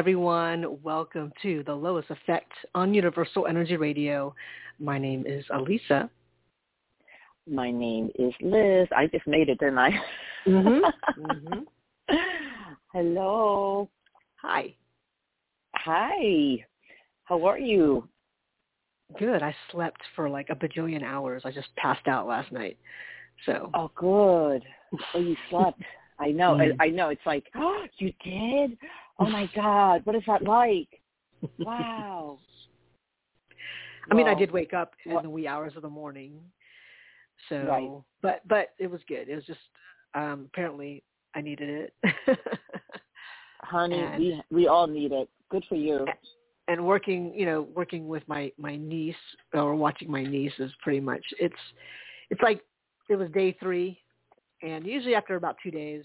Everyone. 0.00 0.78
Welcome 0.82 1.30
to 1.42 1.62
the 1.66 1.72
L.O.I.S. 1.72 2.06
Effect 2.08 2.50
on 2.74 2.94
Universal 2.94 3.46
Energy 3.46 3.76
Radio. 3.76 4.34
My 4.78 4.96
name 4.96 5.26
is 5.26 5.44
Alyssa. 5.52 6.08
My 7.46 7.70
name 7.70 8.08
is 8.18 8.32
Liz. 8.40 8.88
I 8.96 9.08
just 9.12 9.26
made 9.26 9.50
it, 9.50 9.58
didn't 9.58 9.76
I? 9.76 9.90
Mm-hmm. 10.46 11.20
mm-hmm. 11.22 12.14
Hello. 12.94 13.90
Hi. 14.36 14.74
Hi. 15.76 16.64
How 17.24 17.44
are 17.44 17.58
you? 17.58 18.08
Good. 19.18 19.42
I 19.42 19.54
slept 19.70 20.00
for 20.16 20.30
like 20.30 20.48
a 20.48 20.56
bajillion 20.56 21.02
hours. 21.02 21.42
I 21.44 21.50
just 21.50 21.76
passed 21.76 22.08
out 22.08 22.26
last 22.26 22.50
night. 22.52 22.78
So. 23.44 23.70
Oh, 23.74 23.90
good. 23.94 24.64
Oh, 25.14 25.20
you 25.20 25.36
slept. 25.50 25.82
I 26.18 26.28
know. 26.28 26.52
Mm. 26.52 26.76
I, 26.80 26.84
I 26.84 26.88
know. 26.88 27.10
It's 27.10 27.20
like, 27.26 27.44
oh, 27.54 27.84
you 27.98 28.14
did? 28.24 28.78
Oh 29.20 29.28
my 29.28 29.48
God. 29.54 30.00
What 30.04 30.16
is 30.16 30.22
that 30.26 30.42
like? 30.42 30.88
Wow. 31.58 32.38
I 34.10 34.14
mean, 34.14 34.26
I 34.26 34.34
did 34.34 34.50
wake 34.50 34.72
up 34.74 34.92
in 35.04 35.22
the 35.22 35.30
wee 35.30 35.46
hours 35.46 35.74
of 35.76 35.82
the 35.82 35.88
morning. 35.88 36.40
So, 37.48 37.56
Right. 37.66 37.90
but 38.22 38.48
but 38.48 38.68
it 38.78 38.90
was 38.90 39.00
good. 39.06 39.28
It 39.28 39.34
was 39.34 39.44
just 39.44 39.60
um 40.14 40.48
apparently 40.52 41.02
I 41.34 41.40
needed 41.40 41.90
it. 42.04 42.38
Honey, 43.62 43.98
and- 44.00 44.18
we 44.18 44.42
we 44.50 44.66
all 44.68 44.86
need 44.86 45.12
it. 45.12 45.28
Good 45.50 45.64
for 45.68 45.74
you. 45.76 46.06
and 46.68 46.84
working, 46.86 47.32
you 47.34 47.44
know, 47.46 47.62
working 47.74 48.08
with 48.08 48.26
my 48.28 48.52
my 48.58 48.76
niece 48.76 49.14
or 49.54 49.74
watching 49.74 50.10
my 50.10 50.24
niece 50.24 50.52
is 50.58 50.70
pretty 50.82 51.00
much 51.00 51.24
it's 51.38 51.54
it's 52.30 52.40
like 52.42 52.62
it 53.08 53.16
was 53.16 53.28
day 53.30 53.56
3 53.58 53.98
and 54.62 54.86
usually 54.86 55.14
after 55.16 55.34
about 55.34 55.56
2 55.62 55.70
days, 55.72 56.04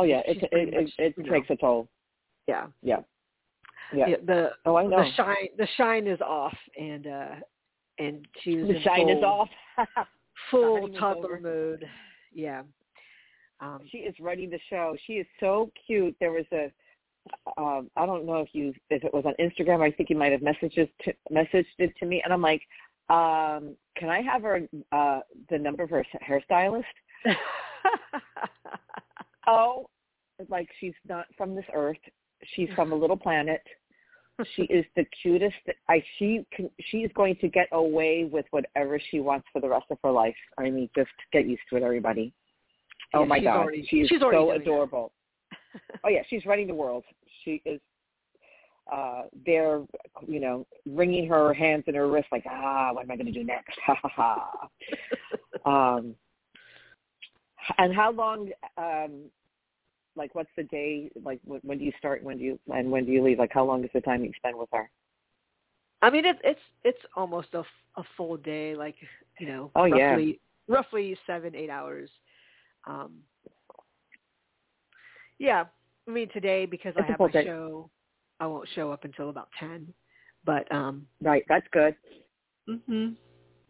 Oh 0.00 0.04
yeah, 0.04 0.22
it 0.26 0.42
it 0.42 0.50
pretty 0.50 0.76
it, 0.76 0.90
it 0.98 1.14
you 1.18 1.24
know, 1.24 1.32
takes 1.32 1.50
a 1.50 1.56
toll. 1.56 1.88
yeah. 2.46 2.66
Yeah. 2.82 3.00
Yeah. 3.94 4.06
the- 4.20 4.24
the 4.26 4.50
Oh, 4.64 4.76
I 4.76 4.86
know. 4.86 5.02
the 5.02 5.10
shine 5.16 5.48
the 5.58 5.66
shine 5.76 6.06
is 6.06 6.20
off 6.20 6.56
and 6.78 7.06
uh 7.06 7.34
and 7.98 8.26
she 8.42 8.56
was 8.56 8.68
The 8.68 8.76
in 8.76 8.82
shine 8.82 9.08
is 9.10 9.22
off. 9.22 9.48
full 10.50 10.88
toddler 10.98 11.36
over. 11.36 11.40
mode 11.40 11.84
yeah 12.32 12.62
um 13.60 13.80
she 13.90 13.98
is 13.98 14.14
running 14.20 14.48
the 14.48 14.60
show. 14.70 14.96
She 15.06 15.14
is 15.14 15.26
so 15.38 15.70
cute. 15.86 16.16
There 16.18 16.32
was 16.32 16.46
a, 16.52 16.72
um, 17.60 17.90
I 17.96 18.06
don't 18.06 18.24
know 18.24 18.36
if 18.40 18.48
you 18.54 18.72
if 18.88 19.04
it 19.04 19.12
was 19.12 19.24
on 19.26 19.34
Instagram. 19.38 19.82
I 19.82 19.90
think 19.90 20.08
you 20.08 20.16
might 20.16 20.32
have 20.32 20.40
messages 20.40 20.88
to, 21.04 21.12
messaged 21.30 21.66
it 21.78 21.92
to 21.98 22.06
me, 22.06 22.22
and 22.24 22.32
I'm 22.32 22.40
like, 22.40 22.62
um, 23.10 23.76
can 23.98 24.08
I 24.08 24.22
have 24.22 24.40
her 24.42 24.62
uh, 24.92 25.20
the 25.50 25.58
number 25.58 25.82
of 25.82 25.90
her 25.90 26.06
hairstylist? 26.26 26.84
Oh, 29.50 29.86
like 30.48 30.68
she's 30.78 30.94
not 31.08 31.26
from 31.36 31.54
this 31.54 31.64
earth. 31.74 31.98
She's 32.54 32.68
from 32.74 32.92
a 32.92 32.94
little 32.94 33.16
planet. 33.16 33.60
She 34.54 34.62
is 34.62 34.86
the 34.96 35.04
cutest. 35.22 35.54
I 35.88 36.02
she 36.18 36.46
can 36.54 36.70
is 36.92 37.10
going 37.14 37.36
to 37.42 37.48
get 37.48 37.66
away 37.72 38.24
with 38.30 38.46
whatever 38.52 38.98
she 39.10 39.20
wants 39.20 39.46
for 39.52 39.60
the 39.60 39.68
rest 39.68 39.86
of 39.90 39.98
her 40.02 40.10
life. 40.10 40.34
I 40.58 40.70
mean, 40.70 40.88
just 40.96 41.10
get 41.32 41.46
used 41.46 41.62
to 41.70 41.76
it, 41.76 41.82
everybody. 41.82 42.32
Oh 43.12 43.20
Yeah, 43.20 43.26
my 43.26 43.38
she's 43.38 43.44
God, 43.44 43.56
already- 43.56 43.86
she 43.90 43.96
is 44.00 44.08
she's 44.08 44.22
already 44.22 44.38
so 44.38 44.50
adorable. 44.52 45.12
oh 46.04 46.08
yeah, 46.08 46.22
she's 46.28 46.46
running 46.46 46.68
the 46.68 46.74
world. 46.74 47.04
She 47.44 47.60
is. 47.66 47.80
Uh, 48.90 49.22
they're, 49.46 49.82
you 50.26 50.40
know, 50.40 50.66
wringing 50.86 51.28
her 51.28 51.52
hands 51.54 51.84
and 51.86 51.94
her 51.94 52.08
wrists 52.08 52.32
like, 52.32 52.44
ah, 52.50 52.90
what 52.92 53.04
am 53.04 53.10
I 53.10 53.14
going 53.16 53.26
to 53.26 53.32
do 53.32 53.44
next? 53.44 53.78
Ha 53.86 53.94
ha 54.02 54.08
ha. 54.08 54.68
Um, 55.70 56.14
and 57.78 57.94
how 57.94 58.10
long? 58.10 58.50
Um, 58.78 59.24
like, 60.20 60.34
what's 60.34 60.50
the 60.56 60.64
day? 60.64 61.10
Like, 61.24 61.40
when, 61.44 61.60
when 61.64 61.78
do 61.78 61.84
you 61.84 61.92
start? 61.98 62.22
When 62.22 62.36
do 62.38 62.44
you 62.44 62.58
and 62.72 62.90
when 62.90 63.06
do 63.06 63.12
you 63.12 63.22
leave? 63.24 63.38
Like, 63.38 63.52
how 63.52 63.64
long 63.64 63.82
is 63.82 63.90
the 63.94 64.02
time 64.02 64.22
you 64.22 64.32
spend 64.36 64.56
with 64.56 64.68
her? 64.72 64.88
i 66.02 66.08
mean 66.08 66.24
it's 66.24 66.38
it's 66.42 66.60
it's 66.84 66.98
almost 67.14 67.48
a, 67.52 67.60
a 67.96 68.02
full 68.16 68.36
day 68.38 68.74
like 68.74 68.94
you 69.38 69.46
know 69.46 69.70
Oh, 69.74 69.84
yeah. 69.84 70.12
roughly 70.12 70.40
roughly 70.68 71.16
seven 71.26 71.54
eight 71.54 71.68
hours 71.68 72.08
um 72.86 73.12
yeah 75.38 75.64
i 76.08 76.10
mean 76.10 76.28
today 76.32 76.64
because 76.64 76.94
It's 76.96 77.04
i 77.04 77.10
have 77.10 77.20
my 77.20 77.28
day. 77.30 77.44
show 77.44 77.90
i 78.40 78.46
won't 78.46 78.66
show 78.74 78.90
up 78.90 79.04
until 79.04 79.28
about 79.28 79.48
ten 79.58 79.92
but 80.44 80.70
um 80.72 81.06
Right, 81.22 81.44
that's 81.48 81.66
good. 81.70 81.94
mhm 82.68 83.14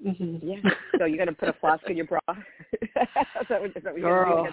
Mm-hmm. 0.07 0.49
Yeah. 0.49 0.71
so 0.99 1.05
you're 1.05 1.19
gonna 1.19 1.33
put 1.33 1.49
a 1.49 1.53
flask 1.61 1.83
in 1.91 1.97
your 1.97 2.07
bra? 2.07 2.21
is 2.83 2.89
that 3.51 3.61
what, 3.61 3.71
is 3.77 3.83
that 3.85 3.93
what 3.93 4.01
you're 4.01 4.25
Girl. 4.25 4.49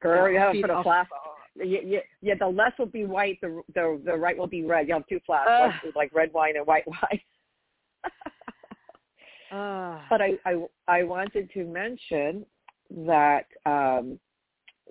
Girl, 0.00 0.28
you 0.28 0.34
Yeah, 0.34 0.44
have 0.46 0.54
to 0.54 0.60
put 0.60 0.70
a 0.70 0.82
flask. 0.82 1.10
Yeah, 1.56 1.80
yeah, 1.84 1.98
yeah, 2.22 2.34
the 2.38 2.46
left 2.46 2.78
will 2.78 2.86
be 2.86 3.04
white, 3.04 3.38
the 3.40 3.62
the 3.74 4.00
the 4.04 4.14
right 4.14 4.36
will 4.38 4.46
be 4.46 4.64
red. 4.64 4.86
You 4.86 4.94
have 4.94 5.06
two 5.08 5.18
flasks, 5.26 5.50
Ugh. 5.50 5.72
like, 5.84 5.96
like 5.96 6.14
red 6.14 6.32
wine 6.32 6.56
and 6.56 6.66
white 6.66 6.86
wine. 6.86 7.20
Ah. 9.50 10.04
but 10.10 10.20
I, 10.20 10.34
I 10.44 10.62
I 10.86 11.02
wanted 11.04 11.50
to 11.54 11.64
mention 11.64 12.44
that 13.06 13.46
um, 13.64 14.20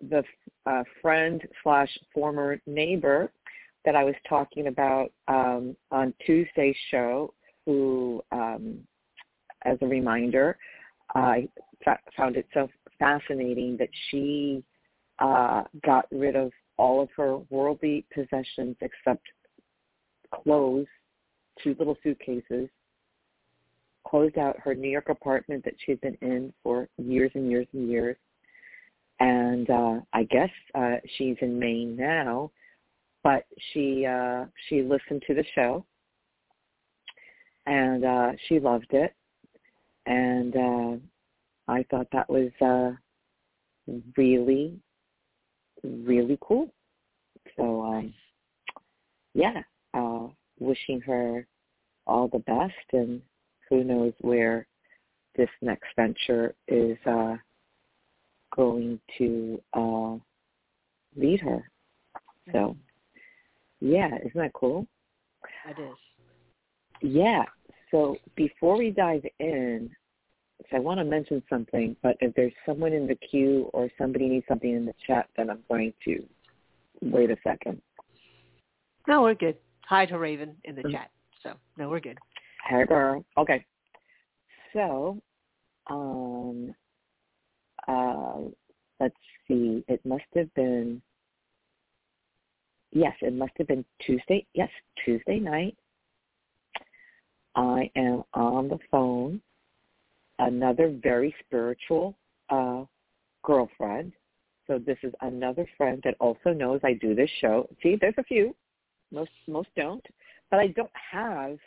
the 0.09 0.23
uh, 0.65 0.83
friend 1.01 1.41
slash 1.63 1.89
former 2.13 2.59
neighbor 2.65 3.31
that 3.85 3.95
I 3.95 4.03
was 4.03 4.15
talking 4.27 4.67
about 4.67 5.11
um, 5.27 5.75
on 5.91 6.13
Tuesday's 6.25 6.75
show, 6.91 7.33
who, 7.65 8.21
um, 8.31 8.79
as 9.63 9.77
a 9.81 9.87
reminder, 9.87 10.57
I 11.15 11.47
fa- 11.83 11.99
found 12.15 12.35
it 12.35 12.47
so 12.53 12.67
fascinating 12.99 13.77
that 13.77 13.89
she 14.09 14.63
uh, 15.19 15.63
got 15.85 16.05
rid 16.11 16.35
of 16.35 16.51
all 16.77 17.01
of 17.01 17.09
her 17.15 17.37
worldly 17.49 18.05
possessions 18.13 18.75
except 18.81 19.25
clothes, 20.31 20.85
two 21.63 21.75
little 21.79 21.97
suitcases, 22.03 22.69
closed 24.07 24.37
out 24.37 24.59
her 24.59 24.73
New 24.73 24.89
York 24.89 25.09
apartment 25.09 25.63
that 25.65 25.73
she'd 25.85 26.01
been 26.01 26.17
in 26.21 26.53
for 26.63 26.87
years 26.97 27.31
and 27.35 27.49
years 27.49 27.67
and 27.73 27.89
years. 27.89 28.17
And 29.19 29.69
uh 29.69 29.99
I 30.13 30.23
guess 30.23 30.49
uh 30.75 30.95
she's 31.17 31.37
in 31.41 31.57
Maine 31.57 31.95
now, 31.95 32.51
but 33.23 33.45
she 33.71 34.05
uh 34.05 34.45
she 34.67 34.83
listened 34.83 35.23
to 35.27 35.33
the 35.33 35.43
show 35.55 35.83
and 37.65 38.05
uh 38.05 38.31
she 38.47 38.59
loved 38.59 38.91
it. 38.91 39.13
And 40.05 40.55
uh 40.55 40.97
I 41.67 41.83
thought 41.89 42.07
that 42.13 42.29
was 42.29 42.51
uh 42.61 42.91
really 44.15 44.79
really 45.83 46.37
cool. 46.41 46.69
So 47.55 47.83
um 47.83 48.13
yeah, 49.33 49.61
uh 49.93 50.27
wishing 50.59 51.01
her 51.01 51.45
all 52.07 52.27
the 52.27 52.39
best 52.39 52.73
and 52.93 53.21
who 53.69 53.83
knows 53.83 54.13
where 54.21 54.65
this 55.37 55.49
next 55.61 55.87
venture 55.95 56.55
is 56.67 56.97
uh, 57.05 57.35
going 58.55 58.99
to 59.17 59.61
uh, 59.73 60.15
lead 61.15 61.39
her. 61.41 61.69
So, 62.51 62.75
yeah, 63.79 64.15
isn't 64.17 64.35
that 64.35 64.53
cool? 64.53 64.87
it 65.69 65.79
is 65.79 65.97
Yeah. 67.01 67.43
So 67.91 68.17
before 68.35 68.77
we 68.77 68.89
dive 68.89 69.25
in, 69.39 69.89
I 70.73 70.79
want 70.79 70.99
to 70.99 71.05
mention 71.05 71.41
something, 71.49 71.95
but 72.03 72.17
if 72.19 72.33
there's 72.35 72.51
someone 72.65 72.91
in 72.91 73.07
the 73.07 73.15
queue 73.15 73.69
or 73.73 73.89
somebody 73.97 74.27
needs 74.27 74.45
something 74.47 74.71
in 74.73 74.85
the 74.85 74.93
chat, 75.05 75.29
then 75.37 75.49
I'm 75.49 75.63
going 75.69 75.93
to 76.05 76.23
wait 77.01 77.29
a 77.29 77.37
second. 77.43 77.81
no 79.07 79.21
we're 79.21 79.35
good 79.35 79.55
hi 79.85 80.05
to 80.05 80.17
raven 80.17 80.57
in 80.65 80.75
the 80.75 80.81
Mhm. 80.83 80.91
chat 80.91 81.11
so 81.41 81.53
no 81.77 81.87
we're 81.89 81.99
good 82.01 82.17
Hey 82.65 82.85
girl. 82.85 83.23
Okay. 83.37 83.63
So, 84.73 85.21
um, 85.87 86.75
uh, 87.87 88.41
let's 88.99 89.15
see. 89.47 89.85
It 89.87 90.05
must 90.05 90.25
have 90.35 90.53
been. 90.53 91.01
Yes, 92.91 93.15
it 93.21 93.33
must 93.33 93.53
have 93.57 93.67
been 93.67 93.85
Tuesday. 93.99 94.45
Yes, 94.53 94.69
Tuesday 95.05 95.39
night. 95.39 95.77
I 97.55 97.89
am 97.95 98.23
on 98.33 98.67
the 98.67 98.79
phone. 98.91 99.41
Another 100.39 100.95
very 101.01 101.33
spiritual 101.45 102.17
uh, 102.49 102.83
girlfriend. 103.43 104.13
So 104.67 104.77
this 104.77 104.97
is 105.01 105.13
another 105.21 105.67
friend 105.77 106.01
that 106.03 106.15
also 106.19 106.51
knows 106.53 106.81
I 106.83 106.93
do 106.93 107.15
this 107.15 107.29
show. 107.39 107.67
See, 107.81 107.97
there's 107.99 108.13
a 108.17 108.23
few. 108.23 108.55
Most 109.11 109.31
most 109.47 109.69
don't, 109.77 110.05
but 110.51 110.59
I 110.59 110.67
don't 110.67 110.91
have 111.11 111.57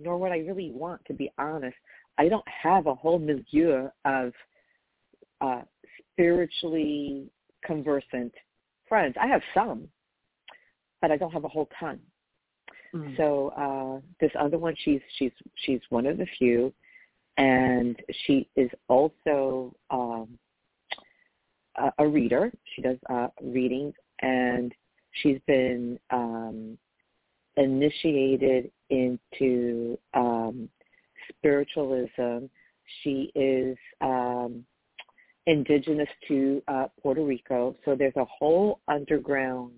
nor 0.00 0.16
what 0.16 0.32
I 0.32 0.38
really 0.38 0.70
want, 0.70 1.04
to 1.04 1.12
be 1.12 1.30
honest. 1.38 1.76
I 2.18 2.28
don't 2.28 2.46
have 2.48 2.86
a 2.86 2.94
whole 2.94 3.18
milieu 3.18 3.88
of 4.04 4.32
uh, 5.40 5.62
spiritually 6.12 7.26
conversant 7.64 8.32
friends. 8.88 9.14
I 9.20 9.26
have 9.26 9.42
some, 9.54 9.88
but 11.00 11.10
I 11.10 11.16
don't 11.16 11.32
have 11.32 11.44
a 11.44 11.48
whole 11.48 11.68
ton. 11.78 12.00
Mm. 12.94 13.16
So 13.16 13.48
uh, 13.56 14.00
this 14.20 14.32
other 14.38 14.58
one, 14.58 14.74
she's 14.84 15.00
she's 15.18 15.32
she's 15.64 15.80
one 15.90 16.06
of 16.06 16.18
the 16.18 16.26
few, 16.38 16.72
and 17.36 17.96
she 18.24 18.48
is 18.56 18.70
also 18.88 19.74
um, 19.90 20.38
a, 21.76 21.92
a 21.98 22.08
reader. 22.08 22.52
She 22.74 22.82
does 22.82 22.98
uh, 23.08 23.28
readings, 23.42 23.94
and 24.20 24.74
She's 25.12 25.38
been 25.46 25.98
um, 26.10 26.78
initiated 27.56 28.70
into 28.90 29.98
um, 30.14 30.68
spiritualism. 31.28 32.46
She 33.02 33.30
is 33.34 33.76
um, 34.00 34.64
indigenous 35.46 36.08
to 36.28 36.62
uh, 36.68 36.86
Puerto 37.02 37.24
Rico, 37.24 37.76
so 37.84 37.94
there's 37.94 38.16
a 38.16 38.24
whole 38.24 38.80
underground 38.88 39.72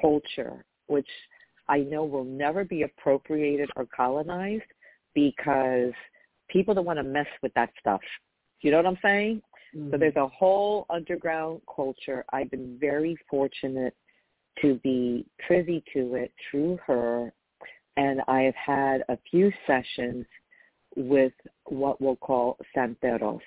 culture 0.00 0.64
which 0.88 1.08
I 1.68 1.78
know 1.78 2.04
will 2.04 2.24
never 2.24 2.64
be 2.64 2.82
appropriated 2.82 3.70
or 3.76 3.86
colonized 3.86 4.62
because 5.14 5.92
people 6.48 6.74
don't 6.74 6.84
want 6.84 6.98
to 6.98 7.02
mess 7.02 7.26
with 7.42 7.52
that 7.54 7.70
stuff. 7.78 8.00
You 8.60 8.70
know 8.70 8.78
what 8.78 8.86
I'm 8.86 8.98
saying? 9.02 9.42
Mm-hmm. 9.74 9.90
So 9.90 9.98
there's 9.98 10.16
a 10.16 10.28
whole 10.28 10.86
underground 10.90 11.60
culture. 11.74 12.24
I've 12.32 12.50
been 12.50 12.78
very 12.80 13.16
fortunate 13.28 13.94
to 14.62 14.76
be 14.82 15.26
privy 15.46 15.82
to 15.92 16.14
it 16.14 16.32
through 16.50 16.78
her, 16.86 17.32
and 17.96 18.20
I 18.26 18.42
have 18.42 18.54
had 18.54 19.04
a 19.08 19.18
few 19.30 19.52
sessions 19.66 20.24
with 20.96 21.32
what 21.66 22.00
we'll 22.00 22.16
call 22.16 22.58
santeros, 22.74 23.40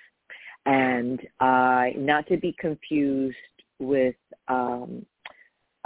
and 0.66 1.20
uh, 1.40 1.88
not 1.98 2.28
to 2.28 2.38
be 2.38 2.56
confused 2.60 3.36
with 3.80 4.16
um, 4.48 5.06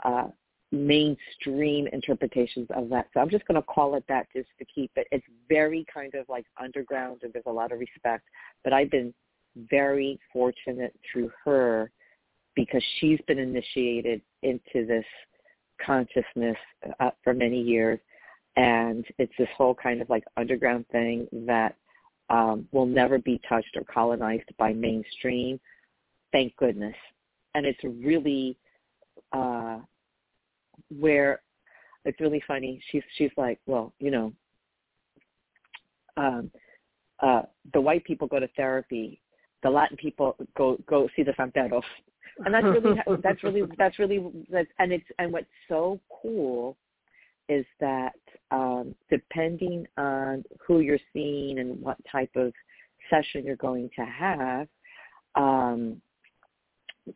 uh, 0.03 0.27
mainstream 0.73 1.87
interpretations 1.93 2.67
of 2.75 2.89
that. 2.89 3.07
So 3.13 3.19
I'm 3.19 3.29
just 3.29 3.45
going 3.45 3.61
to 3.61 3.61
call 3.61 3.95
it 3.95 4.03
that 4.09 4.27
just 4.35 4.49
to 4.57 4.65
keep 4.65 4.91
it. 4.95 5.07
It's 5.11 5.25
very 5.47 5.85
kind 5.93 6.13
of 6.15 6.27
like 6.27 6.45
underground 6.61 7.21
and 7.21 7.31
there's 7.31 7.45
a 7.45 7.51
lot 7.51 7.71
of 7.71 7.79
respect. 7.79 8.23
But 8.63 8.73
I've 8.73 8.89
been 8.89 9.13
very 9.55 10.19
fortunate 10.33 10.93
through 11.11 11.31
her 11.45 11.91
because 12.55 12.83
she's 12.99 13.19
been 13.27 13.37
initiated 13.37 14.21
into 14.41 14.87
this 14.87 15.05
consciousness 15.79 16.57
uh, 16.99 17.11
for 17.23 17.35
many 17.35 17.61
years. 17.61 17.99
And 18.55 19.05
it's 19.19 19.33
this 19.37 19.49
whole 19.55 19.75
kind 19.75 20.01
of 20.01 20.09
like 20.09 20.23
underground 20.37 20.85
thing 20.91 21.27
that 21.45 21.75
um, 22.29 22.67
will 22.71 22.87
never 22.87 23.19
be 23.19 23.39
touched 23.47 23.75
or 23.75 23.83
colonized 23.83 24.49
by 24.57 24.73
mainstream. 24.73 25.59
Thank 26.31 26.55
goodness. 26.57 26.95
And 27.53 27.67
it's 27.67 27.83
really 27.83 28.57
uh, 29.33 29.79
where 30.89 31.41
it's 32.05 32.19
really 32.19 32.43
funny. 32.47 32.81
She's 32.91 33.03
she's 33.17 33.31
like, 33.37 33.59
well, 33.65 33.93
you 33.99 34.11
know, 34.11 34.33
um, 36.17 36.51
uh, 37.21 37.43
the 37.73 37.81
white 37.81 38.03
people 38.03 38.27
go 38.27 38.39
to 38.39 38.47
therapy, 38.55 39.21
the 39.63 39.69
Latin 39.69 39.97
people 39.97 40.35
go 40.57 40.77
go 40.87 41.07
see 41.15 41.23
the 41.23 41.31
santeros, 41.33 41.81
and 42.45 42.53
that's 42.53 42.65
really 42.65 42.99
that's 43.23 43.43
really 43.43 43.63
that's 43.77 43.99
really 43.99 44.45
that's 44.49 44.69
and 44.79 44.91
it's 44.91 45.05
and 45.19 45.31
what's 45.31 45.47
so 45.67 45.99
cool 46.21 46.77
is 47.49 47.65
that 47.79 48.13
um, 48.51 48.95
depending 49.09 49.85
on 49.97 50.43
who 50.65 50.79
you're 50.79 50.99
seeing 51.11 51.59
and 51.59 51.81
what 51.81 51.97
type 52.09 52.31
of 52.35 52.53
session 53.09 53.45
you're 53.45 53.57
going 53.57 53.89
to 53.95 54.05
have, 54.05 54.67
um, 55.35 56.01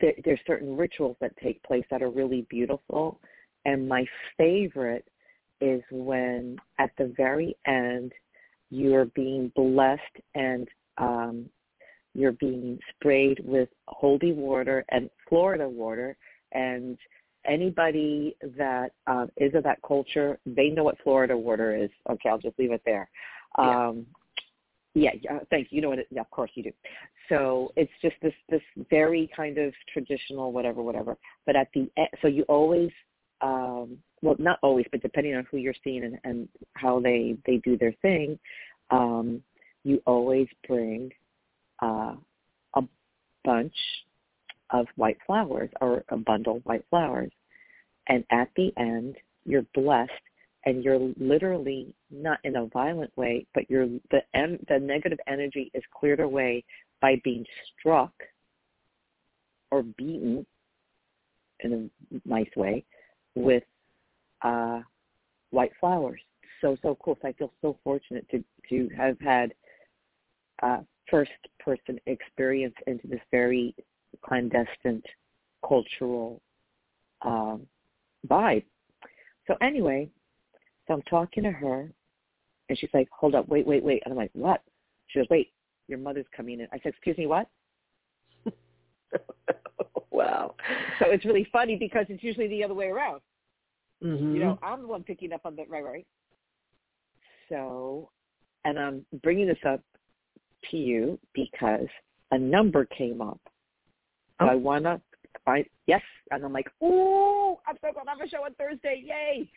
there, 0.01 0.13
there's 0.25 0.39
certain 0.45 0.75
rituals 0.75 1.15
that 1.21 1.31
take 1.41 1.63
place 1.63 1.85
that 1.89 2.01
are 2.01 2.09
really 2.09 2.45
beautiful 2.49 3.19
and 3.67 3.87
my 3.87 4.05
favorite 4.37 5.05
is 5.61 5.83
when 5.91 6.57
at 6.79 6.89
the 6.97 7.13
very 7.15 7.55
end 7.67 8.13
you're 8.71 9.05
being 9.05 9.51
blessed 9.55 10.01
and 10.33 10.67
um, 10.97 11.45
you're 12.15 12.31
being 12.33 12.79
sprayed 12.95 13.39
with 13.43 13.69
holy 13.87 14.31
water 14.31 14.83
and 14.89 15.09
Florida 15.29 15.67
water. 15.67 16.17
And 16.53 16.97
anybody 17.45 18.35
that 18.57 18.93
um, 19.05 19.29
is 19.37 19.53
of 19.53 19.63
that 19.63 19.79
culture, 19.85 20.39
they 20.45 20.69
know 20.69 20.83
what 20.83 20.97
Florida 21.03 21.37
water 21.37 21.75
is. 21.75 21.89
Okay, 22.09 22.29
I'll 22.29 22.39
just 22.39 22.57
leave 22.57 22.71
it 22.71 22.81
there. 22.85 23.09
Yeah. 23.59 23.87
Um, 23.87 24.05
yeah, 24.93 25.11
yeah, 25.21 25.39
thank 25.51 25.67
you. 25.71 25.75
You 25.75 25.81
know 25.83 25.89
what? 25.89 25.99
It, 25.99 26.07
yeah, 26.09 26.21
of 26.21 26.31
course 26.31 26.49
you 26.55 26.63
do. 26.63 26.71
So 27.29 27.71
it's 27.75 27.91
just 28.01 28.15
this 28.21 28.33
this 28.49 28.61
very 28.89 29.29
kind 29.35 29.59
of 29.59 29.71
traditional, 29.93 30.51
whatever, 30.51 30.81
whatever. 30.81 31.17
But 31.45 31.55
at 31.55 31.67
the 31.75 31.87
end, 31.97 32.07
so 32.21 32.27
you 32.27 32.43
always 32.43 32.89
well, 34.21 34.35
not 34.39 34.59
always, 34.63 34.85
but 34.91 35.01
depending 35.01 35.35
on 35.35 35.45
who 35.49 35.57
you're 35.57 35.73
seeing 35.83 36.03
and, 36.03 36.19
and 36.23 36.49
how 36.73 36.99
they 36.99 37.37
they 37.45 37.57
do 37.57 37.77
their 37.77 37.93
thing, 38.01 38.37
um, 38.89 39.41
you 39.83 40.01
always 40.05 40.47
bring 40.67 41.11
uh, 41.81 42.15
a 42.75 42.81
bunch 43.43 43.75
of 44.71 44.87
white 44.95 45.17
flowers 45.25 45.69
or 45.81 46.03
a 46.09 46.17
bundle 46.17 46.57
of 46.57 46.63
white 46.63 46.85
flowers, 46.89 47.31
and 48.07 48.23
at 48.31 48.49
the 48.55 48.71
end, 48.77 49.15
you're 49.45 49.65
blessed, 49.73 50.11
and 50.65 50.83
you're 50.83 51.13
literally 51.17 51.93
not 52.11 52.39
in 52.43 52.55
a 52.57 52.65
violent 52.65 53.15
way, 53.17 53.45
but 53.53 53.69
you're 53.69 53.87
the 54.11 54.21
the 54.67 54.79
negative 54.79 55.19
energy 55.27 55.71
is 55.73 55.83
cleared 55.97 56.19
away 56.19 56.63
by 57.01 57.21
being 57.23 57.45
struck 57.79 58.11
or 59.69 59.83
beaten 59.83 60.45
in 61.59 61.89
a 62.13 62.29
nice 62.29 62.49
way 62.55 62.83
with 63.35 63.63
uh, 64.41 64.81
white 65.51 65.71
flowers. 65.79 66.19
So 66.61 66.77
so 66.81 66.97
cool. 67.03 67.17
So 67.21 67.27
I 67.27 67.33
feel 67.33 67.51
so 67.61 67.77
fortunate 67.83 68.27
to 68.31 68.43
to 68.69 68.89
have 68.95 69.19
had 69.19 69.53
uh, 70.63 70.79
first 71.09 71.31
person 71.59 71.99
experience 72.05 72.75
into 72.87 73.07
this 73.07 73.21
very 73.31 73.75
clandestine 74.23 75.03
cultural 75.67 76.41
um, 77.21 77.67
vibe. 78.27 78.63
So 79.47 79.55
anyway, 79.61 80.09
so 80.87 80.95
I'm 80.95 81.01
talking 81.03 81.43
to 81.43 81.51
her, 81.51 81.89
and 82.69 82.77
she's 82.77 82.89
like, 82.93 83.07
"Hold 83.11 83.35
up, 83.35 83.47
wait, 83.47 83.65
wait, 83.65 83.83
wait," 83.83 84.01
and 84.05 84.11
I'm 84.11 84.17
like, 84.17 84.31
"What?" 84.33 84.61
She 85.07 85.19
goes, 85.19 85.27
"Wait, 85.29 85.51
your 85.87 85.99
mother's 85.99 86.25
coming 86.35 86.59
in." 86.59 86.67
I 86.71 86.79
said, 86.79 86.93
"Excuse 86.93 87.17
me, 87.17 87.27
what?" 87.27 87.47
wow. 90.11 90.55
So 90.99 91.11
it's 91.11 91.25
really 91.25 91.47
funny 91.51 91.75
because 91.75 92.05
it's 92.09 92.23
usually 92.23 92.47
the 92.47 92.63
other 92.63 92.73
way 92.73 92.87
around. 92.87 93.21
Mm-hmm. 94.03 94.35
You 94.35 94.39
know, 94.39 94.59
I'm 94.61 94.83
the 94.83 94.87
one 94.87 95.03
picking 95.03 95.33
up 95.33 95.41
on 95.45 95.55
the 95.55 95.65
right, 95.67 95.83
right. 95.83 96.07
So, 97.49 98.09
and 98.65 98.77
I'm 98.77 99.05
bringing 99.23 99.47
this 99.47 99.57
up 99.67 99.81
to 100.71 100.77
you 100.77 101.19
because 101.33 101.87
a 102.31 102.37
number 102.37 102.85
came 102.85 103.21
up. 103.21 103.39
So 104.39 104.45
oh. 104.45 104.49
I 104.49 104.55
want 104.55 104.83
to 104.83 105.01
I 105.45 105.65
yes, 105.85 106.01
and 106.31 106.43
I'm 106.43 106.53
like, 106.53 106.69
oh, 106.81 107.59
I'm 107.67 107.75
so 107.81 107.91
glad 107.93 108.07
I 108.07 108.11
have 108.11 108.21
a 108.21 108.29
show 108.29 108.43
on 108.43 108.53
Thursday, 108.55 109.03
yay! 109.05 109.49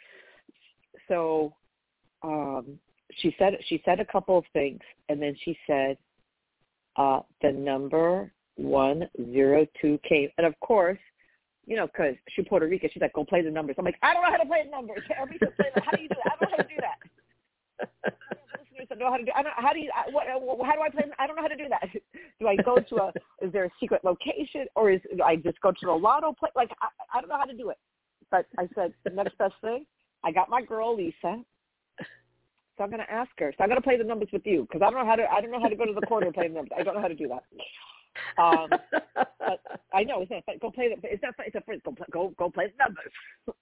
So, 1.08 1.54
um, 2.22 2.78
she 3.16 3.34
said 3.38 3.54
she 3.66 3.82
said 3.84 4.00
a 4.00 4.04
couple 4.04 4.38
of 4.38 4.44
things, 4.52 4.80
and 5.08 5.20
then 5.20 5.34
she 5.44 5.56
said 5.66 5.96
uh, 6.96 7.20
the 7.42 7.52
number 7.52 8.32
one 8.56 9.08
zero 9.32 9.66
two 9.80 9.98
came, 10.08 10.28
and 10.38 10.46
of 10.46 10.58
course, 10.60 10.98
you 11.70 11.76
know, 11.76 11.86
because 11.86 12.16
she's 12.34 12.44
Puerto 12.48 12.66
Rican, 12.66 12.90
she's 12.92 13.00
like, 13.00 13.12
go 13.12 13.24
play 13.24 13.42
the 13.42 13.50
numbers. 13.50 13.76
I'm 13.78 13.84
like, 13.84 13.94
I 14.02 14.12
don't 14.12 14.24
know 14.24 14.30
how 14.30 14.38
to 14.38 14.44
play 14.44 14.64
the 14.64 14.70
numbers. 14.70 14.98
Tell 15.06 15.24
me 15.26 15.38
to 15.38 15.46
play 15.54 15.70
them. 15.72 15.84
How 15.86 15.92
do 15.96 16.02
you 16.02 16.08
do 16.08 16.16
that? 16.24 16.32
I 16.32 16.36
don't 16.40 16.50
know 16.50 16.56
how 16.58 16.62
to 16.64 16.68
do 16.68 16.80
that. 16.82 18.12
Listeners 18.80 18.98
know 18.98 19.10
how 19.10 19.16
to 19.16 19.24
do. 19.24 19.30
I 19.36 19.42
don't. 19.44 19.54
How 19.56 19.72
do 19.72 19.78
you? 19.78 19.90
What? 20.10 20.26
How 20.26 20.74
do 20.74 20.82
I 20.82 20.90
play? 20.90 21.04
I 21.20 21.26
don't 21.28 21.36
know 21.36 21.42
how 21.42 21.48
to 21.48 21.56
do 21.56 21.68
that. 21.68 21.88
Do 22.40 22.48
I 22.48 22.56
go 22.56 22.76
to 22.76 22.96
a? 22.96 23.12
Is 23.46 23.52
there 23.52 23.66
a 23.66 23.70
secret 23.78 24.02
location, 24.02 24.66
or 24.74 24.90
is 24.90 25.00
do 25.14 25.22
I 25.22 25.36
just 25.36 25.60
go 25.60 25.70
to 25.70 25.86
the 25.86 25.92
lotto 25.92 26.32
play? 26.32 26.48
Like 26.56 26.70
I, 26.80 26.88
I 27.12 27.20
don't 27.20 27.28
know 27.28 27.36
how 27.38 27.44
to 27.44 27.56
do 27.56 27.68
it. 27.68 27.76
But 28.30 28.46
I 28.58 28.66
said 28.74 28.94
the 29.04 29.10
next 29.10 29.36
best 29.36 29.54
thing. 29.60 29.84
I 30.24 30.32
got 30.32 30.48
my 30.48 30.62
girl 30.62 30.96
Lisa. 30.96 31.42
So 32.78 32.84
I'm 32.84 32.88
going 32.88 33.04
to 33.04 33.12
ask 33.12 33.30
her. 33.38 33.52
So 33.56 33.62
I'm 33.62 33.68
going 33.68 33.80
to 33.80 33.86
play 33.86 33.98
the 33.98 34.04
numbers 34.04 34.30
with 34.32 34.46
you 34.46 34.62
because 34.62 34.80
I 34.80 34.90
don't 34.90 35.04
know 35.04 35.06
how 35.06 35.16
to. 35.16 35.30
I 35.30 35.42
don't 35.42 35.50
know 35.50 35.60
how 35.60 35.68
to 35.68 35.76
go 35.76 35.84
to 35.84 35.92
the 35.92 36.06
corner 36.06 36.26
and 36.26 36.34
play 36.34 36.48
the 36.48 36.54
numbers. 36.54 36.72
I 36.78 36.82
don't 36.82 36.94
know 36.94 37.02
how 37.02 37.08
to 37.08 37.14
do 37.14 37.28
that. 37.28 37.44
Um, 38.38 38.68
I 39.94 40.04
know 40.04 40.22
it's 40.22 40.30
not 40.30 40.44
fun. 40.44 40.56
Go 40.60 40.70
play 40.70 40.88
the. 40.88 40.96
It's 41.08 41.22
not 41.22 41.36
fun. 41.36 41.46
It's 41.46 41.56
a 41.56 41.60
fun. 41.60 41.80
Go 41.84 41.94
go 42.12 42.34
go 42.38 42.50
play 42.50 42.66
the 42.66 42.84
numbers. 42.84 43.12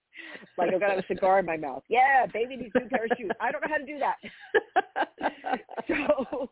like 0.59 0.75
I've 0.75 0.81
got 0.81 0.99
a 0.99 1.05
cigar 1.07 1.39
in 1.39 1.47
my 1.47 1.57
mouth. 1.57 1.83
Yeah, 1.89 2.27
baby 2.33 2.57
needs 2.57 2.73
new 2.75 2.89
pair 2.89 3.05
of 3.05 3.11
shoes. 3.19 3.31
I 3.41 3.53
don't 3.53 3.63
know 3.63 3.69
how 3.69 3.77
to 3.79 3.87
do 3.87 3.99
that. 3.99 4.17
so 5.89 6.51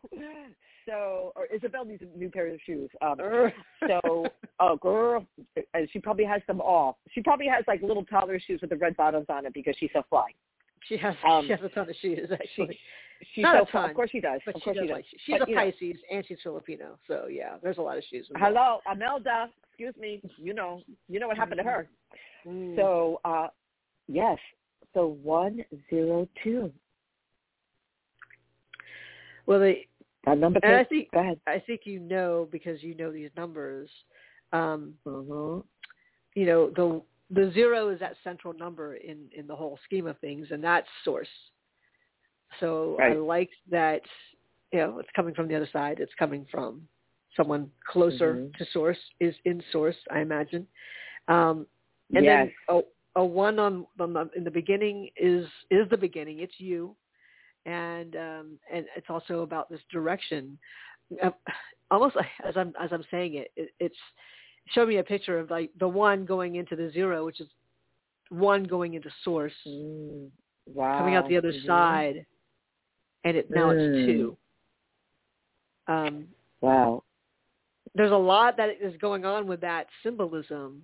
so 0.87 1.33
or 1.35 1.45
Isabel 1.47 1.85
needs 1.85 2.01
a 2.01 2.17
new 2.17 2.29
pair 2.29 2.47
of 2.47 2.59
shoes. 2.65 2.89
Um, 3.01 3.17
so 3.87 4.27
oh 4.59 4.77
girl, 4.77 5.25
and 5.73 5.89
she 5.91 5.99
probably 5.99 6.25
has 6.25 6.41
them 6.47 6.61
all. 6.61 6.97
She 7.11 7.21
probably 7.21 7.47
has 7.47 7.63
like 7.67 7.81
little 7.81 8.05
toddler 8.05 8.39
shoes 8.39 8.61
with 8.61 8.69
the 8.69 8.77
red 8.77 8.95
bottoms 8.95 9.27
on 9.29 9.45
it 9.45 9.53
because 9.53 9.75
she's 9.79 9.91
so 9.93 10.03
fly. 10.09 10.31
She 10.87 10.97
has 10.97 11.15
um, 11.27 11.45
she 11.45 11.51
has 11.51 11.59
a 11.63 11.69
ton 11.69 11.89
of 11.89 11.95
shoes 12.01 12.29
actually. 12.31 12.79
She, 13.19 13.27
she's 13.35 13.43
Not 13.43 13.55
so, 13.57 13.63
a 13.63 13.71
ton, 13.71 13.89
of 13.89 13.95
course 13.95 14.11
she 14.11 14.19
does. 14.19 14.41
But 14.45 14.55
of 14.55 14.61
she 14.63 14.73
does 14.73 14.81
she 14.81 14.87
does. 14.87 14.95
Like, 14.95 15.05
she's 15.25 15.35
but, 15.39 15.49
a 15.49 15.53
Pisces 15.53 15.81
know. 15.81 16.17
and 16.17 16.25
she's 16.27 16.37
Filipino, 16.43 16.97
so 17.07 17.27
yeah, 17.29 17.55
there's 17.61 17.77
a 17.77 17.81
lot 17.81 17.97
of 17.97 18.03
shoes. 18.09 18.27
Hello, 18.35 18.79
Imelda. 18.91 19.49
Excuse 19.69 19.95
me. 19.99 20.21
You 20.37 20.53
know, 20.53 20.81
you 21.07 21.19
know 21.19 21.27
what 21.27 21.37
happened 21.37 21.59
mm-hmm. 21.59 21.69
to 21.69 21.73
her. 21.73 21.89
Mm. 22.47 22.75
So 22.75 23.19
uh 23.25 23.47
yes, 24.07 24.37
so 24.93 25.17
one 25.21 25.63
zero 25.89 26.27
two. 26.43 26.71
Well, 29.45 29.59
the 29.59 29.75
that 30.25 30.37
number. 30.37 30.59
I 30.63 30.83
think 30.83 31.11
Go 31.11 31.19
ahead. 31.19 31.39
I 31.47 31.63
think 31.65 31.81
you 31.85 31.99
know 31.99 32.47
because 32.51 32.83
you 32.83 32.95
know 32.95 33.11
these 33.11 33.29
numbers. 33.35 33.89
Um, 34.53 34.93
mm-hmm. 35.05 35.61
You 36.35 36.45
know 36.45 36.69
the 36.75 37.01
the 37.29 37.51
zero 37.53 37.89
is 37.89 37.99
that 37.99 38.15
central 38.23 38.53
number 38.53 38.95
in 38.95 39.29
in 39.35 39.47
the 39.47 39.55
whole 39.55 39.77
scheme 39.85 40.07
of 40.07 40.17
things, 40.19 40.47
and 40.51 40.63
that's 40.63 40.87
source. 41.03 41.27
So 42.59 42.95
right. 42.99 43.13
I 43.13 43.15
like 43.15 43.49
that. 43.69 44.01
You 44.71 44.79
know, 44.79 44.99
it's 44.99 45.09
coming 45.15 45.33
from 45.33 45.47
the 45.47 45.55
other 45.55 45.69
side. 45.71 45.99
It's 45.99 46.13
coming 46.17 46.45
from 46.51 46.87
someone 47.35 47.69
closer 47.89 48.33
mm-hmm. 48.33 48.57
to 48.57 48.65
source 48.71 48.97
is 49.19 49.35
in 49.45 49.61
source, 49.71 49.95
I 50.11 50.19
imagine. 50.19 50.67
Um, 51.27 51.67
and 52.13 52.25
yes. 52.25 52.49
then 52.69 52.75
a, 53.15 53.21
a 53.21 53.25
one 53.25 53.59
on, 53.59 53.85
on 53.99 54.13
the, 54.13 54.29
in 54.35 54.43
the 54.43 54.51
beginning 54.51 55.09
is 55.17 55.45
is 55.69 55.89
the 55.89 55.97
beginning. 55.97 56.39
It's 56.39 56.53
you, 56.57 56.95
and 57.65 58.15
um, 58.15 58.59
and 58.73 58.85
it's 58.95 59.07
also 59.09 59.41
about 59.41 59.69
this 59.69 59.81
direction. 59.91 60.57
Uh, 61.23 61.29
almost 61.91 62.15
as 62.45 62.55
I'm 62.57 62.73
as 62.81 62.89
I'm 62.91 63.03
saying 63.11 63.35
it, 63.35 63.51
it, 63.55 63.69
it's 63.79 63.95
show 64.73 64.85
me 64.85 64.97
a 64.97 65.03
picture 65.03 65.39
of 65.39 65.49
like 65.49 65.71
the 65.79 65.87
one 65.87 66.25
going 66.25 66.55
into 66.55 66.75
the 66.75 66.89
zero, 66.91 67.25
which 67.25 67.39
is 67.39 67.47
one 68.29 68.63
going 68.63 68.93
into 68.93 69.09
source, 69.23 69.53
mm. 69.67 70.27
wow. 70.65 70.97
coming 70.97 71.15
out 71.15 71.27
the 71.29 71.37
other 71.37 71.51
mm-hmm. 71.51 71.67
side, 71.67 72.25
and 73.23 73.37
it 73.37 73.49
now 73.49 73.69
mm. 73.69 73.77
it's 73.77 74.07
two. 74.07 74.37
Um, 75.87 76.27
wow. 76.61 77.03
There's 77.95 78.11
a 78.11 78.15
lot 78.15 78.57
that 78.57 78.69
is 78.81 78.93
going 78.99 79.25
on 79.25 79.47
with 79.47 79.61
that 79.61 79.87
symbolism. 80.03 80.83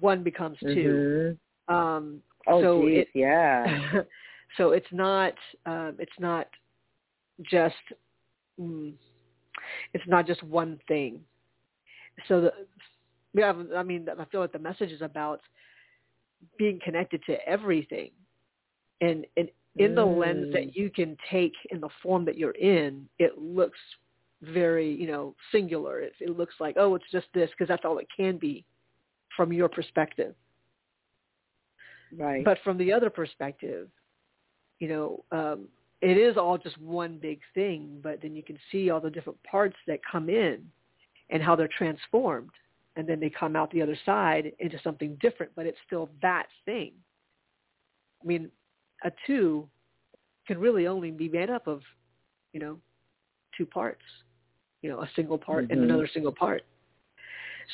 One 0.00 0.22
becomes 0.22 0.58
2 0.60 0.66
mm-hmm. 0.66 1.74
Um, 1.74 2.20
oh, 2.46 2.62
so 2.62 2.82
geez, 2.82 2.98
it, 2.98 3.08
yeah. 3.14 3.92
so 4.56 4.70
it's 4.70 4.86
not 4.92 5.34
um, 5.64 5.96
it's 5.98 6.12
not 6.20 6.46
just 7.42 7.74
mm, 8.58 8.92
it's 9.92 10.04
not 10.06 10.26
just 10.26 10.42
one 10.44 10.78
thing. 10.86 11.20
So 12.28 12.40
the 12.40 12.52
yeah, 13.36 13.52
I 13.76 13.82
mean, 13.82 14.08
I 14.08 14.24
feel 14.26 14.40
like 14.40 14.52
the 14.52 14.58
message 14.58 14.90
is 14.90 15.02
about 15.02 15.40
being 16.58 16.80
connected 16.82 17.22
to 17.26 17.36
everything, 17.46 18.10
and 19.00 19.26
and 19.36 19.50
in 19.76 19.94
the 19.94 20.06
mm. 20.06 20.18
lens 20.18 20.52
that 20.54 20.74
you 20.74 20.88
can 20.88 21.18
take 21.30 21.52
in 21.70 21.80
the 21.80 21.90
form 22.02 22.24
that 22.24 22.38
you're 22.38 22.52
in, 22.52 23.06
it 23.18 23.38
looks 23.38 23.78
very 24.40 24.90
you 24.90 25.06
know 25.06 25.34
singular. 25.52 26.00
It, 26.00 26.14
it 26.20 26.36
looks 26.36 26.54
like 26.60 26.76
oh, 26.78 26.94
it's 26.94 27.04
just 27.12 27.26
this 27.34 27.50
because 27.50 27.68
that's 27.68 27.84
all 27.84 27.98
it 27.98 28.08
can 28.16 28.38
be 28.38 28.64
from 29.36 29.52
your 29.52 29.68
perspective. 29.68 30.34
Right. 32.16 32.42
But 32.42 32.58
from 32.64 32.78
the 32.78 32.92
other 32.92 33.10
perspective, 33.10 33.88
you 34.78 34.88
know, 34.88 35.24
um, 35.30 35.68
it 36.00 36.16
is 36.16 36.38
all 36.38 36.56
just 36.56 36.80
one 36.80 37.18
big 37.20 37.40
thing. 37.54 37.98
But 38.02 38.22
then 38.22 38.34
you 38.34 38.42
can 38.42 38.58
see 38.72 38.88
all 38.88 39.00
the 39.00 39.10
different 39.10 39.42
parts 39.42 39.76
that 39.86 40.00
come 40.10 40.30
in 40.30 40.64
and 41.28 41.42
how 41.42 41.54
they're 41.54 41.68
transformed 41.76 42.50
and 42.96 43.06
then 43.06 43.20
they 43.20 43.30
come 43.30 43.54
out 43.54 43.70
the 43.70 43.82
other 43.82 43.96
side 44.04 44.52
into 44.58 44.78
something 44.82 45.16
different, 45.20 45.52
but 45.54 45.66
it's 45.66 45.78
still 45.86 46.08
that 46.22 46.46
thing. 46.64 46.92
I 48.22 48.26
mean, 48.26 48.50
a 49.04 49.12
two 49.26 49.68
can 50.46 50.58
really 50.58 50.86
only 50.86 51.10
be 51.10 51.28
made 51.28 51.50
up 51.50 51.66
of, 51.66 51.82
you 52.52 52.60
know, 52.60 52.78
two 53.56 53.66
parts, 53.66 54.02
you 54.82 54.90
know, 54.90 55.02
a 55.02 55.10
single 55.14 55.38
part 55.38 55.64
mm-hmm. 55.64 55.72
and 55.72 55.82
another 55.82 56.08
single 56.12 56.32
part. 56.32 56.62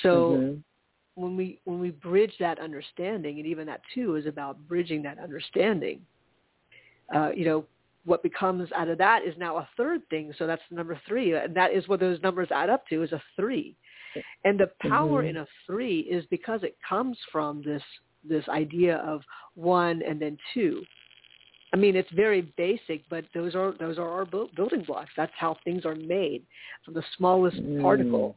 So 0.02 0.08
mm-hmm. 0.08 1.22
when 1.22 1.36
we 1.36 1.60
when 1.64 1.78
we 1.78 1.90
bridge 1.90 2.32
that 2.40 2.58
understanding, 2.58 3.38
and 3.38 3.46
even 3.46 3.66
that 3.66 3.82
two 3.94 4.16
is 4.16 4.26
about 4.26 4.58
bridging 4.66 5.02
that 5.02 5.18
understanding, 5.18 6.00
uh, 7.14 7.30
you 7.34 7.44
know, 7.44 7.64
what 8.04 8.22
becomes 8.22 8.70
out 8.72 8.88
of 8.88 8.98
that 8.98 9.22
is 9.24 9.34
now 9.38 9.58
a 9.58 9.68
third 9.76 10.00
thing. 10.08 10.32
So 10.36 10.46
that's 10.46 10.62
number 10.70 11.00
three, 11.06 11.34
and 11.34 11.54
that 11.54 11.72
is 11.72 11.86
what 11.86 12.00
those 12.00 12.20
numbers 12.22 12.48
add 12.50 12.70
up 12.70 12.86
to 12.88 13.02
is 13.02 13.12
a 13.12 13.22
three. 13.36 13.76
And 14.44 14.58
the 14.58 14.70
power 14.80 15.22
mm-hmm. 15.22 15.30
in 15.30 15.36
a 15.38 15.46
three 15.66 16.00
is 16.00 16.24
because 16.30 16.62
it 16.62 16.76
comes 16.88 17.16
from 17.30 17.62
this 17.62 17.82
this 18.28 18.48
idea 18.48 18.98
of 18.98 19.22
one 19.54 20.02
and 20.06 20.20
then 20.20 20.38
two. 20.54 20.82
I 21.74 21.76
mean, 21.76 21.96
it's 21.96 22.10
very 22.12 22.42
basic, 22.56 23.08
but 23.08 23.24
those 23.34 23.54
are 23.54 23.72
those 23.78 23.98
are 23.98 24.08
our 24.08 24.26
building 24.26 24.84
blocks. 24.86 25.10
That's 25.16 25.32
how 25.36 25.56
things 25.64 25.84
are 25.84 25.94
made 25.94 26.42
from 26.84 26.94
the 26.94 27.02
smallest 27.16 27.56
mm. 27.56 27.80
particle. 27.80 28.36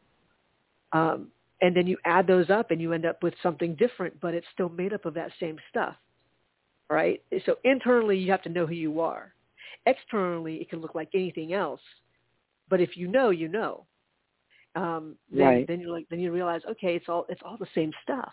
Um, 0.94 1.27
and 1.62 1.75
then 1.75 1.88
you 1.88 1.98
add 2.05 2.27
those 2.27 2.50
up, 2.50 2.72
and 2.72 2.82
you 2.82 2.94
end 2.94 3.05
up 3.05 3.24
with 3.24 3.34
something 3.41 3.75
different, 3.75 4.20
but 4.22 4.34
it's 4.34 4.48
still 4.53 4.70
made 4.70 4.94
up 4.94 5.05
of 5.05 5.13
that 5.15 5.32
same 5.39 5.58
stuff, 5.70 5.96
right? 6.89 7.22
So 7.46 7.55
internally, 7.63 8.17
you 8.17 8.32
have 8.32 8.44
to 8.44 8.50
know 8.50 8.65
who 8.65 8.74
you 8.74 9.01
are. 9.01 9.34
Externally, 9.86 10.55
it 10.55 10.70
can 10.70 10.79
look 10.79 10.96
like 10.96 11.10
anything 11.13 11.53
else, 11.53 11.82
but 12.70 12.82
if 12.82 12.96
you 12.98 13.08
know, 13.08 13.29
you 13.29 13.48
know 13.48 13.86
um, 14.75 15.15
then 15.32 15.46
right. 15.46 15.67
then 15.67 15.79
you 15.79 15.91
like 15.91 16.05
then 16.10 16.20
you 16.20 16.32
realize 16.32 16.62
okay 16.70 16.96
it's 16.96 17.08
all 17.08 17.25
it's 17.29 17.41
all 17.44 17.58
the 17.58 17.67
same 17.74 17.91
stuff. 18.03 18.32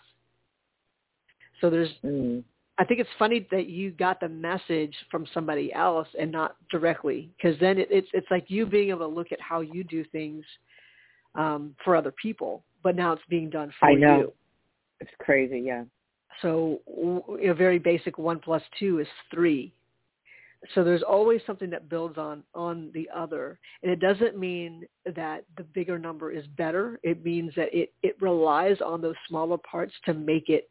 So 1.60 1.70
there's 1.70 1.90
mm. 2.04 2.42
I 2.78 2.84
think 2.84 3.00
it's 3.00 3.10
funny 3.18 3.46
that 3.50 3.66
you 3.66 3.92
got 3.92 4.18
the 4.18 4.28
message 4.28 4.94
from 5.10 5.26
somebody 5.32 5.72
else 5.72 6.08
and 6.18 6.32
not 6.32 6.56
directly 6.70 7.30
because 7.36 7.58
then 7.60 7.78
it, 7.78 7.88
it's 7.90 8.08
it's 8.12 8.26
like 8.30 8.46
you 8.48 8.66
being 8.66 8.90
able 8.90 9.08
to 9.08 9.14
look 9.14 9.30
at 9.30 9.40
how 9.40 9.60
you 9.60 9.84
do 9.84 10.04
things 10.06 10.44
um, 11.34 11.74
for 11.84 11.94
other 11.96 12.12
people, 12.20 12.64
but 12.82 12.96
now 12.96 13.12
it's 13.12 13.22
being 13.28 13.50
done 13.50 13.72
for 13.78 13.90
you. 13.90 13.96
I 13.96 14.00
know. 14.00 14.18
you. 14.18 14.32
It's 15.00 15.10
crazy, 15.18 15.60
yeah. 15.60 15.84
So 16.40 16.80
a 17.44 17.52
very 17.52 17.78
basic 17.78 18.18
one 18.18 18.38
plus 18.38 18.62
two 18.78 19.00
is 19.00 19.06
three 19.32 19.72
so 20.74 20.84
there's 20.84 21.02
always 21.02 21.40
something 21.46 21.70
that 21.70 21.88
builds 21.88 22.18
on 22.18 22.44
on 22.54 22.90
the 22.94 23.08
other. 23.14 23.58
And 23.82 23.90
it 23.90 24.00
doesn't 24.00 24.38
mean 24.38 24.84
that 25.04 25.44
the 25.56 25.64
bigger 25.64 25.98
number 25.98 26.30
is 26.30 26.46
better. 26.56 27.00
It 27.02 27.24
means 27.24 27.52
that 27.56 27.74
it 27.76 27.92
it 28.02 28.16
relies 28.20 28.80
on 28.80 29.00
those 29.00 29.16
smaller 29.28 29.58
parts 29.58 29.92
to 30.04 30.14
make 30.14 30.48
it 30.48 30.70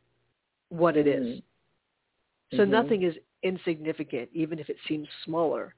what 0.70 0.96
it 0.96 1.08
is. 1.08 1.28
Mm-hmm. 1.28 2.58
so 2.58 2.66
nothing 2.66 3.04
is 3.04 3.16
insignificant 3.44 4.30
even 4.34 4.60
if 4.60 4.70
it 4.70 4.78
seems 4.88 5.08
smaller. 5.26 5.76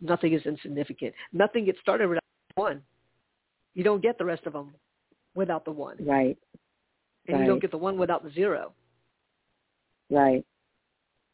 Nothing 0.00 0.34
is 0.34 0.42
insignificant. 0.44 1.14
Nothing 1.32 1.64
gets 1.64 1.80
started 1.80 2.08
without 2.08 2.22
one. 2.56 2.82
You 3.74 3.84
don't 3.84 4.02
get 4.02 4.18
the 4.18 4.24
rest 4.24 4.46
of 4.46 4.52
them 4.52 4.74
without 5.34 5.64
the 5.64 5.72
one. 5.72 5.96
Right. 6.00 6.36
And 7.26 7.36
right. 7.36 7.40
you 7.40 7.46
don't 7.46 7.60
get 7.60 7.70
the 7.70 7.78
one 7.78 7.96
without 7.96 8.22
the 8.22 8.30
zero. 8.30 8.74
Right. 10.10 10.44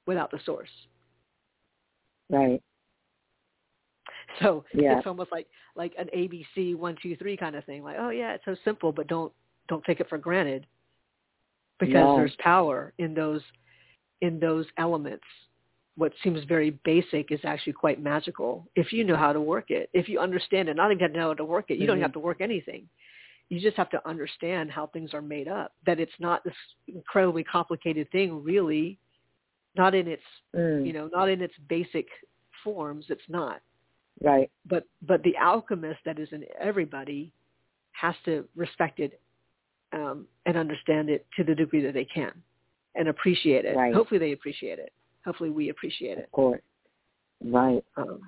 Without 0.06 0.30
the 0.30 0.38
source 0.44 0.70
Right. 2.30 2.62
So 4.40 4.64
yeah. 4.72 4.98
it's 4.98 5.06
almost 5.06 5.32
like 5.32 5.46
like 5.76 5.92
an 5.98 6.08
ABC 6.16 6.76
one 6.76 6.96
two 7.02 7.16
three 7.16 7.36
kind 7.36 7.56
of 7.56 7.64
thing. 7.64 7.82
Like, 7.82 7.96
oh 7.98 8.10
yeah, 8.10 8.32
it's 8.32 8.44
so 8.44 8.56
simple, 8.64 8.92
but 8.92 9.08
don't 9.08 9.32
don't 9.68 9.84
take 9.84 10.00
it 10.00 10.08
for 10.08 10.18
granted 10.18 10.66
because 11.78 11.94
no. 11.94 12.16
there's 12.16 12.34
power 12.38 12.92
in 12.98 13.14
those 13.14 13.42
in 14.20 14.38
those 14.38 14.66
elements. 14.78 15.24
What 15.96 16.12
seems 16.22 16.44
very 16.44 16.70
basic 16.84 17.32
is 17.32 17.40
actually 17.44 17.74
quite 17.74 18.02
magical 18.02 18.68
if 18.76 18.92
you 18.92 19.04
know 19.04 19.16
how 19.16 19.32
to 19.32 19.40
work 19.40 19.70
it. 19.70 19.90
If 19.92 20.08
you 20.08 20.20
understand 20.20 20.68
it, 20.68 20.76
not 20.76 20.92
even 20.92 21.12
to 21.12 21.18
know 21.18 21.28
how 21.28 21.34
to 21.34 21.44
work 21.44 21.66
it, 21.68 21.74
you 21.74 21.80
mm-hmm. 21.80 21.88
don't 21.88 22.00
have 22.00 22.12
to 22.12 22.20
work 22.20 22.40
anything. 22.40 22.88
You 23.48 23.60
just 23.60 23.76
have 23.76 23.90
to 23.90 24.08
understand 24.08 24.70
how 24.70 24.86
things 24.86 25.12
are 25.12 25.20
made 25.20 25.48
up. 25.48 25.72
That 25.84 25.98
it's 25.98 26.12
not 26.20 26.44
this 26.44 26.54
incredibly 26.86 27.42
complicated 27.42 28.10
thing, 28.12 28.42
really, 28.44 28.98
not 29.76 29.94
in 29.94 30.08
its 30.08 30.22
mm. 30.54 30.86
you 30.86 30.92
know 30.92 31.08
not 31.12 31.28
in 31.28 31.40
its 31.40 31.54
basic 31.68 32.06
forms 32.64 33.06
it's 33.08 33.22
not 33.28 33.60
right 34.22 34.50
but 34.66 34.84
but 35.02 35.22
the 35.22 35.36
alchemist 35.36 36.00
that 36.04 36.18
is 36.18 36.28
in 36.32 36.44
everybody 36.60 37.32
has 37.92 38.14
to 38.24 38.44
respect 38.56 39.00
it 39.00 39.20
um, 39.92 40.26
and 40.46 40.56
understand 40.56 41.10
it 41.10 41.26
to 41.36 41.42
the 41.42 41.54
degree 41.54 41.82
that 41.82 41.94
they 41.94 42.04
can 42.04 42.32
and 42.94 43.08
appreciate 43.08 43.64
it 43.64 43.76
right. 43.76 43.94
hopefully 43.94 44.18
they 44.18 44.32
appreciate 44.32 44.78
it 44.78 44.92
hopefully 45.24 45.50
we 45.50 45.68
appreciate 45.70 46.18
it 46.18 46.24
of 46.24 46.32
course 46.32 46.60
right 47.44 47.84
um, 47.96 48.20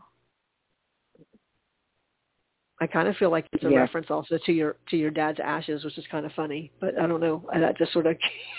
I 2.82 2.88
kind 2.88 3.06
of 3.06 3.14
feel 3.16 3.30
like 3.30 3.46
it's 3.52 3.62
a 3.62 3.68
reference 3.68 4.08
also 4.10 4.38
to 4.44 4.52
your 4.52 4.74
to 4.90 4.96
your 4.96 5.12
dad's 5.12 5.38
ashes, 5.38 5.84
which 5.84 5.96
is 5.98 6.04
kind 6.10 6.26
of 6.26 6.32
funny, 6.32 6.72
but 6.80 6.98
I 6.98 7.06
don't 7.06 7.20
know. 7.20 7.48
That 7.54 7.78
just 7.78 7.92
sort 7.92 8.06
of. 8.08 8.16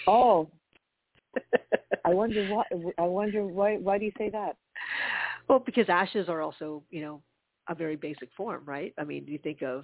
oh, 0.08 0.50
I 2.06 2.10
wonder 2.10 2.46
why. 2.48 2.64
I 2.98 3.04
wonder 3.04 3.46
why. 3.46 3.78
Why 3.78 3.98
do 3.98 4.06
you 4.06 4.12
say 4.18 4.30
that? 4.30 4.58
Well, 5.48 5.60
because 5.60 5.90
ashes 5.90 6.30
are 6.30 6.42
also, 6.42 6.84
you 6.90 7.02
know, 7.02 7.22
a 7.70 7.76
very 7.76 7.96
basic 7.96 8.30
form, 8.36 8.64
right? 8.66 8.94
I 8.98 9.04
mean, 9.04 9.26
you 9.28 9.38
think 9.38 9.62
of. 9.62 9.84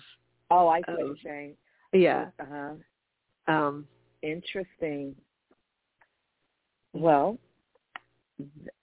Oh, 0.51 0.67
I 0.67 0.79
see 0.79 0.83
what 0.93 0.99
you're 0.99 1.15
saying. 1.23 1.55
Yeah. 1.93 2.27
Uh 2.39 2.45
huh. 3.47 3.53
Um, 3.53 3.87
Interesting. 4.21 5.15
Well, 6.93 7.37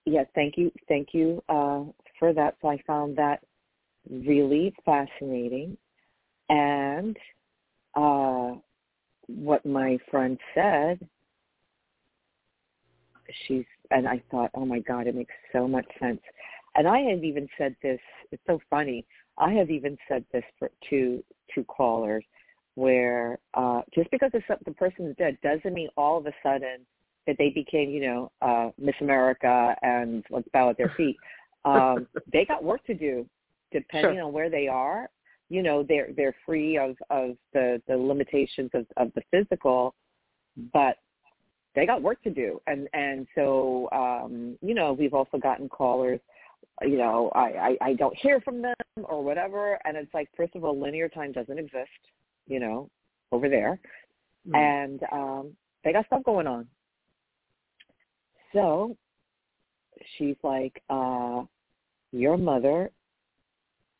yeah. 0.05 0.25
thank 0.35 0.57
you, 0.57 0.71
thank 0.89 1.09
you 1.13 1.43
uh, 1.49 1.83
for 2.19 2.33
that. 2.33 2.57
So 2.63 2.69
I 2.69 2.81
found 2.87 3.17
that 3.17 3.43
really 4.09 4.75
fascinating, 4.85 5.77
and 6.49 7.17
uh, 7.95 8.53
what 9.27 9.67
my 9.67 9.99
friend 10.11 10.39
said 10.55 11.07
she's 13.47 13.65
and 13.91 14.09
I 14.09 14.23
thought, 14.31 14.51
oh 14.55 14.65
my 14.65 14.81
God, 14.81 15.07
it 15.07 15.15
makes 15.15 15.35
so 15.53 15.69
much 15.69 15.87
sense. 16.01 16.21
And 16.75 16.87
I 16.87 16.99
have 17.01 17.25
even 17.25 17.49
said 17.57 17.75
this. 17.83 18.01
It's 18.33 18.43
so 18.47 18.61
funny. 18.69 19.07
I 19.39 19.53
have 19.53 19.71
even 19.71 19.97
said 20.09 20.25
this 20.33 20.45
for, 20.59 20.71
to 20.91 21.23
to 21.55 21.65
callers, 21.65 22.25
where 22.75 23.39
uh, 23.55 23.83
just 23.95 24.11
because 24.11 24.31
the, 24.33 24.43
the 24.65 24.73
person 24.73 25.07
is 25.07 25.17
dead 25.17 25.39
doesn't 25.43 25.73
mean 25.73 25.89
all 25.97 26.19
of 26.19 26.27
a 26.27 26.33
sudden 26.43 26.87
that 27.27 27.37
they 27.39 27.51
became, 27.51 27.91
you 27.91 28.01
know, 28.01 28.33
uh, 28.43 28.71
Miss 28.79 28.95
America 29.01 29.75
and 29.83 30.25
let's 30.31 30.49
bow 30.53 30.71
at 30.71 30.77
their 30.77 30.93
feet. 30.97 31.17
Um, 31.65 32.07
they 32.33 32.45
got 32.45 32.63
work 32.63 32.85
to 32.87 32.95
do, 32.95 33.27
depending 33.73 34.15
Sure. 34.15 34.23
on 34.25 34.33
where 34.33 34.51
they 34.51 34.69
are. 34.69 35.11
You 35.49 35.63
know, 35.63 35.85
they're 35.89 36.09
they're 36.17 36.35
free 36.45 36.77
of 36.77 36.97
of 37.11 37.37
the 37.53 37.81
the 37.87 37.97
limitations 37.97 38.71
of 38.75 38.87
of 38.97 39.13
the 39.15 39.23
physical, 39.31 39.95
but 40.73 40.97
they 41.77 41.87
got 41.87 42.03
work 42.03 42.21
to 42.25 42.31
do. 42.31 42.61
And 42.67 42.89
and 42.93 43.29
so, 43.37 43.89
um, 43.93 44.59
you 44.61 44.75
know, 44.75 44.93
we've 44.93 45.15
also 45.15 45.39
gotten 45.39 45.69
callers. 45.69 46.19
You 46.83 46.99
know, 46.99 47.31
I, 47.35 47.77
I 47.81 47.89
I 47.89 47.93
don't 47.95 48.17
hear 48.17 48.41
from 48.41 48.63
them 48.63 48.75
or 49.05 49.23
whatever, 49.23 49.79
and 49.85 49.97
it's 49.97 50.13
like, 50.13 50.29
first 50.37 50.57
of 50.57 50.65
all, 50.65 50.79
linear 50.79 51.09
time 51.09 51.31
doesn't 51.31 51.59
exist. 51.59 51.89
You 52.49 52.59
know, 52.59 52.91
over 53.31 53.49
there 53.49 53.79
Mm. 54.49 54.57
and 54.57 55.01
um 55.13 55.57
they 55.85 55.93
got 55.93 56.07
stuff 56.07 56.25
going 56.25 56.47
on. 56.47 56.67
So 58.53 58.97
she's 60.17 60.37
like, 60.43 60.83
uh, 60.91 61.43
your 62.13 62.37
mother 62.37 62.91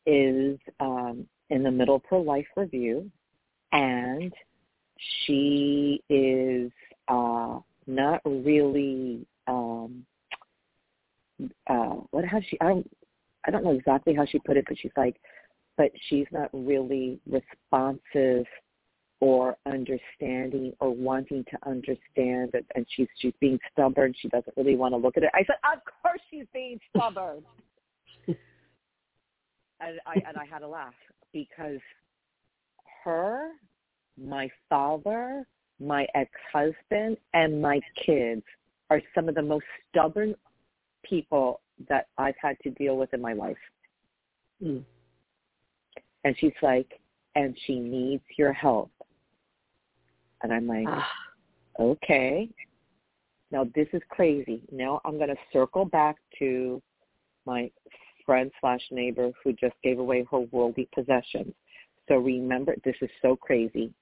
is 0.05 0.57
um 0.79 1.27
in 1.49 1.63
the 1.63 1.71
middle 1.71 1.95
of 1.95 2.01
her 2.09 2.19
life 2.19 2.47
review 2.55 3.09
and 3.71 4.33
she 5.25 6.01
is 6.09 6.71
uh 7.07 7.59
not 7.85 8.21
really 8.25 9.25
um 9.47 10.05
uh 11.67 11.95
what 12.11 12.25
how 12.25 12.39
she 12.49 12.59
I 12.61 12.65
don't 12.67 12.91
I 13.45 13.51
don't 13.51 13.63
know 13.63 13.71
exactly 13.71 14.13
how 14.13 14.25
she 14.25 14.39
put 14.39 14.57
it, 14.57 14.65
but 14.67 14.77
she's 14.77 14.91
like 14.97 15.19
but 15.77 15.91
she's 16.09 16.25
not 16.31 16.49
really 16.53 17.19
responsive 17.29 18.45
or 19.19 19.57
understanding 19.65 20.73
or 20.79 20.91
wanting 20.93 21.43
to 21.45 21.69
understand 21.69 22.53
and, 22.75 22.85
she's 22.95 23.07
she's 23.19 23.33
being 23.39 23.59
stubborn. 23.71 24.13
She 24.19 24.27
doesn't 24.27 24.55
really 24.57 24.75
want 24.75 24.93
to 24.93 24.97
look 24.97 25.17
at 25.17 25.23
it. 25.23 25.29
I 25.33 25.39
said 25.39 25.55
of 25.73 25.81
course 26.01 26.21
she's 26.29 26.45
being 26.53 26.79
stubborn. 26.95 27.43
And 29.79 29.99
i 30.07 30.15
and 30.27 30.37
i 30.37 30.45
had 30.45 30.59
to 30.59 30.67
laugh 30.67 30.95
because 31.33 31.79
her 33.03 33.51
my 34.19 34.49
father 34.69 35.45
my 35.79 36.07
ex-husband 36.15 37.17
and 37.33 37.61
my 37.61 37.79
kids 38.05 38.43
are 38.89 39.01
some 39.13 39.29
of 39.29 39.35
the 39.35 39.41
most 39.41 39.65
stubborn 39.89 40.33
people 41.03 41.61
that 41.89 42.07
i've 42.17 42.35
had 42.41 42.57
to 42.63 42.69
deal 42.71 42.97
with 42.97 43.13
in 43.13 43.21
my 43.21 43.33
life 43.33 43.57
Mm. 44.63 44.83
and 46.23 46.35
she's 46.39 46.59
like 46.63 46.99
and 47.35 47.55
she 47.65 47.79
needs 47.79 48.23
your 48.37 48.51
help 48.53 48.91
and 50.41 50.51
i'm 50.51 50.65
like 50.67 50.87
Ah. 50.87 51.07
okay. 51.79 52.49
Now 53.51 53.65
this 53.75 53.87
is 53.93 54.01
crazy. 54.09 54.61
Now 54.71 54.99
I'm 55.05 55.17
going 55.17 55.29
to 55.29 55.35
circle 55.53 55.85
back 55.85 56.17
to 56.39 56.81
my 57.45 57.71
friend 58.25 58.51
slash 58.59 58.81
neighbor 58.91 59.31
who 59.41 59.53
just 59.53 59.75
gave 59.83 59.99
away 59.99 60.25
her 60.31 60.39
worldly 60.51 60.89
possessions. 60.93 61.53
So 62.09 62.15
remember, 62.17 62.75
this 62.83 62.95
is 63.01 63.09
so 63.21 63.35
crazy. 63.37 63.93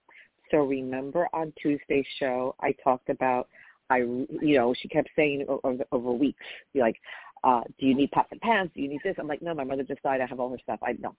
So 0.51 0.58
remember 0.58 1.27
on 1.34 1.53
Tuesday's 1.62 2.05
show, 2.19 2.55
I 2.60 2.73
talked 2.84 3.10
about, 3.10 3.47
I, 3.89 3.97
you 3.97 4.55
know, 4.55 4.73
she 4.79 4.88
kept 4.88 5.10
saying 5.15 5.45
over, 5.47 5.84
over 5.91 6.12
weeks, 6.12 6.43
like, 6.73 6.97
uh, 7.43 7.62
do 7.79 7.86
you 7.86 7.95
need 7.95 8.12
pots 8.12 8.29
and 8.31 8.41
pans? 8.41 8.71
Do 8.73 8.81
you 8.81 8.89
need 8.89 9.01
this? 9.03 9.15
I'm 9.19 9.27
like, 9.27 9.41
no, 9.41 9.53
my 9.53 9.63
mother 9.63 9.84
just 9.84 10.01
died. 10.01 10.21
I 10.21 10.25
have 10.25 10.39
all 10.39 10.49
her 10.49 10.58
stuff. 10.63 10.79
I 10.81 10.93
no, 10.99 11.15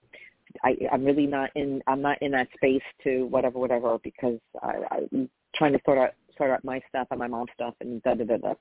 I, 0.63 0.75
I'm 0.91 1.05
really 1.05 1.25
not 1.25 1.51
in. 1.55 1.81
I'm 1.87 2.01
not 2.01 2.21
in 2.21 2.31
that 2.31 2.49
space 2.55 2.81
to 3.05 3.25
whatever, 3.27 3.59
whatever, 3.59 3.97
because 4.03 4.39
I, 4.61 4.73
I'm 4.91 5.29
trying 5.55 5.71
to 5.73 5.79
sort 5.85 5.97
out 5.97 6.11
sort 6.37 6.51
out 6.51 6.65
my 6.65 6.81
stuff 6.89 7.07
and 7.11 7.19
my 7.19 7.27
mom's 7.27 7.49
stuff 7.53 7.75
and 7.79 8.03
da 8.03 8.13
da 8.13 8.25
da 8.25 8.37
da. 8.37 8.53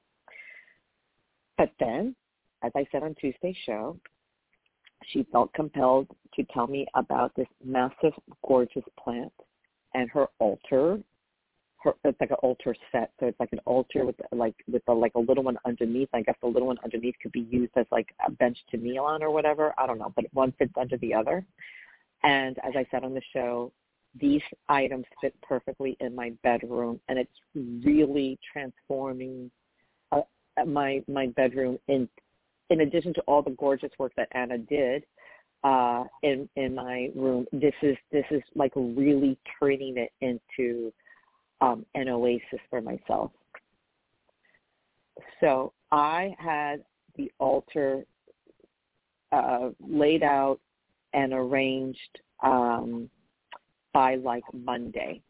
But 1.59 1.73
then, 1.81 2.15
as 2.63 2.71
I 2.77 2.87
said 2.93 3.03
on 3.03 3.17
Tuesday's 3.17 3.57
show, 3.65 3.99
she 5.09 5.27
felt 5.33 5.53
compelled 5.53 6.09
to 6.35 6.45
tell 6.53 6.67
me 6.67 6.87
about 6.95 7.35
this 7.35 7.49
massive, 7.65 8.13
gorgeous 8.47 8.85
plant 9.03 9.33
and 9.95 10.11
her 10.11 10.27
altar. 10.39 11.01
Her, 11.83 11.93
it's 12.05 12.21
like 12.21 12.31
an 12.31 12.37
altar 12.43 12.75
set, 12.91 13.13
so 13.21 13.27
it's 13.27 13.39
like 13.39 13.53
an 13.53 13.61
altar 13.65 14.05
with 14.05 14.17
like 14.33 14.55
with 14.71 14.83
a, 14.89 14.93
like 14.93 15.13
a 15.15 15.21
little 15.21 15.45
one 15.45 15.59
underneath. 15.67 16.09
I 16.15 16.23
guess 16.23 16.37
the 16.41 16.49
little 16.49 16.69
one 16.69 16.79
underneath 16.83 17.15
could 17.23 17.33
be 17.33 17.47
used 17.51 17.73
as 17.77 17.87
like 17.93 18.09
a 18.27 18.31
bench 18.31 18.59
to 18.71 18.77
kneel 18.77 19.05
on 19.05 19.23
or 19.23 19.31
whatever. 19.31 19.75
I 19.79 19.87
don't 19.87 19.99
know, 19.99 20.13
but 20.17 20.25
one 20.33 20.53
fits 20.59 20.73
under 20.77 20.97
the 20.97 21.15
other. 21.15 21.45
And 22.23 22.59
as 22.65 22.73
I 22.77 22.87
said 22.91 23.05
on 23.05 23.15
the 23.15 23.23
show, 23.33 23.73
these 24.19 24.43
items 24.69 25.05
fit 25.21 25.35
perfectly 25.43 25.97
in 26.01 26.15
my 26.15 26.33
bedroom, 26.43 27.01
and 27.09 27.19
it's 27.19 27.31
really 27.55 28.39
transforming 28.53 29.51
uh, 30.13 30.23
my 30.67 31.03
my 31.09 31.27
bedroom. 31.29 31.79
In 31.89 32.09
in 32.71 32.81
addition 32.81 33.15
to 33.15 33.21
all 33.23 33.43
the 33.43 33.51
gorgeous 33.51 33.93
work 33.99 34.13
that 34.17 34.29
Anna 34.33 34.59
did 34.59 35.05
uh, 35.65 36.05
in 36.23 36.49
in 36.57 36.75
my 36.75 37.11
room, 37.15 37.47
this 37.53 37.75
is 37.83 37.97
this 38.13 38.25
is 38.31 38.43
like 38.55 38.73
really 38.75 39.39
turning 39.59 39.97
it 39.97 40.13
into 40.21 40.93
um, 41.61 41.85
an 41.95 42.09
oasis 42.09 42.61
for 42.71 42.81
myself. 42.81 43.31
So 45.41 45.73
I 45.91 46.35
had 46.39 46.85
the 47.17 47.33
altar 47.39 48.05
uh, 49.33 49.71
laid 49.81 50.23
out 50.23 50.61
and 51.13 51.33
arranged 51.33 52.21
um, 52.43 53.09
by 53.93 54.17
like 54.17 54.45
Monday. 54.53 55.23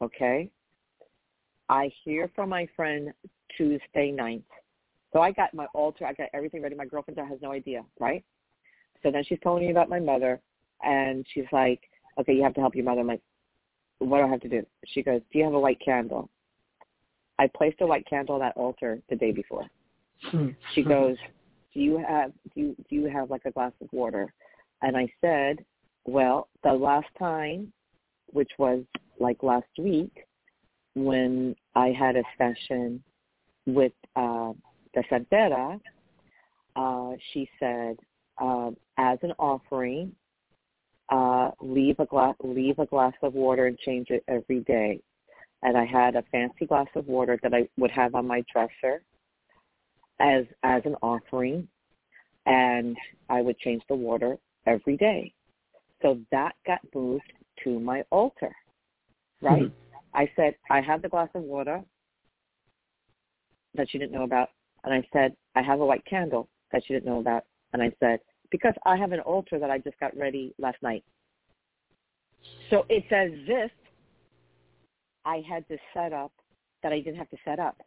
Okay? 0.00 0.48
I 1.68 1.90
hear 2.04 2.30
from 2.34 2.50
my 2.50 2.68
friend 2.76 3.12
Tuesday 3.56 4.10
night. 4.10 4.44
So 5.12 5.20
I 5.20 5.32
got 5.32 5.54
my 5.54 5.66
altar, 5.74 6.06
I 6.06 6.12
got 6.12 6.28
everything 6.34 6.60
ready. 6.62 6.74
My 6.74 6.86
girlfriend 6.86 7.18
has 7.18 7.38
no 7.40 7.52
idea, 7.52 7.84
right? 8.00 8.24
So 9.04 9.12
then 9.12 9.22
she's 9.24 9.38
telling 9.42 9.64
me 9.64 9.70
about 9.70 9.88
my 9.88 10.00
mother 10.00 10.40
and 10.82 11.24
she's 11.32 11.44
like, 11.52 11.80
Okay, 12.18 12.32
you 12.32 12.42
have 12.42 12.54
to 12.54 12.60
help 12.60 12.74
your 12.74 12.84
mother. 12.84 13.02
I'm 13.02 13.06
like, 13.06 13.20
What 13.98 14.18
do 14.18 14.24
I 14.24 14.28
have 14.28 14.40
to 14.40 14.48
do? 14.48 14.66
She 14.86 15.02
goes, 15.02 15.20
Do 15.30 15.38
you 15.38 15.44
have 15.44 15.54
a 15.54 15.60
white 15.60 15.78
candle? 15.84 16.30
I 17.38 17.48
placed 17.48 17.80
a 17.80 17.86
white 17.86 18.06
candle 18.08 18.36
on 18.36 18.40
that 18.40 18.56
altar 18.56 19.00
the 19.10 19.16
day 19.16 19.30
before. 19.30 19.66
She 20.74 20.82
goes, 20.82 21.16
Do 21.74 21.80
you 21.80 21.98
have 21.98 22.32
do 22.54 22.60
you 22.60 22.76
do 22.88 22.96
you 22.96 23.06
have 23.10 23.30
like 23.30 23.42
a 23.44 23.50
glass 23.50 23.72
of 23.80 23.92
water? 23.92 24.32
And 24.82 24.96
I 24.96 25.08
said, 25.20 25.64
Well, 26.06 26.48
the 26.62 26.72
last 26.72 27.08
time 27.18 27.72
which 28.32 28.50
was 28.58 28.82
like 29.20 29.42
last 29.42 29.66
week 29.78 30.26
when 30.94 31.54
I 31.74 31.88
had 31.88 32.16
a 32.16 32.22
session 32.38 33.02
with 33.66 33.92
uh, 34.16 34.52
the 34.94 35.02
Santera, 35.10 35.80
uh, 36.76 37.16
she 37.32 37.48
said, 37.58 37.96
uh, 38.38 38.70
as 38.98 39.18
an 39.22 39.32
offering, 39.38 40.14
uh, 41.10 41.50
leave 41.60 41.98
a 42.00 42.06
glass 42.06 42.34
leave 42.42 42.78
a 42.78 42.86
glass 42.86 43.12
of 43.22 43.34
water 43.34 43.66
and 43.66 43.78
change 43.78 44.10
it 44.10 44.24
every 44.28 44.60
day. 44.60 45.00
And 45.62 45.76
I 45.76 45.84
had 45.84 46.16
a 46.16 46.22
fancy 46.30 46.66
glass 46.66 46.88
of 46.94 47.06
water 47.06 47.38
that 47.42 47.54
I 47.54 47.68
would 47.78 47.90
have 47.90 48.14
on 48.14 48.26
my 48.26 48.42
dresser 48.52 49.02
as 50.20 50.44
as 50.62 50.82
an 50.84 50.96
offering, 51.02 51.68
and 52.46 52.96
I 53.28 53.40
would 53.40 53.58
change 53.58 53.82
the 53.88 53.94
water 53.94 54.38
every 54.66 54.96
day. 54.96 55.32
So 56.02 56.20
that 56.30 56.54
got 56.66 56.80
moved 56.94 57.32
to 57.64 57.80
my 57.80 58.02
altar, 58.10 58.54
right? 59.40 59.62
Mhm. 59.62 59.72
I 60.12 60.30
said, 60.36 60.54
I 60.70 60.80
have 60.80 61.02
the 61.02 61.08
glass 61.08 61.28
of 61.34 61.42
water 61.42 61.82
that 63.74 63.88
she 63.90 63.98
didn't 63.98 64.12
know 64.12 64.22
about. 64.22 64.50
And 64.84 64.94
I 64.94 65.06
said, 65.12 65.36
I 65.54 65.62
have 65.62 65.80
a 65.80 65.86
white 65.86 66.04
candle 66.04 66.48
that 66.72 66.84
she 66.84 66.92
didn't 66.92 67.06
know 67.06 67.20
about. 67.20 67.44
And 67.74 67.82
I 67.82 67.92
said, 68.00 68.20
because 68.50 68.72
I 68.86 68.96
have 68.96 69.10
an 69.12 69.20
altar 69.20 69.58
that 69.58 69.68
I 69.68 69.78
just 69.78 69.98
got 69.98 70.16
ready 70.16 70.54
last 70.58 70.78
night. 70.80 71.04
So 72.70 72.86
it's 72.88 73.10
as 73.10 73.30
if 73.48 73.72
I 75.24 75.42
had 75.46 75.64
this 75.68 75.80
set 75.92 76.12
up 76.12 76.32
that 76.82 76.92
I 76.92 77.00
didn't 77.00 77.16
have 77.16 77.30
to 77.30 77.36
set 77.44 77.58
up, 77.58 77.82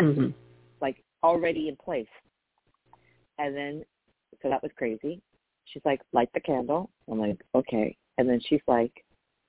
Mhm. 0.00 0.34
like 0.80 1.04
already 1.22 1.68
in 1.68 1.76
place. 1.76 2.08
And 3.38 3.54
then, 3.54 3.84
so 4.40 4.48
that 4.48 4.62
was 4.62 4.72
crazy. 4.72 5.20
She's 5.66 5.84
like, 5.84 6.00
light 6.12 6.32
the 6.32 6.40
candle. 6.40 6.90
I'm 7.06 7.18
like, 7.18 7.44
okay. 7.54 7.96
And 8.16 8.28
then 8.28 8.40
she's 8.40 8.62
like, 8.66 9.04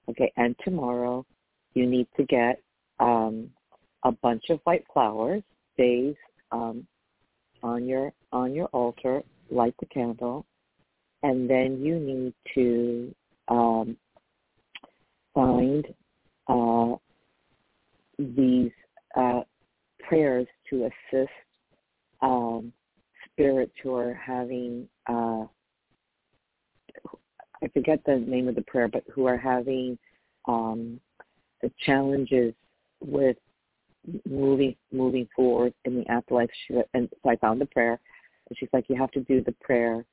okay, 0.09 0.31
and 0.35 0.57
tomorrow 0.59 1.25
you 1.75 1.85
need 1.85 2.07
to 2.17 2.25
get 2.25 2.61
um, 2.99 3.53
a 4.03 4.11
bunch 4.11 4.49
of 4.49 4.59
white 4.65 4.85
flowers, 4.91 5.43
vase 5.77 6.15
um, 6.51 6.85
on 7.63 7.87
your 7.87 8.11
on 8.31 8.53
your 8.53 8.67
altar, 8.67 9.23
light 9.51 9.75
the 9.79 9.85
candle, 9.87 10.45
and 11.23 11.49
then 11.49 11.81
you 11.81 11.99
need 11.99 12.33
to 12.55 13.13
um, 13.47 13.97
find 15.33 15.85
uh, 16.47 16.95
these 18.17 18.71
uh, 19.15 19.41
prayers 19.99 20.47
to 20.69 20.89
assist 20.89 21.31
um, 22.21 22.71
spirits 23.31 23.73
who 23.83 23.93
are 23.95 24.13
having 24.13 24.87
uh, 25.07 25.45
I 27.63 27.67
forget 27.67 27.99
the 28.05 28.17
name 28.17 28.47
of 28.47 28.55
the 28.55 28.63
prayer, 28.63 28.87
but 28.87 29.03
who 29.13 29.25
are 29.25 29.37
having 29.37 29.97
um, 30.47 30.99
the 31.61 31.71
challenges 31.85 32.53
with 32.99 33.37
moving 34.27 34.75
moving 34.91 35.27
forward 35.35 35.73
in 35.85 35.95
the 35.95 36.07
afterlife. 36.07 36.49
And 36.93 37.07
so 37.23 37.29
I 37.29 37.35
found 37.35 37.61
the 37.61 37.67
prayer, 37.67 37.99
and 38.51 38.57
she's 38.57 38.69
like, 38.73 38.83
you 38.89 38.97
have 38.97 39.11
to 39.11 39.21
do 39.21 39.41
the 39.41 39.53
prayer 39.61 40.03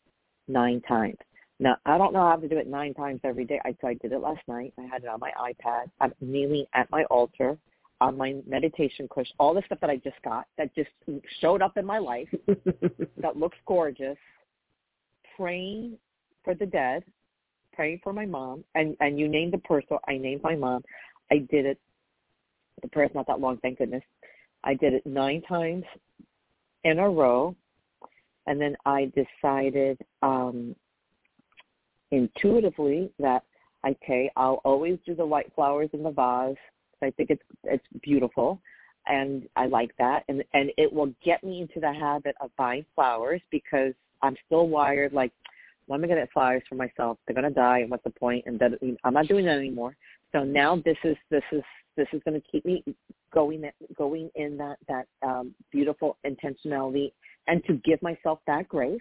nine 0.46 0.81
times. 0.83 1.16
Now 1.59 1.77
I 1.85 1.98
don't 1.98 2.12
know 2.12 2.20
how 2.20 2.37
to 2.37 2.48
do 2.48 2.57
it 2.57 2.68
nine 2.68 2.94
times 2.94 3.20
every 3.24 3.44
day. 3.44 3.61
I 3.64 3.74
so 3.81 3.88
I 3.88 3.94
did 3.94 4.12
it 4.12 4.20
last 4.20 4.42
night. 4.46 4.72
I 4.79 4.83
had 4.83 5.03
it 5.03 5.09
on 5.09 5.18
my 5.18 5.33
iPad. 5.40 5.90
I'm 6.01 6.12
kneeling 6.20 6.66
at 6.72 6.88
my 6.92 7.03
altar 7.05 7.59
on 8.01 8.16
my 8.16 8.37
meditation 8.46 9.09
cushion. 9.11 9.35
All 9.40 9.55
the 9.55 9.62
stuff 9.66 9.81
that 9.81 9.90
I 9.90 9.96
just 9.96 10.22
got 10.22 10.46
that 10.57 10.72
just 10.77 10.90
showed 11.40 11.61
up 11.61 11.77
in 11.77 11.85
my 11.85 11.98
life 11.98 12.29
that 12.46 13.37
looks 13.37 13.57
gorgeous. 13.66 14.16
Praying 15.37 15.98
for 16.44 16.55
the 16.55 16.66
dead, 16.66 17.03
praying 17.72 18.03
for 18.05 18.12
my 18.12 18.24
mom, 18.24 18.62
and 18.77 18.96
and 19.01 19.18
you 19.18 19.27
named 19.27 19.53
the 19.53 19.59
person. 19.59 19.98
I 20.07 20.16
named 20.16 20.44
my 20.44 20.55
mom. 20.55 20.85
I 21.33 21.38
did 21.51 21.66
it. 21.66 21.81
The 22.83 22.88
prayer's 22.88 23.11
not 23.16 23.27
that 23.27 23.40
long, 23.40 23.59
thank 23.59 23.79
goodness. 23.79 24.05
I 24.62 24.74
did 24.74 24.94
it 24.94 25.05
nine 25.05 25.42
times 25.42 25.83
in 26.85 27.01
a 27.01 27.09
row, 27.09 27.57
and 28.48 28.61
then 28.61 28.74
I 28.87 29.12
decided 29.14 29.98
um, 30.22 30.74
intuitively 32.11 33.11
that 33.18 33.44
okay, 33.87 34.30
I'll 34.37 34.61
always 34.64 34.98
do 35.06 35.14
the 35.14 35.24
white 35.24 35.52
flowers 35.54 35.90
in 35.92 36.02
the 36.02 36.11
vase. 36.11 36.56
I 37.02 37.11
think 37.11 37.30
it's 37.30 37.42
it's 37.64 37.84
beautiful, 38.02 38.61
and 39.06 39.48
I 39.54 39.66
like 39.66 39.90
that, 39.98 40.24
and 40.28 40.42
and 40.54 40.72
it 40.76 40.92
will 40.92 41.12
get 41.24 41.44
me 41.44 41.61
into 41.61 41.78
the 41.78 41.92
habit 41.92 42.34
of 42.40 42.50
buying 42.56 42.84
flowers 42.94 43.42
because 43.50 43.92
I'm 44.22 44.37
still 44.46 44.66
wired 44.66 45.12
like 45.12 45.30
when 45.87 46.00
am 46.00 46.04
I 46.04 46.06
going 46.08 46.18
to 46.18 46.26
get 46.26 46.32
flowers 46.32 46.62
for 46.68 46.74
myself? 46.74 47.18
They're 47.26 47.34
going 47.34 47.48
to 47.48 47.54
die, 47.54 47.80
and 47.80 47.90
what's 47.90 48.04
the 48.04 48.11
point? 48.11 48.44
And 48.46 48.58
that 48.58 48.72
I'm 49.04 49.14
not 49.14 49.28
doing 49.28 49.44
that 49.46 49.58
anymore. 49.58 49.96
So 50.32 50.44
now 50.44 50.76
this 50.84 50.96
is 51.04 51.16
this 51.30 51.42
is 51.52 51.62
this 51.96 52.06
is 52.12 52.20
going 52.24 52.40
to 52.40 52.46
keep 52.50 52.64
me 52.64 52.84
going 53.32 53.64
going 53.96 54.30
in 54.34 54.56
that 54.58 54.78
that 54.88 55.06
um, 55.22 55.54
beautiful 55.72 56.18
intentionality, 56.26 57.12
and 57.46 57.64
to 57.66 57.74
give 57.84 58.00
myself 58.02 58.40
that 58.46 58.68
grace. 58.68 59.00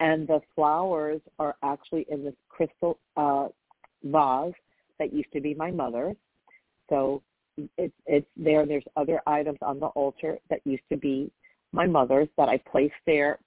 And 0.00 0.26
the 0.26 0.40
flowers 0.56 1.20
are 1.38 1.54
actually 1.62 2.04
in 2.10 2.24
this 2.24 2.34
crystal 2.48 2.98
uh, 3.16 3.46
vase 4.02 4.52
that 4.98 5.12
used 5.12 5.32
to 5.32 5.40
be 5.40 5.54
my 5.54 5.70
mother's. 5.70 6.16
So 6.90 7.22
it's 7.78 7.94
it's 8.06 8.26
there. 8.36 8.66
There's 8.66 8.84
other 8.96 9.20
items 9.26 9.58
on 9.62 9.78
the 9.78 9.86
altar 9.86 10.38
that 10.50 10.60
used 10.64 10.82
to 10.90 10.96
be 10.96 11.30
my 11.72 11.86
mother's 11.86 12.28
that 12.36 12.48
I 12.48 12.58
placed 12.70 12.94
there 13.06 13.38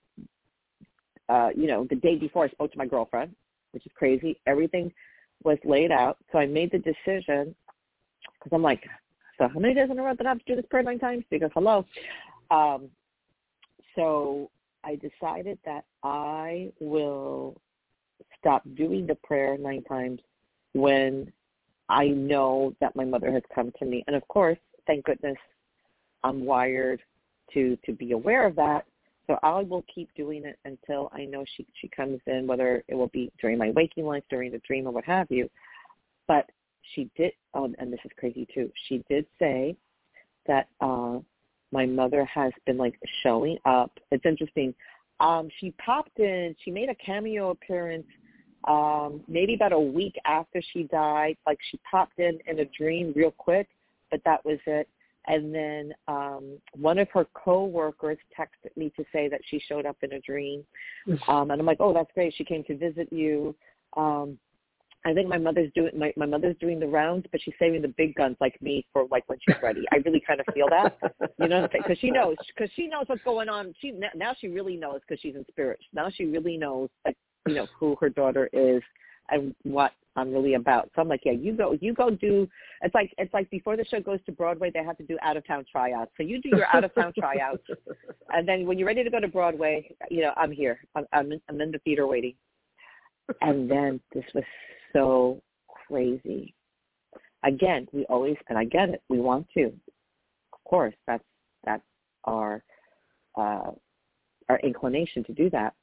uh, 1.30 1.50
you 1.56 1.68
know, 1.68 1.86
the 1.90 1.96
day 1.96 2.16
before 2.16 2.46
I 2.46 2.50
spoke 2.50 2.72
to 2.72 2.78
my 2.78 2.86
girlfriend, 2.86 3.36
which 3.72 3.86
is 3.86 3.92
crazy. 3.96 4.40
Everything 4.48 4.92
was 5.44 5.58
laid 5.64 5.92
out. 5.92 6.18
So 6.32 6.40
I 6.40 6.46
made 6.46 6.72
the 6.72 6.80
decision 6.80 7.56
because 8.24 8.52
I'm 8.54 8.62
like, 8.62 8.84
so 9.38 9.48
how 9.48 9.60
many 9.60 9.74
days 9.74 9.90
in 9.90 10.00
a 10.00 10.04
row 10.04 10.16
did 10.16 10.26
I 10.26 10.30
have 10.30 10.40
to 10.40 10.46
do 10.46 10.56
this 10.56 10.66
prayer 10.70 10.84
nine 10.84 11.00
times? 11.00 11.24
Because 11.30 11.52
hello. 11.54 11.86
Um, 12.50 12.90
so 13.96 14.50
I 14.84 14.96
decided 14.96 15.60
that 15.66 15.86
I 16.04 16.72
will 16.80 17.60
stop 18.40 18.64
doing 18.76 19.06
the 19.06 19.16
prayer 19.16 19.58
nine 19.58 19.84
times 19.84 20.22
when 20.74 21.32
I 21.90 22.08
know 22.08 22.74
that 22.82 22.96
my 22.96 23.06
mother 23.06 23.32
has 23.32 23.44
come 23.54 23.72
to 23.80 23.86
me. 23.86 24.04
And 24.08 24.16
of 24.16 24.28
course, 24.28 24.58
thank 24.86 25.06
goodness 25.06 25.38
I'm 26.24 26.46
wired 26.46 27.02
to 27.54 27.78
to 27.86 27.94
be 27.94 28.12
aware 28.12 28.46
of 28.46 28.56
that 28.56 28.86
so 29.28 29.38
I 29.44 29.62
will 29.62 29.84
keep 29.94 30.10
doing 30.16 30.46
it 30.46 30.58
until 30.66 31.12
I 31.14 31.26
know 31.26 31.44
she 31.56 31.66
she 31.80 31.88
comes 31.90 32.20
in, 32.26 32.48
whether 32.48 32.84
it 32.88 32.96
will 32.96 33.10
be 33.10 33.32
during 33.40 33.58
my 33.58 33.72
waking 33.72 34.06
life, 34.06 34.24
during 34.30 34.52
the 34.52 34.62
dream, 34.66 34.88
or 34.88 34.92
what 34.92 35.06
have 35.06 35.28
you. 35.30 35.50
But 36.28 36.50
she 36.96 37.10
did, 37.18 37.34
oh, 37.54 37.70
and 37.78 37.92
this 37.92 38.00
is 38.06 38.12
crazy 38.18 38.48
too. 38.54 38.72
She 38.88 39.04
did 39.10 39.26
say 39.40 39.76
that 40.48 40.70
uh 40.82 41.20
my 41.72 41.86
mother 41.86 42.24
has 42.26 42.54
been 42.66 42.78
like 42.78 42.98
showing 43.24 43.58
up. 43.66 43.92
It's 44.12 44.26
interesting. 44.26 44.74
Um, 45.20 45.50
she 45.60 45.72
popped 45.72 46.18
in. 46.20 46.56
She 46.64 46.72
made 46.72 46.90
a 46.90 46.96
cameo 46.96 47.50
appearance 47.50 48.06
um, 48.68 49.22
maybe 49.28 49.54
about 49.54 49.74
a 49.74 49.80
week 49.80 50.16
after 50.26 50.62
she 50.74 50.84
died. 50.84 51.38
Like 51.46 51.58
she 51.72 51.80
popped 51.90 52.20
in 52.20 52.40
in 52.48 52.60
a 52.60 52.66
dream 52.66 53.14
real 53.16 53.32
quick, 53.32 53.68
but 54.12 54.22
that 54.26 54.44
was 54.46 54.60
it. 54.66 54.88
And 55.28 55.54
then 55.54 55.94
um, 56.08 56.58
one 56.74 56.98
of 56.98 57.10
her 57.14 57.26
coworkers 57.34 58.18
texted 58.38 58.76
me 58.78 58.92
to 58.96 59.04
say 59.12 59.28
that 59.28 59.42
she 59.50 59.60
showed 59.68 59.86
up 59.86 59.98
in 60.02 60.14
a 60.14 60.22
dream. 60.22 60.64
Um, 61.28 61.52
and 61.52 61.60
I'm 61.60 61.66
like, 61.66 61.82
oh, 61.82 61.94
that's 61.94 62.12
great. 62.14 62.34
She 62.38 62.46
came 62.46 62.64
to 62.66 62.78
visit 62.78 63.12
you. 63.12 63.56
Um, 63.96 64.38
I 65.06 65.14
think 65.14 65.30
my 65.30 65.38
mother's 65.38 65.72
doing 65.74 65.98
my, 65.98 66.14
my 66.18 66.26
mother's 66.26 66.58
doing 66.60 66.80
the 66.80 66.88
rounds, 66.88 67.26
but 67.32 67.40
she's 67.42 67.54
saving 67.60 67.82
the 67.82 67.94
big 67.98 68.16
guns 68.16 68.36
like 68.42 68.62
me 68.62 68.86
for 68.92 69.06
like 69.10 69.24
when 69.28 69.38
she's 69.48 69.56
ready. 69.64 69.84
I 69.94 69.98
really 69.98 70.22
kind 70.26 70.42
of 70.42 70.46
feel 70.54 70.68
that, 70.70 70.98
you 71.40 71.48
know, 71.48 71.68
because 71.72 71.98
she 72.00 72.12
knows 72.12 72.36
because 72.48 72.70
she 72.76 72.88
knows 72.88 73.06
what's 73.08 73.24
going 73.24 73.48
on. 73.48 73.74
She 73.80 73.98
now 74.16 74.36
she 74.40 74.50
really 74.50 74.76
knows 74.76 75.00
because 75.08 75.22
she's 75.22 75.36
in 75.36 75.46
spirit. 75.50 75.80
Now 75.94 76.10
she 76.10 76.26
really 76.26 76.58
knows 76.58 76.90
like 77.06 77.16
you 77.48 77.56
know 77.56 77.68
who 77.80 77.96
her 78.02 78.10
daughter 78.10 78.50
is 78.52 78.82
and 79.30 79.56
what 79.64 79.94
I'm 80.18 80.34
really 80.34 80.56
about. 80.56 80.90
So 80.96 81.02
I'm 81.02 81.08
like, 81.08 81.22
yeah, 81.24 81.32
you 81.32 81.56
go, 81.56 81.78
you 81.80 81.94
go 81.94 82.10
do. 82.10 82.50
It's 82.82 82.94
like 82.96 83.14
it's 83.20 83.34
like 83.34 83.50
before 83.52 83.78
the 83.78 83.86
show 83.86 84.02
goes 84.02 84.20
to 84.26 84.32
Broadway, 84.32 84.72
they 84.74 84.84
have 84.84 84.98
to 84.98 85.04
do 85.04 85.18
out 85.22 85.38
of 85.38 85.46
town 85.46 85.64
tryouts. 85.72 86.12
So 86.18 86.24
you 86.24 86.42
do 86.42 86.50
your 86.50 86.66
out 86.74 86.84
of 86.84 86.94
town 86.96 87.14
tryouts, 87.20 87.64
and 88.32 88.48
then 88.48 88.66
when 88.66 88.80
you're 88.80 88.88
ready 88.88 89.04
to 89.04 89.10
go 89.12 89.20
to 89.20 89.28
Broadway, 89.28 89.96
you 90.10 90.22
know, 90.22 90.34
I'm 90.36 90.52
here. 90.52 90.80
I'm 90.96 91.06
I'm 91.14 91.32
in, 91.32 91.42
I'm 91.50 91.62
in 91.62 91.72
the 91.72 91.78
theater 91.80 92.08
waiting. 92.08 92.34
And 93.42 93.70
then 93.70 94.00
this 94.14 94.24
was 94.34 94.44
so 94.92 95.42
crazy. 95.88 96.56
Again, 97.44 97.88
we 97.94 98.06
always, 98.06 98.38
and 98.50 98.58
I 98.58 98.64
get 98.64 98.90
it. 98.90 99.04
We 99.10 99.20
want 99.20 99.48
to, 99.54 99.66
of 99.66 100.64
course. 100.66 100.96
That's 101.06 101.24
that's 101.64 101.84
our 102.24 102.64
uh, 103.36 103.72
our 104.50 104.60
inclination 104.64 105.24
to 105.26 105.34
do 105.34 105.50
that. 105.52 105.74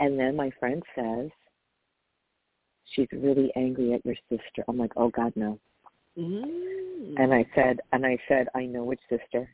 And 0.00 0.18
then 0.18 0.34
my 0.34 0.50
friend 0.58 0.82
says, 0.94 1.30
she's 2.94 3.08
really 3.12 3.52
angry 3.56 3.94
at 3.94 4.04
your 4.04 4.16
sister. 4.28 4.64
I'm 4.68 4.78
like, 4.78 4.92
oh 4.96 5.10
God, 5.10 5.32
no. 5.36 5.58
Mm. 6.18 7.14
And 7.16 7.32
I 7.32 7.46
said, 7.54 7.80
and 7.92 8.04
I 8.04 8.18
said, 8.28 8.48
I 8.54 8.64
know 8.66 8.84
which 8.84 9.00
sister. 9.08 9.48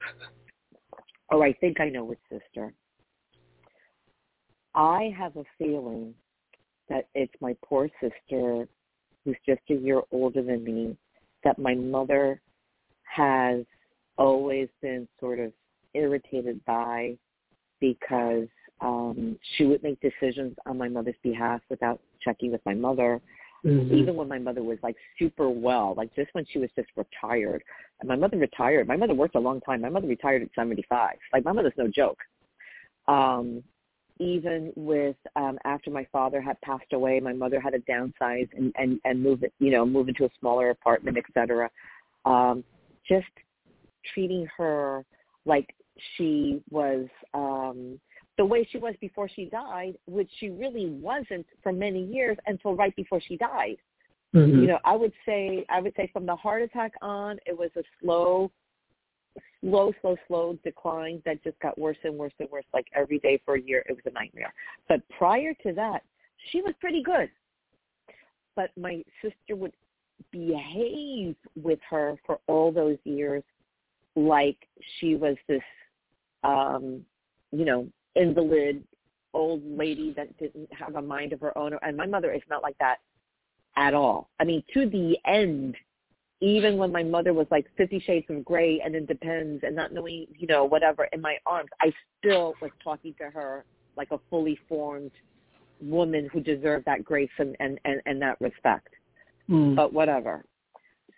oh, 1.30 1.42
I 1.42 1.52
think 1.54 1.80
I 1.80 1.88
know 1.88 2.04
which 2.04 2.20
sister. 2.30 2.72
I 4.74 5.14
have 5.16 5.36
a 5.36 5.44
feeling 5.58 6.14
that 6.88 7.08
it's 7.14 7.32
my 7.40 7.56
poor 7.64 7.88
sister 8.00 8.68
who's 9.24 9.36
just 9.46 9.62
a 9.70 9.74
year 9.74 10.02
older 10.12 10.42
than 10.42 10.62
me 10.62 10.96
that 11.44 11.58
my 11.58 11.74
mother 11.74 12.40
has 13.02 13.64
always 14.18 14.68
been 14.82 15.08
sort 15.18 15.38
of 15.38 15.52
irritated 15.94 16.64
by 16.64 17.16
because 17.80 18.48
um, 18.80 19.38
she 19.56 19.64
would 19.64 19.82
make 19.82 19.98
decisions 20.00 20.54
on 20.66 20.78
my 20.78 20.88
mother's 20.88 21.16
behalf 21.22 21.60
without 21.70 22.00
checking 22.22 22.52
with 22.52 22.60
my 22.66 22.74
mother. 22.74 23.20
Mm-hmm. 23.64 23.94
Even 23.94 24.16
when 24.16 24.28
my 24.28 24.38
mother 24.38 24.62
was 24.62 24.78
like 24.82 24.96
super 25.18 25.48
well, 25.48 25.94
like 25.96 26.14
just 26.14 26.28
when 26.34 26.44
she 26.52 26.58
was 26.58 26.70
just 26.76 26.88
retired. 26.94 27.62
And 28.00 28.08
my 28.08 28.16
mother 28.16 28.36
retired. 28.36 28.86
My 28.86 28.96
mother 28.96 29.14
worked 29.14 29.34
a 29.34 29.40
long 29.40 29.60
time. 29.62 29.80
My 29.80 29.88
mother 29.88 30.06
retired 30.06 30.42
at 30.42 30.48
75. 30.54 31.14
Like 31.32 31.44
my 31.44 31.52
mother's 31.52 31.72
no 31.76 31.88
joke. 31.88 32.18
Um, 33.08 33.62
even 34.18 34.72
with 34.76 35.16
um 35.36 35.58
after 35.64 35.90
my 35.90 36.06
father 36.12 36.40
had 36.40 36.60
passed 36.60 36.92
away, 36.92 37.20
my 37.20 37.32
mother 37.32 37.60
had 37.60 37.70
to 37.70 37.78
downsize 37.80 38.48
and 38.56 38.72
and 38.76 39.00
and 39.04 39.22
move 39.22 39.42
it, 39.42 39.52
you 39.58 39.70
know, 39.70 39.84
move 39.84 40.08
into 40.08 40.24
a 40.24 40.30
smaller 40.38 40.70
apartment, 40.70 41.18
etc. 41.18 41.70
Um, 42.24 42.64
just 43.08 43.26
treating 44.14 44.46
her 44.56 45.04
like 45.44 45.74
she 46.16 46.62
was 46.70 47.06
um 47.34 47.98
the 48.38 48.44
way 48.44 48.68
she 48.70 48.78
was 48.78 48.94
before 49.00 49.28
she 49.28 49.46
died, 49.46 49.96
which 50.06 50.30
she 50.38 50.50
really 50.50 50.90
wasn't 50.90 51.46
for 51.62 51.72
many 51.72 52.04
years 52.04 52.36
until 52.46 52.74
right 52.74 52.94
before 52.96 53.20
she 53.26 53.36
died. 53.36 53.76
Mm-hmm. 54.34 54.60
You 54.60 54.66
know, 54.66 54.78
I 54.84 54.94
would 54.94 55.12
say 55.24 55.64
I 55.70 55.80
would 55.80 55.94
say 55.96 56.10
from 56.12 56.26
the 56.26 56.36
heart 56.36 56.62
attack 56.62 56.92
on, 57.00 57.38
it 57.46 57.56
was 57.56 57.70
a 57.76 57.82
slow, 58.00 58.50
slow, 59.62 59.92
slow, 60.02 60.16
slow 60.28 60.58
decline 60.64 61.22
that 61.24 61.42
just 61.42 61.58
got 61.60 61.78
worse 61.78 61.96
and 62.04 62.16
worse 62.16 62.34
and 62.38 62.50
worse. 62.50 62.66
Like 62.74 62.86
every 62.94 63.18
day 63.20 63.40
for 63.44 63.54
a 63.54 63.60
year, 63.60 63.82
it 63.88 63.92
was 63.92 64.02
a 64.04 64.10
nightmare. 64.10 64.52
But 64.88 65.00
prior 65.16 65.54
to 65.62 65.72
that, 65.74 66.02
she 66.50 66.60
was 66.60 66.74
pretty 66.80 67.02
good. 67.02 67.30
But 68.54 68.70
my 68.76 69.02
sister 69.22 69.56
would 69.56 69.72
behave 70.30 71.36
with 71.54 71.78
her 71.88 72.18
for 72.26 72.38
all 72.46 72.72
those 72.72 72.98
years 73.04 73.42
like 74.14 74.56
she 74.98 75.14
was 75.14 75.36
this 75.46 75.60
um 76.42 77.02
you 77.52 77.64
know 77.64 77.86
invalid 78.16 78.82
old 79.34 79.62
lady 79.64 80.14
that 80.16 80.36
didn't 80.38 80.68
have 80.72 80.96
a 80.96 81.02
mind 81.02 81.32
of 81.32 81.40
her 81.40 81.56
own. 81.56 81.78
And 81.82 81.96
my 81.96 82.06
mother 82.06 82.32
is 82.32 82.42
not 82.48 82.62
like 82.62 82.76
that 82.78 82.96
at 83.76 83.94
all. 83.94 84.30
I 84.40 84.44
mean, 84.44 84.62
to 84.74 84.88
the 84.88 85.16
end, 85.26 85.76
even 86.40 86.76
when 86.76 86.90
my 86.90 87.02
mother 87.02 87.32
was 87.32 87.46
like 87.50 87.66
Fifty 87.76 88.00
Shades 88.00 88.26
of 88.28 88.44
Grey 88.44 88.80
and 88.84 88.94
it 88.94 89.06
depends 89.06 89.62
and 89.64 89.76
not 89.76 89.92
knowing, 89.92 90.26
you 90.36 90.46
know, 90.46 90.64
whatever 90.64 91.04
in 91.12 91.20
my 91.20 91.36
arms, 91.46 91.70
I 91.80 91.92
still 92.18 92.54
was 92.60 92.70
talking 92.82 93.14
to 93.18 93.30
her 93.30 93.64
like 93.96 94.10
a 94.10 94.20
fully 94.28 94.58
formed 94.68 95.12
woman 95.80 96.28
who 96.32 96.40
deserved 96.40 96.84
that 96.86 97.04
grace 97.04 97.30
and, 97.38 97.56
and, 97.60 97.78
and, 97.84 98.00
and 98.06 98.20
that 98.20 98.40
respect. 98.40 98.88
Mm. 99.48 99.76
But 99.76 99.92
whatever. 99.92 100.44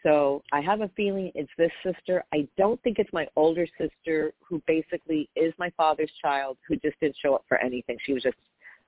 So 0.02 0.42
I 0.52 0.60
have 0.60 0.80
a 0.80 0.88
feeling 0.96 1.32
it's 1.34 1.50
this 1.58 1.72
sister. 1.82 2.24
I 2.32 2.46
don't 2.56 2.80
think 2.82 2.98
it's 2.98 3.12
my 3.12 3.26
older 3.34 3.66
sister 3.78 4.32
who 4.40 4.62
basically 4.66 5.28
is 5.34 5.52
my 5.58 5.70
father's 5.76 6.10
child 6.22 6.56
who 6.66 6.76
just 6.76 6.98
didn't 7.00 7.16
show 7.20 7.34
up 7.34 7.44
for 7.48 7.58
anything. 7.58 7.96
She 8.04 8.12
was 8.12 8.22
just 8.22 8.36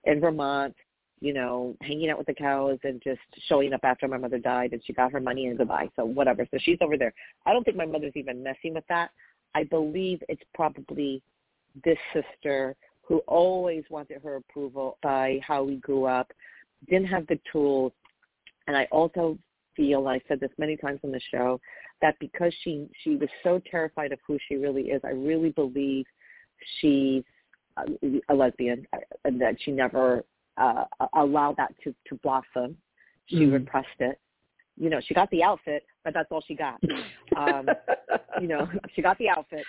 in 0.04 0.20
Vermont, 0.20 0.74
you 1.20 1.34
know, 1.34 1.76
hanging 1.82 2.10
out 2.10 2.18
with 2.18 2.28
the 2.28 2.34
cows 2.34 2.78
and 2.84 3.02
just 3.02 3.20
showing 3.48 3.72
up 3.72 3.80
after 3.82 4.06
my 4.06 4.18
mother 4.18 4.38
died 4.38 4.72
and 4.72 4.82
she 4.84 4.92
got 4.92 5.12
her 5.12 5.20
money 5.20 5.46
and 5.46 5.58
goodbye. 5.58 5.88
So 5.96 6.04
whatever. 6.04 6.46
So 6.50 6.58
she's 6.60 6.78
over 6.80 6.96
there. 6.96 7.12
I 7.44 7.52
don't 7.52 7.64
think 7.64 7.76
my 7.76 7.86
mother's 7.86 8.12
even 8.14 8.42
messing 8.42 8.74
with 8.74 8.84
that. 8.88 9.10
I 9.54 9.64
believe 9.64 10.22
it's 10.28 10.42
probably 10.54 11.22
this 11.84 11.98
sister 12.14 12.76
who 13.02 13.18
always 13.26 13.82
wanted 13.90 14.22
her 14.22 14.36
approval 14.36 14.96
by 15.02 15.40
how 15.44 15.64
we 15.64 15.76
grew 15.76 16.04
up, 16.04 16.32
didn't 16.88 17.08
have 17.08 17.26
the 17.26 17.38
tools. 17.50 17.92
And 18.68 18.76
I 18.76 18.86
also 18.92 19.36
feel, 19.76 20.08
I 20.08 20.20
said 20.28 20.40
this 20.40 20.50
many 20.58 20.76
times 20.76 21.00
on 21.04 21.12
the 21.12 21.20
show, 21.30 21.60
that 22.02 22.16
because 22.18 22.52
she 22.62 22.88
she 23.02 23.16
was 23.16 23.28
so 23.42 23.60
terrified 23.70 24.12
of 24.12 24.18
who 24.26 24.38
she 24.48 24.56
really 24.56 24.84
is, 24.84 25.00
I 25.04 25.10
really 25.10 25.50
believe 25.50 26.06
she's 26.80 27.24
a 28.28 28.34
lesbian 28.34 28.86
and 29.24 29.40
that 29.40 29.56
she 29.62 29.70
never 29.70 30.24
uh, 30.56 30.84
allowed 31.14 31.56
that 31.56 31.74
to 31.84 31.94
to 32.08 32.16
blossom. 32.22 32.76
She 33.26 33.36
mm. 33.36 33.52
repressed 33.52 33.88
it. 34.00 34.18
You 34.76 34.90
know, 34.90 35.00
she 35.06 35.14
got 35.14 35.30
the 35.30 35.42
outfit, 35.42 35.84
but 36.04 36.14
that's 36.14 36.28
all 36.30 36.42
she 36.46 36.54
got. 36.54 36.80
Um, 37.36 37.68
you 38.40 38.48
know, 38.48 38.68
she 38.94 39.02
got 39.02 39.18
the 39.18 39.28
outfit, 39.28 39.64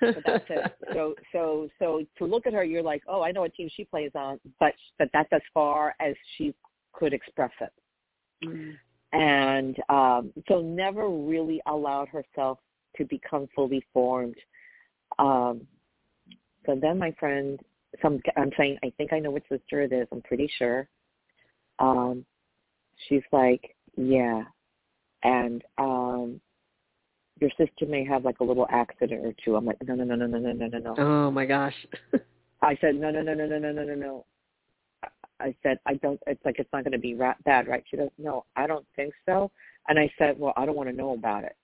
but 0.00 0.16
that's 0.26 0.44
it. 0.48 0.72
So, 0.92 1.14
so, 1.32 1.68
so 1.78 2.04
to 2.18 2.24
look 2.24 2.46
at 2.46 2.52
her, 2.52 2.64
you're 2.64 2.82
like, 2.82 3.02
oh, 3.06 3.22
I 3.22 3.30
know 3.30 3.42
what 3.42 3.54
team 3.54 3.68
she 3.74 3.84
plays 3.84 4.10
on, 4.14 4.40
but 4.58 4.74
but 4.98 5.08
that's 5.12 5.28
as 5.32 5.42
far 5.54 5.94
as 6.00 6.14
she 6.36 6.54
could 6.92 7.12
express 7.12 7.52
it. 7.60 7.72
Mm 8.44 8.74
and 9.12 9.76
um, 9.88 10.32
so 10.48 10.60
never 10.60 11.08
really 11.08 11.60
allowed 11.66 12.08
herself 12.08 12.58
to 12.96 13.04
become 13.04 13.48
fully 13.54 13.84
formed. 13.92 14.36
Um, 15.18 15.66
so 16.66 16.78
then 16.80 16.98
my 16.98 17.12
friend, 17.18 17.58
some 18.02 18.20
I'm 18.36 18.50
saying 18.56 18.78
I 18.82 18.92
think 18.96 19.12
I 19.12 19.18
know 19.18 19.30
which 19.30 19.44
sister 19.48 19.82
it 19.82 19.92
is. 19.92 20.06
I'm 20.12 20.22
pretty 20.22 20.50
sure. 20.58 20.88
Um, 21.78 22.24
she's 23.08 23.22
like, 23.32 23.74
yeah, 23.96 24.42
and 25.22 25.62
um, 25.78 26.40
your 27.40 27.50
sister 27.56 27.86
may 27.86 28.04
have 28.04 28.24
like 28.24 28.40
a 28.40 28.44
little 28.44 28.66
accident 28.70 29.24
or 29.24 29.32
two. 29.44 29.56
I'm 29.56 29.64
like, 29.64 29.76
no, 29.86 29.94
no, 29.94 30.04
no, 30.04 30.14
no, 30.14 30.26
no, 30.26 30.38
no, 30.38 30.52
no, 30.52 30.66
no, 30.66 30.78
no. 30.78 30.94
Oh 30.98 31.30
my 31.30 31.46
gosh. 31.46 31.74
I 32.62 32.76
said, 32.80 32.96
no, 32.96 33.10
no, 33.10 33.22
no, 33.22 33.34
no, 33.34 33.46
no, 33.46 33.58
no, 33.58 33.72
no, 33.72 33.84
no, 33.84 33.94
no. 33.94 34.24
I 35.40 35.54
said, 35.62 35.78
I 35.86 35.94
don't, 35.94 36.20
it's 36.26 36.44
like, 36.44 36.56
it's 36.58 36.68
not 36.72 36.84
going 36.84 36.92
to 36.92 36.98
be 36.98 37.14
ra- 37.14 37.34
bad, 37.44 37.68
right? 37.68 37.84
She 37.90 37.96
goes, 37.96 38.10
no, 38.18 38.44
I 38.56 38.66
don't 38.66 38.86
think 38.96 39.12
so. 39.26 39.50
And 39.88 39.98
I 39.98 40.10
said, 40.18 40.38
well, 40.38 40.52
I 40.56 40.66
don't 40.66 40.76
want 40.76 40.88
to 40.88 40.94
know 40.94 41.12
about 41.12 41.44
it. 41.44 41.56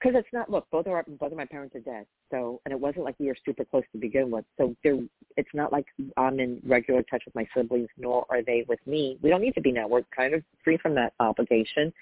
Because 0.00 0.18
it's 0.18 0.28
not, 0.32 0.48
look, 0.48 0.66
both 0.70 0.86
of 0.86 0.92
our, 0.92 1.04
both 1.06 1.32
of 1.32 1.36
my 1.36 1.44
parents 1.44 1.74
are 1.74 1.80
dead. 1.80 2.06
So, 2.30 2.60
and 2.64 2.72
it 2.72 2.78
wasn't 2.78 3.04
like 3.04 3.16
we 3.18 3.26
were 3.26 3.36
super 3.44 3.64
close 3.64 3.82
to 3.92 3.98
begin 3.98 4.30
with. 4.30 4.44
So 4.56 4.74
there, 4.84 4.98
it's 5.36 5.48
not 5.54 5.72
like 5.72 5.86
I'm 6.16 6.38
in 6.38 6.60
regular 6.64 7.02
touch 7.02 7.22
with 7.24 7.34
my 7.34 7.46
siblings, 7.54 7.88
nor 7.98 8.24
are 8.30 8.42
they 8.42 8.64
with 8.68 8.78
me. 8.86 9.18
We 9.22 9.30
don't 9.30 9.42
need 9.42 9.54
to 9.54 9.60
be 9.60 9.72
now. 9.72 9.88
We're 9.88 10.02
kind 10.14 10.34
of 10.34 10.42
free 10.62 10.78
from 10.78 10.94
that 10.94 11.14
obligation. 11.20 11.92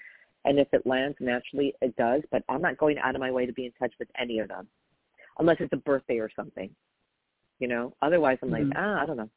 And 0.45 0.59
if 0.59 0.67
it 0.73 0.85
lands 0.85 1.17
naturally, 1.19 1.73
it 1.81 1.95
does. 1.95 2.21
But 2.31 2.43
I'm 2.49 2.61
not 2.61 2.77
going 2.77 2.99
out 2.99 3.15
of 3.15 3.21
my 3.21 3.31
way 3.31 3.45
to 3.45 3.53
be 3.53 3.65
in 3.65 3.71
touch 3.79 3.93
with 3.99 4.09
any 4.17 4.39
of 4.39 4.47
them, 4.47 4.67
unless 5.39 5.57
it's 5.59 5.73
a 5.73 5.77
birthday 5.77 6.19
or 6.19 6.29
something. 6.35 6.69
You 7.59 7.67
know, 7.67 7.93
otherwise 8.03 8.37
I'm 8.43 8.51
mm-hmm. 8.51 8.69
like, 8.69 8.77
ah, 8.77 9.01
I 9.01 9.05
don't 9.07 9.17
know 9.17 9.29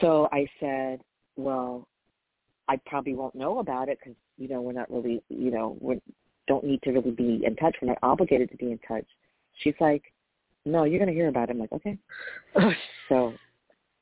so 0.00 0.28
I 0.32 0.46
said, 0.60 1.00
well, 1.36 1.88
I 2.68 2.78
probably 2.86 3.14
won't 3.14 3.34
know 3.34 3.58
about 3.58 3.88
it 3.88 3.98
because 4.00 4.16
you 4.38 4.48
know 4.48 4.60
we're 4.60 4.72
not 4.72 4.90
really, 4.90 5.22
you 5.28 5.50
know, 5.50 5.76
we 5.80 6.00
don't 6.48 6.64
need 6.64 6.82
to 6.82 6.90
really 6.90 7.10
be 7.10 7.42
in 7.44 7.56
touch. 7.56 7.76
We're 7.80 7.88
not 7.88 7.98
obligated 8.02 8.50
to 8.50 8.56
be 8.56 8.72
in 8.72 8.78
touch. 8.86 9.06
She's 9.62 9.74
like, 9.80 10.02
no, 10.64 10.84
you're 10.84 10.98
gonna 10.98 11.12
hear 11.12 11.28
about 11.28 11.48
it. 11.48 11.52
I'm 11.52 11.58
like, 11.58 11.72
okay. 11.72 11.98
so 13.08 13.34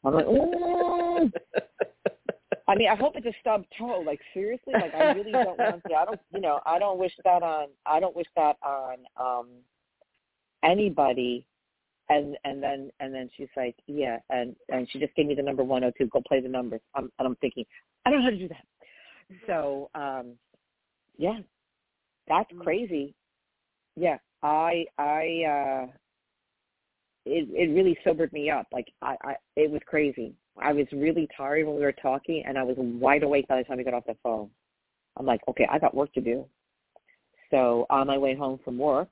I'm 0.04 0.14
like, 0.14 0.26
oh. 0.28 1.30
I 2.68 2.76
mean, 2.76 2.88
I 2.88 2.94
hope 2.94 3.14
it's 3.16 3.26
a 3.26 3.32
stub 3.40 3.64
toe. 3.76 4.02
Like 4.06 4.20
seriously, 4.32 4.74
like 4.74 4.94
I 4.94 5.12
really 5.12 5.32
don't 5.32 5.58
want 5.58 5.82
to. 5.88 5.94
I 5.94 6.04
don't, 6.04 6.20
you 6.32 6.40
know, 6.40 6.60
I 6.64 6.78
don't 6.78 6.98
wish 6.98 7.12
that 7.24 7.42
on. 7.42 7.68
I 7.84 7.98
don't 7.98 8.14
wish 8.14 8.28
that 8.36 8.56
on 8.62 8.98
um 9.16 9.48
anybody 10.62 11.46
and 12.10 12.36
and 12.44 12.62
then 12.62 12.90
and 13.00 13.14
then 13.14 13.30
she's 13.36 13.48
like, 13.56 13.76
yeah, 13.86 14.18
and 14.28 14.54
and 14.68 14.86
she 14.90 14.98
just 14.98 15.14
gave 15.14 15.26
me 15.26 15.34
the 15.34 15.42
number 15.42 15.62
102. 15.62 16.10
Go 16.10 16.20
play 16.26 16.40
the 16.40 16.48
numbers. 16.48 16.80
I'm, 16.94 17.10
and 17.18 17.28
I'm 17.28 17.36
thinking, 17.36 17.64
I 18.04 18.10
don't 18.10 18.18
know 18.18 18.24
how 18.24 18.30
to 18.30 18.38
do 18.38 18.48
that. 18.48 18.64
So, 19.46 19.90
um, 19.94 20.32
yeah, 21.16 21.38
that's 22.28 22.50
mm-hmm. 22.52 22.62
crazy. 22.62 23.14
Yeah, 23.96 24.18
I 24.42 24.84
I 24.98 25.22
uh, 25.48 25.86
it 27.26 27.48
it 27.52 27.72
really 27.74 27.96
sobered 28.04 28.32
me 28.32 28.50
up. 28.50 28.66
Like 28.72 28.88
I, 29.00 29.16
I 29.22 29.34
it 29.56 29.70
was 29.70 29.80
crazy. 29.86 30.34
I 30.60 30.72
was 30.72 30.86
really 30.92 31.28
tired 31.36 31.64
when 31.66 31.76
we 31.76 31.82
were 31.82 31.92
talking, 31.92 32.42
and 32.46 32.58
I 32.58 32.64
was 32.64 32.74
wide 32.76 33.22
awake 33.22 33.46
by 33.46 33.58
the 33.58 33.64
time 33.64 33.78
we 33.78 33.84
got 33.84 33.94
off 33.94 34.04
the 34.06 34.16
phone. 34.22 34.50
I'm 35.16 35.26
like, 35.26 35.40
okay, 35.48 35.66
I 35.70 35.78
got 35.78 35.94
work 35.94 36.12
to 36.14 36.20
do. 36.20 36.44
So 37.50 37.86
on 37.88 38.08
my 38.08 38.18
way 38.18 38.34
home 38.34 38.58
from 38.64 38.78
work 38.78 39.08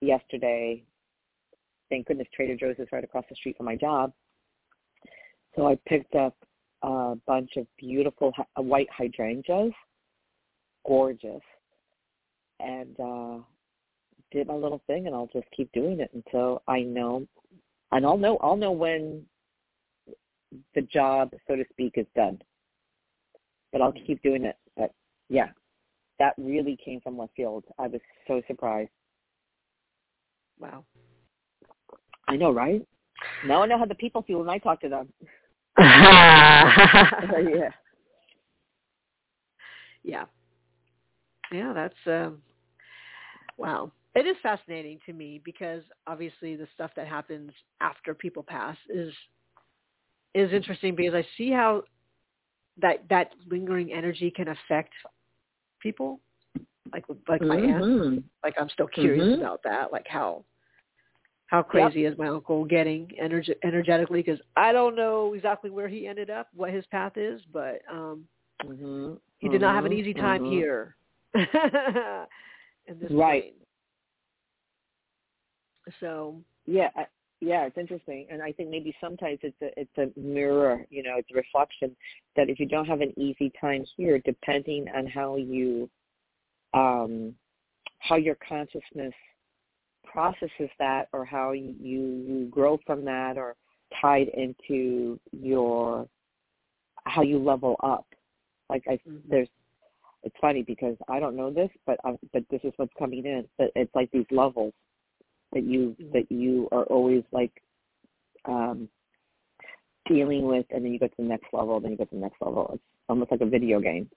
yesterday, 0.00 0.82
thank 1.90 2.06
goodness 2.06 2.28
Trader 2.34 2.56
Joe's 2.56 2.78
is 2.78 2.88
right 2.92 3.04
across 3.04 3.24
the 3.28 3.36
street 3.36 3.56
from 3.56 3.66
my 3.66 3.76
job. 3.76 4.12
So 5.56 5.66
I 5.66 5.78
picked 5.86 6.14
up 6.14 6.36
a 6.82 7.16
bunch 7.26 7.50
of 7.56 7.66
beautiful 7.78 8.32
white 8.56 8.88
hydrangeas, 8.96 9.72
gorgeous, 10.86 11.42
and 12.60 12.98
uh, 13.00 13.38
did 14.30 14.46
my 14.46 14.54
little 14.54 14.82
thing, 14.86 15.06
and 15.06 15.14
I'll 15.14 15.30
just 15.32 15.46
keep 15.56 15.70
doing 15.72 16.00
it 16.00 16.10
until 16.14 16.62
I 16.68 16.80
know, 16.80 17.26
and 17.92 18.04
I'll 18.04 18.18
know 18.18 18.38
I'll 18.38 18.56
know 18.56 18.72
when 18.72 19.24
the 20.74 20.82
job, 20.82 21.30
so 21.46 21.56
to 21.56 21.64
speak, 21.70 21.94
is 21.96 22.06
done. 22.14 22.40
But 23.72 23.82
I'll 23.82 23.92
keep 23.92 24.22
doing 24.22 24.44
it. 24.44 24.56
But 24.76 24.92
yeah, 25.28 25.48
that 26.18 26.34
really 26.38 26.78
came 26.82 27.00
from 27.00 27.18
left 27.18 27.32
field. 27.36 27.64
I 27.78 27.86
was 27.86 28.00
so 28.26 28.42
surprised. 28.46 28.90
Wow. 30.58 30.84
I 32.28 32.36
know, 32.36 32.52
right? 32.52 32.86
Now 33.46 33.62
I 33.62 33.66
know 33.66 33.78
how 33.78 33.86
the 33.86 33.94
people 33.94 34.22
feel 34.22 34.38
when 34.38 34.48
I 34.48 34.58
talk 34.58 34.80
to 34.82 34.88
them. 34.88 35.08
yeah. 35.78 37.70
Yeah. 40.04 40.24
Yeah, 41.50 41.72
that's 41.72 41.94
um 42.06 42.42
wow. 43.56 43.90
It 44.14 44.26
is 44.26 44.36
fascinating 44.42 44.98
to 45.06 45.12
me 45.12 45.40
because 45.44 45.82
obviously 46.06 46.56
the 46.56 46.68
stuff 46.74 46.90
that 46.96 47.06
happens 47.06 47.52
after 47.80 48.14
people 48.14 48.42
pass 48.42 48.76
is 48.88 49.12
is 50.34 50.52
interesting 50.52 50.94
because 50.94 51.14
I 51.14 51.26
see 51.36 51.50
how 51.50 51.84
that 52.80 53.04
that 53.08 53.32
lingering 53.50 53.92
energy 53.92 54.30
can 54.30 54.48
affect 54.48 54.92
people. 55.80 56.20
Like 56.92 57.04
like 57.28 57.42
my 57.42 57.56
mm-hmm. 57.56 58.02
aunt. 58.02 58.24
Like 58.42 58.54
I'm 58.58 58.68
still 58.70 58.88
curious 58.88 59.24
mm-hmm. 59.24 59.40
about 59.40 59.62
that. 59.64 59.92
Like 59.92 60.06
how 60.08 60.44
how 61.48 61.62
crazy 61.62 62.02
yep. 62.02 62.12
is 62.12 62.18
my 62.18 62.28
uncle 62.28 62.64
getting 62.64 63.10
energe- 63.20 63.56
energetically? 63.64 64.22
Because 64.22 64.40
I 64.56 64.72
don't 64.72 64.94
know 64.94 65.34
exactly 65.34 65.70
where 65.70 65.88
he 65.88 66.06
ended 66.06 66.30
up, 66.30 66.48
what 66.54 66.70
his 66.70 66.86
path 66.86 67.16
is, 67.16 67.40
but 67.52 67.80
um, 67.90 68.24
mm-hmm. 68.64 69.14
he 69.38 69.48
did 69.48 69.56
mm-hmm. 69.56 69.62
not 69.62 69.74
have 69.74 69.84
an 69.86 69.92
easy 69.92 70.14
time 70.14 70.42
mm-hmm. 70.42 70.52
here. 70.52 70.94
in 71.34 72.98
this 73.00 73.10
right. 73.10 73.42
Plane. 73.42 73.52
So 76.00 76.36
yeah, 76.66 76.90
yeah, 77.40 77.64
it's 77.64 77.78
interesting, 77.78 78.26
and 78.30 78.42
I 78.42 78.52
think 78.52 78.68
maybe 78.68 78.94
sometimes 79.00 79.38
it's 79.42 79.56
a 79.62 79.80
it's 79.80 80.16
a 80.16 80.20
mirror, 80.20 80.84
you 80.90 81.02
know, 81.02 81.14
it's 81.16 81.30
a 81.32 81.34
reflection 81.34 81.96
that 82.36 82.50
if 82.50 82.58
you 82.60 82.66
don't 82.66 82.84
have 82.84 83.00
an 83.00 83.12
easy 83.18 83.52
time 83.60 83.84
here, 83.96 84.20
depending 84.24 84.86
on 84.94 85.06
how 85.06 85.36
you, 85.36 85.88
um, 86.74 87.34
how 88.00 88.16
your 88.16 88.36
consciousness 88.46 89.14
processes 90.12 90.70
that 90.78 91.08
or 91.12 91.24
how 91.24 91.52
you, 91.52 91.74
you 91.80 92.48
grow 92.50 92.78
from 92.86 93.04
that 93.04 93.36
or 93.36 93.54
tied 94.00 94.28
into 94.28 95.18
your 95.32 96.06
how 97.04 97.22
you 97.22 97.38
level 97.38 97.76
up. 97.82 98.06
Like 98.68 98.84
I, 98.86 98.94
mm-hmm. 98.94 99.16
there's, 99.28 99.48
it's 100.24 100.36
funny 100.40 100.62
because 100.62 100.96
I 101.08 101.20
don't 101.20 101.36
know 101.36 101.50
this, 101.50 101.70
but 101.86 101.98
I, 102.04 102.16
but 102.32 102.44
this 102.50 102.60
is 102.64 102.72
what's 102.76 102.92
coming 102.98 103.24
in. 103.24 103.46
But 103.56 103.70
it's 103.76 103.94
like 103.94 104.10
these 104.10 104.26
levels 104.30 104.72
that 105.52 105.64
you 105.64 105.96
mm-hmm. 106.00 106.12
that 106.12 106.30
you 106.30 106.68
are 106.72 106.84
always 106.84 107.22
like 107.32 107.52
um, 108.44 108.88
dealing 110.06 110.46
with, 110.46 110.66
and 110.70 110.84
then 110.84 110.92
you 110.92 110.98
go 110.98 111.06
to 111.06 111.14
the 111.18 111.22
next 111.24 111.46
level, 111.52 111.80
then 111.80 111.92
you 111.92 111.96
go 111.96 112.04
to 112.04 112.14
the 112.14 112.20
next 112.20 112.40
level. 112.40 112.70
It's 112.74 112.82
almost 113.08 113.30
like 113.30 113.40
a 113.40 113.46
video 113.46 113.80
game. 113.80 114.10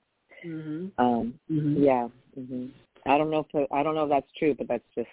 Mm-hmm. 0.45 0.87
Um, 0.97 1.33
mm-hmm. 1.49 1.83
Yeah. 1.83 2.07
Mm-hmm. 2.37 2.65
I 3.05 3.17
don't 3.17 3.29
know 3.29 3.45
if 3.53 3.71
I 3.71 3.83
don't 3.83 3.95
know 3.95 4.03
if 4.03 4.09
that's 4.09 4.31
true, 4.37 4.55
but 4.55 4.67
that's 4.67 4.83
just 4.95 5.07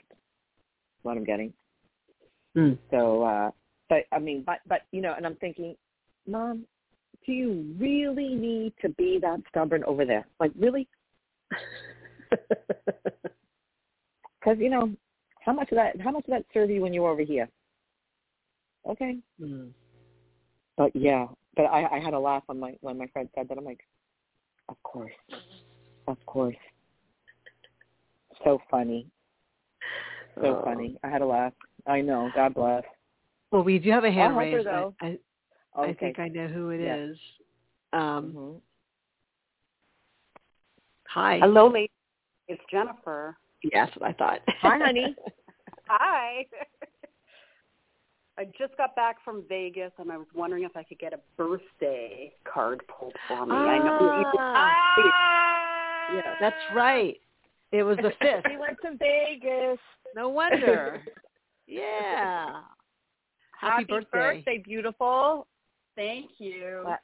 what 1.02 1.16
I'm 1.16 1.24
getting. 1.24 1.52
Mm. 2.56 2.78
So, 2.90 3.22
uh, 3.22 3.50
but 3.88 4.04
I 4.12 4.18
mean, 4.18 4.42
but 4.44 4.58
but 4.66 4.82
you 4.92 5.00
know, 5.00 5.14
and 5.16 5.26
I'm 5.26 5.36
thinking, 5.36 5.76
mom, 6.26 6.64
do 7.26 7.32
you 7.32 7.74
really 7.78 8.34
need 8.34 8.72
to 8.82 8.88
be 8.90 9.18
that 9.22 9.40
stubborn 9.48 9.84
over 9.84 10.04
there? 10.04 10.26
Like, 10.40 10.52
really? 10.58 10.88
Because 14.40 14.58
you 14.60 14.70
know, 14.70 14.92
how 15.40 15.52
much 15.52 15.70
of 15.72 15.76
that? 15.76 16.00
How 16.00 16.10
much 16.10 16.24
of 16.24 16.30
that 16.30 16.44
serve 16.54 16.70
you 16.70 16.80
when 16.80 16.94
you 16.94 17.02
were 17.02 17.10
over 17.10 17.22
here? 17.22 17.48
Okay. 18.88 19.18
Mm. 19.40 19.70
But 20.76 20.94
yeah, 20.94 21.26
but 21.56 21.64
I, 21.64 21.96
I 21.96 21.98
had 21.98 22.14
a 22.14 22.18
laugh 22.18 22.44
when 22.46 22.60
my 22.60 22.74
when 22.80 22.98
my 22.98 23.06
friend 23.08 23.28
said 23.34 23.48
that. 23.48 23.58
I'm 23.58 23.64
like, 23.64 23.80
of 24.68 24.80
course, 24.82 25.12
of 26.06 26.16
course. 26.26 26.56
So 28.44 28.60
funny. 28.70 29.08
So 30.40 30.56
Oh. 30.58 30.64
funny. 30.64 30.98
I 31.02 31.08
had 31.08 31.22
a 31.22 31.26
laugh. 31.26 31.52
I 31.86 32.00
know. 32.00 32.30
God 32.34 32.54
bless. 32.54 32.84
Well, 33.50 33.62
we 33.64 33.78
do 33.78 33.90
have 33.90 34.04
a 34.04 34.10
hand 34.10 34.34
I'll 34.34 34.44
her, 34.44 34.56
raised. 34.56 34.68
I. 34.68 35.06
I, 35.06 35.18
Okay. 35.76 35.90
I 35.90 35.94
think 35.94 36.18
I 36.18 36.28
know 36.28 36.48
who 36.48 36.70
it 36.70 36.80
is. 36.80 37.20
Yeah. 37.92 38.16
Um, 38.16 38.32
Mhm. 38.32 38.60
Hi. 41.08 41.38
Hello, 41.38 41.68
ladies. 41.68 41.90
It's 42.48 42.62
Jennifer. 42.70 43.36
Yeah, 43.62 43.84
that's 43.86 43.96
what 43.96 44.10
I 44.10 44.12
thought. 44.14 44.40
Hi, 44.60 44.78
honey. 44.78 45.16
Hi. 45.88 46.46
I 48.38 48.44
just 48.56 48.76
got 48.76 48.94
back 48.94 49.20
from 49.24 49.42
Vegas, 49.48 49.92
and 49.98 50.12
I 50.12 50.16
was 50.16 50.26
wondering 50.34 50.64
if 50.64 50.76
I 50.76 50.84
could 50.84 50.98
get 50.98 51.12
a 51.12 51.20
birthday 51.36 52.32
card 52.44 52.82
pulled 52.86 53.16
for 53.26 53.46
me. 53.46 53.54
I 53.54 53.78
know. 53.78 54.24
Ah. 54.38 54.74
Yeah. 56.12 56.34
That's 56.40 56.56
right. 56.74 57.20
It 57.72 57.82
was 57.82 57.96
the 57.98 58.10
fifth. 58.20 58.44
we 58.48 58.56
went 58.56 58.76
to 58.82 58.96
Vegas. 58.98 59.78
No 60.14 60.28
wonder. 60.28 61.02
Yeah. 61.70 62.60
Happy, 63.60 63.84
birthday. 63.84 64.62
beautiful. 64.64 65.46
Thank 65.96 66.30
you. 66.38 66.80
What? 66.82 67.00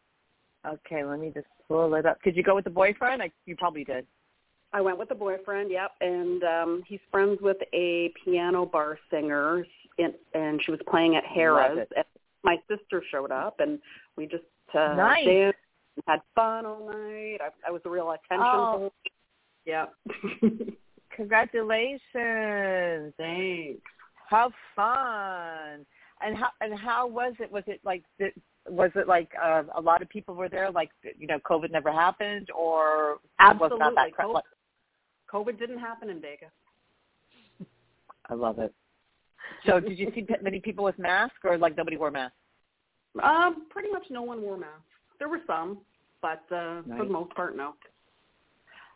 Okay, 0.67 1.05
let 1.05 1.19
me 1.21 1.31
just 1.35 1.47
pull 1.69 1.95
it 1.97 2.07
up. 2.07 2.17
Did 2.23 2.35
you 2.35 2.43
go 2.43 2.55
with 2.55 2.65
the 2.65 2.71
boyfriend? 2.71 3.21
I, 3.23 3.31
you 3.45 3.57
probably 3.57 3.85
did. 3.85 4.07
I 4.73 4.81
went 4.81 4.99
with 4.99 5.11
the 5.11 5.15
boyfriend. 5.15 5.71
Yep, 5.71 5.91
and 6.01 6.43
um 6.45 6.83
he's 6.87 7.01
friends 7.11 7.41
with 7.43 7.59
a 7.75 8.11
piano 8.25 8.65
bar 8.65 8.99
singer, 9.11 9.67
and, 9.99 10.15
and 10.33 10.61
she 10.65 10.71
was 10.71 10.81
playing 10.89 11.17
at 11.17 11.25
Harrah's. 11.25 11.87
And 11.95 12.05
my 12.43 12.57
sister 12.67 13.03
showed 13.11 13.31
up, 13.31 13.61
and 13.61 13.79
we 14.17 14.25
just 14.27 14.45
uh, 14.73 14.95
Nice. 14.95 15.27
danced 15.27 15.59
and 15.97 16.05
had 16.07 16.21
fun 16.35 16.65
all 16.65 16.87
night. 16.87 17.39
I, 17.43 17.51
I 17.69 17.71
was 17.71 17.83
a 17.85 17.91
real 17.91 18.11
attention 18.13 18.41
Oh. 18.41 18.93
Yep. 19.67 19.95
Congratulations. 21.17 23.15
Thanks. 23.17 23.83
Have 24.29 24.53
fun. 24.75 25.87
And 26.21 26.37
how 26.37 26.49
and 26.61 26.79
how 26.79 27.07
was 27.07 27.35
it? 27.39 27.51
Was 27.51 27.65
it 27.67 27.81
like 27.85 28.03
was 28.69 28.91
it 28.95 29.07
like 29.07 29.31
uh, 29.43 29.63
a 29.77 29.81
lot 29.81 30.03
of 30.03 30.09
people 30.09 30.35
were 30.35 30.49
there? 30.49 30.71
Like 30.71 30.91
you 31.19 31.27
know, 31.27 31.39
COVID 31.49 31.71
never 31.71 31.93
happened, 31.93 32.49
or 32.57 33.19
Absolutely. 33.39 33.79
was 33.79 33.79
not 33.81 33.95
that 33.97 34.13
cra- 34.15 34.25
COVID, 34.27 34.35
like- 34.35 34.45
COVID 35.33 35.59
didn't 35.59 35.79
happen 35.79 36.09
in 36.09 36.21
Vegas. 36.21 36.51
I 38.31 38.35
love 38.35 38.59
it. 38.59 38.73
So, 39.67 39.81
did 39.81 39.99
you 39.99 40.11
see 40.15 40.27
many 40.43 40.61
people 40.61 40.85
with 40.85 40.99
masks, 40.99 41.37
or 41.45 41.59
like 41.59 41.77
nobody 41.77 41.97
wore 41.97 42.11
masks? 42.11 42.37
Um, 43.23 43.67
pretty 43.71 43.91
much 43.91 44.05
no 44.11 44.23
one 44.23 44.41
wore 44.43 44.57
masks. 44.57 44.81
There 45.19 45.29
were 45.29 45.41
some, 45.47 45.79
but 46.23 46.43
uh, 46.51 46.83
for 46.97 47.05
the 47.05 47.13
most 47.13 47.35
part, 47.35 47.57
no. 47.57 47.75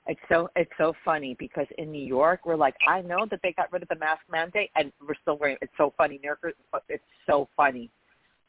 It's 0.09 0.21
so 0.31 0.49
it's 0.57 0.71
so 0.79 0.95
funny 1.05 1.37
because 1.39 1.67
in 1.77 1.93
New 1.93 2.05
York 2.05 2.41
we're 2.47 2.57
like, 2.57 2.75
I 2.87 3.03
know 3.03 3.27
that 3.31 3.41
they 3.43 3.53
got 3.53 3.71
rid 3.71 3.83
of 3.83 3.89
the 3.89 3.97
mask 3.97 4.23
mandate, 4.31 4.71
and 4.75 4.91
we're 5.07 5.15
still 5.21 5.37
wearing. 5.37 5.59
It's 5.61 5.73
so 5.77 5.93
funny, 5.99 6.19
New 6.23 6.27
Yorkers. 6.27 6.55
It's 6.89 7.05
so 7.27 7.49
funny. 7.57 7.91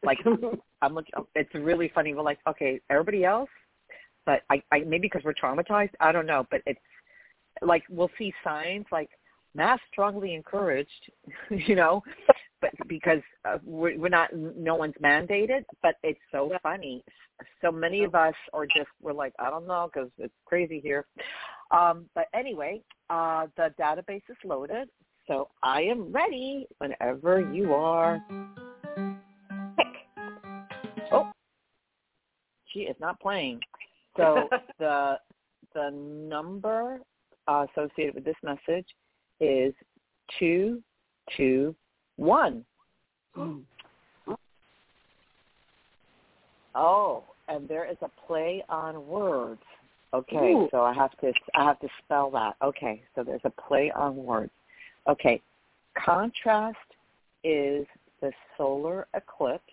Like 0.02 0.20
I'm 0.82 0.96
looking. 0.96 1.14
It's 1.36 1.54
really 1.54 1.92
funny. 1.94 2.14
We're 2.14 2.24
like, 2.24 2.40
okay, 2.48 2.80
everybody 2.90 3.26
else, 3.26 3.50
but 4.26 4.44
I, 4.50 4.64
I 4.72 4.80
maybe 4.80 5.10
because 5.10 5.24
we're 5.26 5.34
traumatized. 5.34 5.92
I 6.00 6.14
don't 6.14 6.26
know, 6.26 6.48
but 6.50 6.62
it's 6.66 6.80
like 7.62 7.84
we'll 7.90 8.12
see 8.18 8.34
signs 8.42 8.86
like 8.90 9.10
mask 9.54 9.82
strongly 9.92 10.36
encouraged, 10.36 11.12
you 11.50 11.76
know, 11.76 12.02
but 12.62 12.72
because 12.88 13.22
uh, 13.46 13.58
we're, 13.64 13.98
we're 13.98 14.10
not, 14.10 14.30
no 14.34 14.76
one's 14.76 14.96
mandated. 15.02 15.64
But 15.82 15.96
it's 16.04 16.20
so 16.32 16.52
funny. 16.64 17.04
So 17.62 17.72
many 17.72 18.04
of 18.04 18.16
us 18.16 18.34
are 18.54 18.66
just 18.66 18.90
we're 19.02 19.14
like, 19.14 19.34
I 19.40 19.50
don't 19.50 19.68
know, 19.68 19.90
because 19.94 20.10
it's 20.18 20.34
crazy 20.46 20.80
here. 20.82 21.06
Um, 21.72 22.06
but 22.16 22.26
anyway, 22.34 22.82
uh, 23.10 23.48
the 23.56 23.74
database 23.80 24.24
is 24.30 24.38
loaded, 24.44 24.90
so 25.28 25.50
I 25.62 25.82
am 25.84 26.12
ready 26.12 26.68
whenever 26.80 27.40
you 27.54 27.74
are. 27.74 28.20
Oh, 31.12 31.32
she 32.66 32.82
is 32.82 32.96
not 33.00 33.20
playing. 33.20 33.60
So 34.18 34.50
the 34.80 35.18
the 35.76 35.92
number 35.92 37.00
uh, 37.48 37.66
associated 37.72 38.16
with 38.16 38.26
this 38.26 38.36
message 38.44 38.88
is 39.40 39.74
two 40.40 40.82
two 41.38 41.76
one. 42.20 42.66
Oh, 46.76 47.24
and 47.48 47.68
there 47.68 47.90
is 47.90 47.98
a 48.02 48.10
play 48.28 48.64
on 48.70 49.08
words. 49.08 49.62
Okay, 50.14 50.54
Ooh. 50.54 50.68
so 50.72 50.82
I 50.82 50.94
have 50.94 51.12
to 51.20 51.32
I 51.56 51.64
have 51.64 51.80
to 51.80 51.88
spell 52.04 52.32
that. 52.32 52.56
Okay, 52.64 53.04
so 53.16 53.24
there's 53.24 53.42
a 53.44 53.50
play 53.50 53.92
on 53.96 54.16
words. 54.16 54.52
Okay, 55.08 55.42
contrast 56.04 56.78
is 57.44 57.86
the 58.22 58.32
solar 58.58 59.08
eclipse 59.14 59.64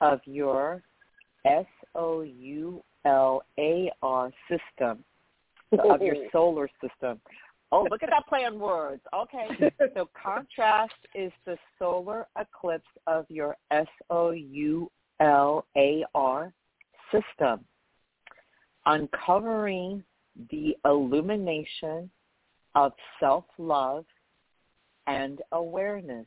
of 0.00 0.20
your 0.24 0.82
S 1.44 1.66
O 1.94 2.22
U 2.22 2.82
L 3.04 3.42
A 3.58 3.90
R 4.02 4.32
system 4.48 5.04
so 5.74 5.94
of 5.94 6.02
your 6.02 6.16
solar 6.32 6.68
system. 6.80 7.20
Oh, 7.72 7.86
look 7.90 8.02
at 8.02 8.10
that 8.10 8.26
play 8.28 8.44
on 8.44 8.58
words. 8.58 9.02
Okay. 9.14 9.70
So 9.94 10.08
contrast 10.20 10.94
is 11.14 11.32
the 11.46 11.56
solar 11.78 12.26
eclipse 12.38 12.88
of 13.06 13.26
your 13.28 13.56
S 13.70 13.86
O 14.08 14.30
U 14.30 14.90
L 15.20 15.66
A 15.76 16.04
R 16.14 16.52
system. 17.10 17.64
Uncovering 18.86 20.02
the 20.50 20.76
illumination 20.84 22.10
of 22.74 22.92
self-love 23.18 24.04
and 25.06 25.40
awareness. 25.52 26.26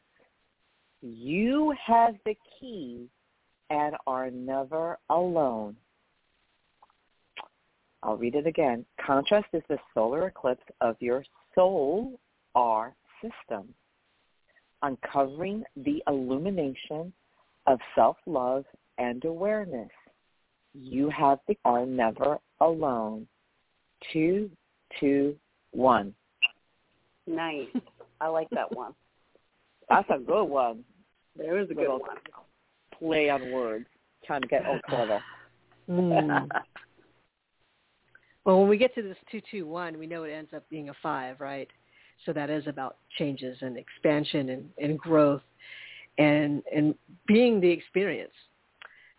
You 1.02 1.74
have 1.86 2.16
the 2.26 2.36
key 2.60 3.08
and 3.70 3.96
are 4.08 4.30
never 4.30 5.00
alone. 5.10 5.76
I'll 8.04 8.18
read 8.18 8.36
it 8.36 8.46
again. 8.46 8.86
Contrast 9.04 9.48
is 9.54 9.64
the 9.70 9.78
solar 9.94 10.28
eclipse 10.28 10.64
of 10.82 10.98
your 11.00 11.24
soul 11.56 12.20
R 12.54 12.94
system, 13.22 13.70
uncovering 14.82 15.64
the 15.78 16.04
illumination 16.08 17.14
of 17.66 17.80
self-love 17.96 18.66
and 18.98 19.24
awareness. 19.24 19.90
You 20.74 21.10
have 21.10 21.40
the 21.48 21.58
are 21.64 21.86
never 21.86 22.38
alone. 22.60 23.28
Two, 24.12 24.50
two, 25.00 25.36
one. 25.72 26.14
nice. 27.26 27.68
I 28.20 28.28
like 28.28 28.50
that 28.52 28.76
one. 28.76 28.94
That's 29.90 30.10
a 30.10 30.20
good 30.20 30.46
one. 30.46 30.84
There 31.38 31.56
was 31.56 31.70
a 31.70 31.74
good 31.74 31.82
Little 31.82 32.00
one. 32.00 32.18
Play 33.00 33.30
on 33.30 33.52
words. 33.52 33.86
Trying 34.26 34.42
to 34.42 34.48
get 34.48 34.66
all 34.66 34.80
clever. 34.88 35.22
Mm. 35.90 36.48
Well, 38.46 38.60
when 38.60 38.70
we 38.70 38.78
get 38.78 38.94
to 38.96 39.02
this 39.02 39.18
221, 39.32 39.98
we 39.98 40.08
know 40.08 40.24
it 40.24 40.32
ends 40.32 40.52
up 40.54 40.70
being 40.70 40.90
a 40.90 40.94
5, 41.02 41.40
right? 41.40 41.70
So 42.26 42.34
that 42.34 42.50
is 42.50 42.68
about 42.68 42.98
changes 43.18 43.58
and 43.62 43.78
expansion 43.78 44.50
and, 44.50 44.70
and 44.78 44.98
growth 44.98 45.42
and 46.18 46.62
and 46.74 46.96
being 47.28 47.60
the 47.60 47.70
experience. 47.70 48.34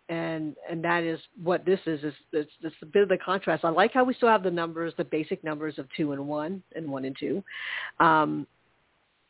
And 0.07 0.55
and 0.69 0.83
that 0.83 1.03
is 1.03 1.19
what 1.41 1.65
this 1.65 1.79
is. 1.85 2.03
Is 2.03 2.13
it's, 2.31 2.51
it's 2.61 2.75
a 2.81 2.85
bit 2.85 3.03
of 3.03 3.09
the 3.09 3.17
contrast. 3.17 3.65
I 3.65 3.69
like 3.69 3.91
how 3.93 4.03
we 4.03 4.13
still 4.13 4.29
have 4.29 4.43
the 4.43 4.51
numbers, 4.51 4.93
the 4.97 5.03
basic 5.03 5.43
numbers 5.43 5.79
of 5.79 5.87
two 5.97 6.11
and 6.11 6.27
one 6.27 6.61
and 6.75 6.87
one 6.89 7.05
and 7.05 7.15
two, 7.19 7.43
um, 7.99 8.45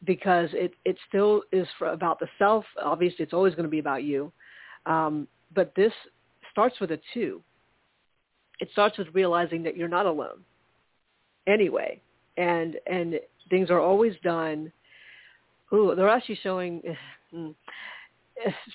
because 0.04 0.50
it 0.52 0.74
it 0.84 0.98
still 1.08 1.44
is 1.54 1.68
for 1.80 1.88
about 1.88 2.20
the 2.20 2.28
self. 2.38 2.66
Obviously, 2.84 3.24
it's 3.24 3.34
always 3.34 3.56
going 3.56 3.64
to 3.64 3.70
be 3.70 3.80
about 3.80 4.04
you, 4.04 4.34
um, 4.86 5.28
but 5.54 5.74
this 5.76 5.94
starts 6.52 6.80
with 6.82 6.92
a 6.92 7.00
two. 7.14 7.42
It 8.60 8.70
starts 8.72 8.98
with 8.98 9.08
realizing 9.14 9.64
that 9.64 9.78
you're 9.78 9.88
not 9.88 10.06
alone. 10.06 10.44
Anyway, 11.48 12.02
and 12.38 12.78
and 12.88 13.20
things 13.50 13.70
are 13.70 13.80
always 13.80 14.14
done. 14.24 14.72
Ooh, 15.74 15.94
they're 15.96 16.10
actually 16.10 16.40
showing. 16.42 16.82
hmm, 17.32 17.52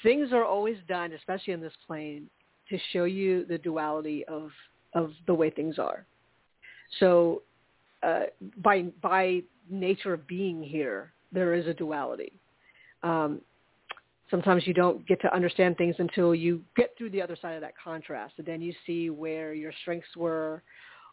things 0.02 0.32
are 0.32 0.44
always 0.44 0.76
done, 0.88 1.12
especially 1.12 1.52
in 1.52 1.60
this 1.60 1.72
plane, 1.86 2.28
to 2.68 2.78
show 2.92 3.04
you 3.04 3.44
the 3.46 3.58
duality 3.58 4.24
of 4.26 4.50
of 4.94 5.12
the 5.26 5.34
way 5.34 5.50
things 5.50 5.78
are. 5.78 6.06
So, 6.98 7.42
uh, 8.02 8.24
by 8.62 8.82
by 9.02 9.42
nature 9.68 10.12
of 10.12 10.26
being 10.26 10.62
here, 10.62 11.12
there 11.32 11.54
is 11.54 11.66
a 11.66 11.74
duality. 11.74 12.32
Um, 13.02 13.40
sometimes 14.30 14.66
you 14.66 14.74
don't 14.74 15.06
get 15.06 15.20
to 15.22 15.34
understand 15.34 15.76
things 15.76 15.96
until 15.98 16.34
you 16.34 16.62
get 16.76 16.94
through 16.96 17.10
the 17.10 17.22
other 17.22 17.36
side 17.40 17.54
of 17.54 17.60
that 17.60 17.74
contrast, 17.82 18.34
and 18.38 18.46
then 18.46 18.60
you 18.60 18.72
see 18.86 19.10
where 19.10 19.54
your 19.54 19.72
strengths 19.82 20.16
were, 20.16 20.62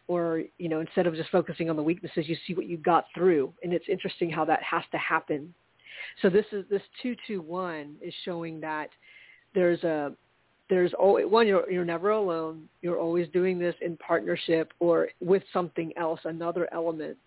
or 0.08 0.44
you 0.58 0.70
know 0.70 0.80
instead 0.80 1.08
of 1.08 1.16
just 1.16 1.30
focusing 1.30 1.70
on 1.70 1.76
the 1.76 1.84
weaknesses 1.84 2.30
you 2.30 2.38
see 2.46 2.54
what 2.54 2.68
you 2.68 2.78
got 2.78 3.06
through. 3.16 3.54
And 3.64 3.74
it's 3.74 3.86
interesting 3.90 4.30
how 4.30 4.46
that 4.46 4.62
has 4.64 4.84
to 4.92 4.98
happen. 4.98 5.54
So 6.22 6.30
this 6.30 6.46
is 6.52 6.66
this 6.70 6.82
221 7.02 7.96
is 8.02 8.14
showing 8.24 8.60
that 8.62 8.90
there's 9.54 9.84
a 9.84 10.14
there's 10.70 10.94
always 10.94 11.26
one 11.26 11.48
you're 11.48 11.70
you're 11.70 11.86
never 11.86 12.12
alone. 12.12 12.68
You're 12.82 13.00
always 13.00 13.28
doing 13.30 13.58
this 13.58 13.76
in 13.82 13.98
partnership 13.98 14.74
or 14.80 15.10
with 15.20 15.44
something 15.52 15.92
else 15.98 16.20
another 16.26 16.70
element. 16.72 17.18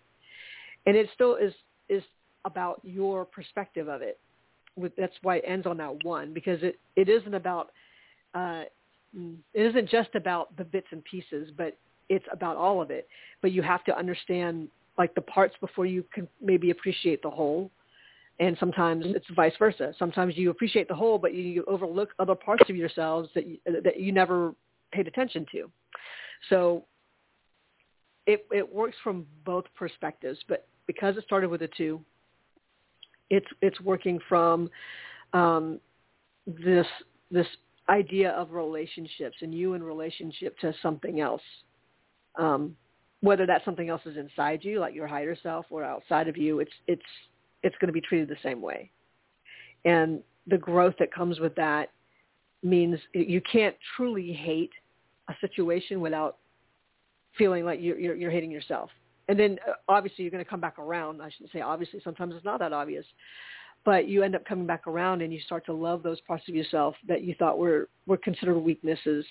And 0.85 0.95
it 0.95 1.09
still 1.13 1.35
is 1.35 1.53
is 1.89 2.03
about 2.45 2.79
your 2.83 3.25
perspective 3.25 3.87
of 3.87 4.01
it 4.01 4.19
with 4.75 4.95
that's 4.95 5.15
why 5.21 5.37
it 5.37 5.43
ends 5.45 5.67
on 5.67 5.77
that 5.77 6.03
one 6.03 6.33
because 6.33 6.61
it 6.63 6.79
it 6.95 7.09
isn't 7.09 7.33
about 7.33 7.71
uh 8.33 8.63
it 9.13 9.61
isn't 9.69 9.89
just 9.89 10.15
about 10.15 10.55
the 10.57 10.63
bits 10.63 10.87
and 10.91 11.03
pieces 11.03 11.49
but 11.57 11.77
it's 12.11 12.25
about 12.29 12.57
all 12.57 12.81
of 12.81 12.91
it. 12.91 13.07
But 13.41 13.53
you 13.53 13.61
have 13.61 13.85
to 13.85 13.97
understand 13.97 14.67
like 14.97 15.15
the 15.15 15.21
parts 15.21 15.55
before 15.61 15.85
you 15.85 16.03
can 16.13 16.27
maybe 16.41 16.69
appreciate 16.69 17.21
the 17.23 17.29
whole. 17.29 17.71
And 18.39 18.57
sometimes 18.59 19.05
it's 19.07 19.25
vice 19.33 19.53
versa. 19.57 19.93
Sometimes 19.97 20.35
you 20.35 20.49
appreciate 20.49 20.89
the 20.89 20.95
whole, 20.95 21.17
but 21.17 21.33
you, 21.33 21.41
you 21.41 21.63
overlook 21.67 22.09
other 22.19 22.35
parts 22.35 22.69
of 22.69 22.75
yourselves 22.75 23.29
that 23.33 23.47
you, 23.47 23.57
that 23.65 23.99
you 23.99 24.11
never 24.11 24.53
paid 24.91 25.07
attention 25.07 25.45
to. 25.53 25.71
So 26.49 26.85
it 28.27 28.45
it 28.51 28.73
works 28.73 28.97
from 29.03 29.25
both 29.45 29.65
perspectives, 29.75 30.39
but 30.49 30.67
because 30.87 31.15
it 31.15 31.23
started 31.23 31.49
with 31.49 31.61
a 31.61 31.69
two, 31.77 32.01
it's 33.31 33.47
it's 33.61 33.81
working 33.81 34.19
from 34.29 34.69
um, 35.33 35.79
this 36.45 36.85
this 37.31 37.47
idea 37.89 38.29
of 38.31 38.51
relationships 38.51 39.37
and 39.41 39.53
you 39.53 39.73
in 39.73 39.81
relationship 39.81 40.57
to 40.59 40.71
something 40.83 41.19
else 41.19 41.41
um, 42.37 42.75
whether 43.21 43.45
that 43.45 43.63
something 43.63 43.89
else 43.89 44.01
is 44.05 44.17
inside 44.17 44.63
you, 44.63 44.79
like 44.79 44.95
your 44.95 45.07
higher 45.07 45.35
self, 45.41 45.65
or 45.69 45.83
outside 45.83 46.27
of 46.27 46.37
you, 46.37 46.59
it's 46.59 46.71
it's 46.87 47.01
it's 47.63 47.75
going 47.79 47.87
to 47.87 47.93
be 47.93 48.01
treated 48.01 48.27
the 48.27 48.35
same 48.43 48.61
way. 48.61 48.91
And 49.85 50.21
the 50.47 50.57
growth 50.57 50.95
that 50.99 51.13
comes 51.13 51.39
with 51.39 51.55
that 51.55 51.91
means 52.63 52.99
you 53.13 53.41
can't 53.41 53.75
truly 53.95 54.31
hate 54.31 54.71
a 55.29 55.33
situation 55.39 56.01
without 56.01 56.37
feeling 57.37 57.63
like 57.63 57.79
you're, 57.81 57.97
you're, 57.97 58.15
you're 58.15 58.31
hating 58.31 58.51
yourself. 58.51 58.89
And 59.27 59.39
then 59.39 59.59
uh, 59.67 59.73
obviously 59.87 60.23
you're 60.23 60.31
going 60.31 60.43
to 60.43 60.49
come 60.49 60.61
back 60.61 60.79
around. 60.79 61.21
I 61.21 61.29
shouldn't 61.29 61.51
say 61.51 61.61
obviously. 61.61 62.01
Sometimes 62.03 62.35
it's 62.35 62.45
not 62.45 62.59
that 62.59 62.73
obvious, 62.73 63.05
but 63.85 64.07
you 64.07 64.23
end 64.23 64.35
up 64.35 64.45
coming 64.45 64.65
back 64.65 64.87
around 64.87 65.21
and 65.21 65.33
you 65.33 65.39
start 65.41 65.65
to 65.65 65.73
love 65.73 66.03
those 66.03 66.19
parts 66.21 66.47
of 66.47 66.55
yourself 66.55 66.95
that 67.07 67.23
you 67.23 67.35
thought 67.37 67.57
were 67.57 67.89
were 68.07 68.17
considered 68.17 68.59
weaknesses 68.59 69.25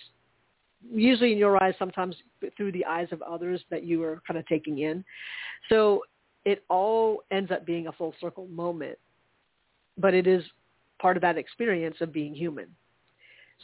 usually 0.91 1.32
in 1.32 1.38
your 1.38 1.62
eyes, 1.62 1.74
sometimes 1.78 2.16
through 2.57 2.72
the 2.72 2.84
eyes 2.84 3.09
of 3.12 3.22
others 3.22 3.62
that 3.70 3.84
you 3.84 4.03
are 4.03 4.22
kind 4.26 4.38
of 4.38 4.47
taking 4.47 4.78
in. 4.78 5.05
So 5.68 6.03
it 6.45 6.64
all 6.68 7.22
ends 7.30 7.51
up 7.51 7.66
being 7.66 7.86
a 7.86 7.93
full 7.93 8.14
circle 8.20 8.47
moment, 8.47 8.99
but 9.99 10.14
it 10.14 10.26
is 10.26 10.43
part 11.01 11.16
of 11.16 11.20
that 11.22 11.36
experience 11.36 11.97
of 12.01 12.12
being 12.12 12.34
human. 12.34 12.66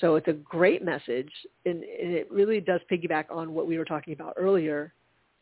So 0.00 0.16
it's 0.16 0.28
a 0.28 0.34
great 0.34 0.84
message, 0.84 1.30
and, 1.64 1.82
and 1.82 2.12
it 2.12 2.30
really 2.30 2.60
does 2.60 2.80
piggyback 2.90 3.30
on 3.30 3.54
what 3.54 3.66
we 3.66 3.78
were 3.78 3.84
talking 3.84 4.12
about 4.12 4.34
earlier 4.36 4.92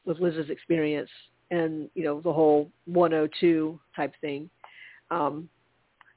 with 0.05 0.19
Liz's 0.21 0.51
experience 0.51 1.11
and 1.51 1.89
you 1.95 2.05
know 2.05 2.21
the 2.21 2.33
whole 2.33 2.71
102 2.87 3.79
type 3.95 4.13
thing. 4.21 4.49
Um, 5.11 5.49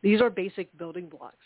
these 0.01 0.21
are 0.21 0.29
basic 0.29 0.75
building 0.77 1.09
blocks 1.09 1.37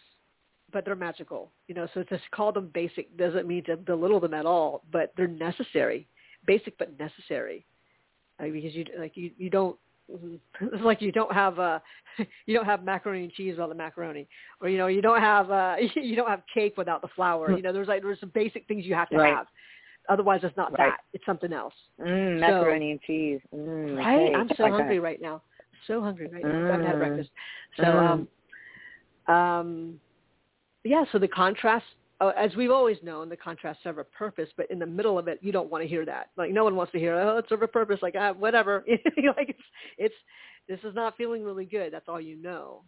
but 0.71 0.85
they're 0.85 0.95
magical. 0.95 1.51
You 1.67 1.75
know, 1.75 1.87
so 1.93 2.03
to 2.03 2.19
call 2.31 2.51
them 2.51 2.69
basic 2.73 3.15
doesn't 3.17 3.47
mean 3.47 3.63
to 3.65 3.77
belittle 3.77 4.19
them 4.19 4.33
at 4.33 4.45
all, 4.45 4.83
but 4.91 5.13
they're 5.15 5.27
necessary, 5.27 6.07
basic 6.45 6.77
but 6.77 6.97
necessary, 6.99 7.65
like, 8.39 8.53
because 8.53 8.73
you 8.73 8.85
like 8.97 9.15
you 9.15 9.31
you 9.37 9.49
don't. 9.49 9.77
It's 10.09 10.83
like 10.83 11.01
you 11.01 11.11
don't 11.11 11.31
have 11.31 11.59
uh 11.59 11.79
you 12.45 12.55
don't 12.55 12.65
have 12.65 12.83
macaroni 12.83 13.23
and 13.23 13.31
cheese 13.31 13.53
without 13.53 13.69
the 13.69 13.75
macaroni, 13.75 14.27
or 14.59 14.69
you 14.69 14.77
know 14.77 14.87
you 14.87 15.01
don't 15.01 15.21
have 15.21 15.51
uh 15.51 15.75
you 15.95 16.15
don't 16.15 16.29
have 16.29 16.43
cake 16.53 16.75
without 16.77 17.01
the 17.01 17.09
flour. 17.09 17.55
You 17.55 17.61
know, 17.61 17.73
there's 17.73 17.87
like 17.87 18.01
there's 18.01 18.19
some 18.19 18.31
basic 18.33 18.67
things 18.67 18.85
you 18.85 18.95
have 18.95 19.09
to 19.09 19.17
right. 19.17 19.33
have. 19.33 19.47
Otherwise, 20.11 20.41
it's 20.43 20.55
not 20.57 20.77
right. 20.77 20.89
that. 20.89 20.97
It's 21.13 21.25
something 21.25 21.53
else. 21.53 21.73
Mm, 21.97 22.41
macaroni 22.41 22.91
and 22.91 23.01
cheese. 23.01 23.39
Mm, 23.55 23.95
right? 23.95 24.19
Okay. 24.19 24.35
I'm 24.35 24.49
so 24.57 24.63
like 24.63 24.73
hungry 24.73 24.97
that. 24.97 25.03
right 25.03 25.21
now. 25.21 25.41
So 25.87 26.01
hungry 26.01 26.27
right 26.27 26.43
now. 26.43 26.49
I 26.49 26.71
haven't 26.71 26.81
Mm. 26.81 26.87
had 26.87 26.97
breakfast. 26.97 27.29
So 27.77 27.83
Mm. 27.83 28.27
um 29.29 29.33
um 29.33 30.01
yeah, 30.83 31.05
so 31.13 31.17
the 31.17 31.29
contrast, 31.29 31.85
uh, 32.19 32.33
as 32.35 32.53
we've 32.57 32.71
always 32.71 32.97
known, 33.03 33.29
the 33.29 33.37
contrasts 33.37 33.83
serve 33.83 33.99
a 33.99 34.03
purpose, 34.03 34.49
but 34.57 34.69
in 34.69 34.79
the 34.79 34.85
middle 34.85 35.17
of 35.17 35.29
it, 35.29 35.39
you 35.41 35.53
don't 35.53 35.69
want 35.69 35.81
to 35.83 35.87
hear 35.87 36.03
that. 36.05 36.31
Like 36.35 36.51
no 36.51 36.65
one 36.65 36.75
wants 36.75 36.91
to 36.91 36.99
hear, 36.99 37.15
oh, 37.15 37.37
it 37.37 37.45
serves 37.47 37.63
a 37.63 37.67
purpose. 37.67 37.99
Like 38.01 38.15
ah, 38.19 38.33
whatever. 38.33 38.83
like 38.89 39.49
it's, 39.49 39.63
it's, 39.97 40.15
this 40.67 40.79
is 40.83 40.93
not 40.93 41.15
feeling 41.15 41.41
really 41.41 41.65
good. 41.65 41.93
That's 41.93 42.09
all 42.09 42.19
you 42.19 42.35
know. 42.35 42.83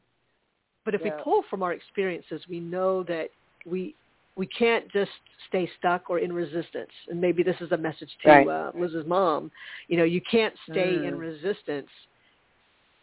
But 0.84 0.94
if 0.94 1.02
Yeah. 1.02 1.16
we 1.16 1.24
pull 1.24 1.44
from 1.50 1.64
our 1.64 1.72
experiences, 1.72 2.42
we 2.50 2.60
know 2.60 3.04
that 3.04 3.30
we 3.66 3.96
we 4.36 4.48
can't 4.48 4.92
just 4.92 5.12
stay 5.48 5.70
stuck 5.78 6.10
or 6.10 6.20
in 6.20 6.34
resistance. 6.34 6.92
And 7.08 7.22
maybe 7.22 7.44
this 7.44 7.56
is 7.62 7.72
a 7.72 7.78
message 7.78 8.10
to 8.24 8.30
Right. 8.30 8.48
uh, 8.48 8.72
Liz's 8.76 9.06
mom. 9.06 9.52
You 9.88 9.98
know, 9.98 10.04
you 10.04 10.22
can't 10.30 10.54
stay 10.70 11.06
in 11.06 11.14
Mm. 11.16 11.20
resistance 11.20 11.90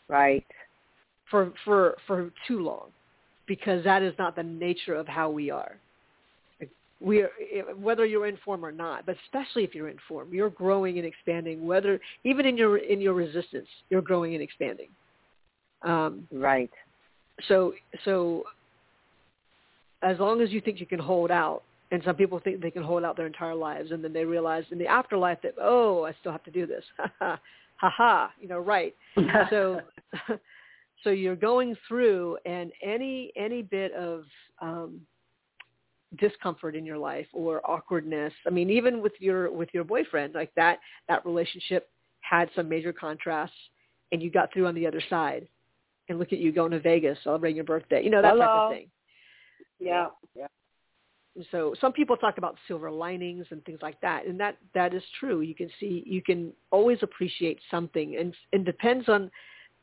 Right. 0.08 0.46
for 1.30 1.52
for 1.64 1.96
for 2.06 2.32
too 2.46 2.60
long 2.60 2.92
because 3.46 3.82
that 3.84 4.02
is 4.02 4.14
not 4.18 4.34
the 4.34 4.42
nature 4.42 4.94
of 4.94 5.06
how 5.06 5.30
we 5.30 5.50
are 5.50 5.80
we 7.00 7.22
are 7.22 7.30
whether 7.76 8.04
you're 8.04 8.26
in 8.26 8.36
form 8.38 8.64
or 8.64 8.72
not 8.72 9.06
but 9.06 9.16
especially 9.24 9.64
if 9.64 9.74
you're 9.74 9.88
in 9.88 9.98
form 10.08 10.32
you're 10.32 10.50
growing 10.50 10.98
and 10.98 11.06
expanding 11.06 11.66
whether 11.66 12.00
even 12.24 12.44
in 12.44 12.56
your 12.56 12.78
in 12.78 13.00
your 13.00 13.14
resistance 13.14 13.68
you're 13.88 14.02
growing 14.02 14.34
and 14.34 14.42
expanding 14.42 14.88
um 15.82 16.26
Right. 16.32 16.70
so 17.48 17.72
so 18.04 18.44
as 20.03 20.18
long 20.18 20.40
as 20.40 20.51
you 20.51 20.61
think 20.61 20.80
you 20.80 20.86
can 20.86 20.98
hold 20.98 21.30
out 21.30 21.62
and 21.92 22.03
some 22.05 22.14
people 22.14 22.38
think 22.38 22.61
they 22.61 22.70
can 22.70 22.82
hold 22.82 23.05
out 23.05 23.16
their 23.16 23.26
entire 23.26 23.55
lives 23.55 23.90
and 23.90 24.03
then 24.03 24.12
they 24.12 24.24
realize 24.24 24.64
in 24.70 24.78
the 24.78 24.86
afterlife 24.86 25.38
that 25.42 25.55
oh 25.61 26.05
i 26.05 26.14
still 26.20 26.32
have 26.32 26.44
to 26.44 26.51
do 26.51 26.66
this. 26.66 26.84
Ha 27.80 27.88
ha 27.96 28.30
you 28.38 28.46
know 28.46 28.59
right. 28.59 28.94
So 29.48 29.80
so 31.03 31.11
you're 31.11 31.36
going 31.36 31.76
through 31.88 32.36
and 32.44 32.72
any 32.82 33.32
any 33.36 33.62
bit 33.62 33.92
of 33.92 34.24
um 34.61 35.01
discomfort 36.18 36.74
in 36.74 36.84
your 36.84 36.98
life 36.98 37.26
or 37.32 37.61
awkwardness 37.70 38.32
i 38.46 38.51
mean 38.51 38.68
even 38.68 39.01
with 39.01 39.12
your 39.20 39.51
with 39.53 39.68
your 39.72 39.84
boyfriend 39.84 40.34
like 40.34 40.53
that 40.57 40.78
that 41.09 41.24
relationship 41.24 41.88
had 42.20 42.51
some 42.57 42.68
major 42.68 42.92
contrasts 42.92 43.55
and 44.11 44.20
you 44.20 44.28
got 44.28 44.53
through 44.53 44.66
on 44.66 44.74
the 44.74 44.86
other 44.86 45.03
side 45.09 45.46
and 46.09 46.18
look 46.18 46.32
at 46.32 46.38
you 46.38 46.51
going 46.51 46.72
to 46.72 46.80
vegas 46.80 47.16
celebrating 47.22 47.55
your 47.55 47.64
birthday 47.64 48.03
you 48.03 48.11
know 48.11 48.20
that 48.20 48.34
type 48.34 48.48
of 48.48 48.72
thing 48.72 48.88
yeah, 49.80 50.06
yeah. 50.36 50.46
so 51.50 51.74
some 51.80 51.92
people 51.92 52.16
talk 52.16 52.38
about 52.38 52.56
silver 52.68 52.90
linings 52.90 53.46
and 53.50 53.64
things 53.64 53.80
like 53.82 54.00
that 54.00 54.26
and 54.26 54.38
that 54.38 54.56
that 54.74 54.94
is 54.94 55.02
true. 55.18 55.40
You 55.40 55.54
can 55.54 55.70
see 55.80 56.04
you 56.06 56.22
can 56.22 56.52
always 56.70 56.98
appreciate 57.02 57.58
something 57.70 58.16
and 58.16 58.34
it 58.52 58.64
depends 58.64 59.08
on 59.08 59.30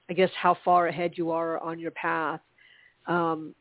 i 0.09 0.13
guess 0.13 0.29
how 0.41 0.55
far 0.63 0.87
ahead 0.87 1.13
you 1.15 1.31
are 1.31 1.59
on 1.59 1.79
your 1.79 1.91
path 1.91 2.39
um 3.07 3.53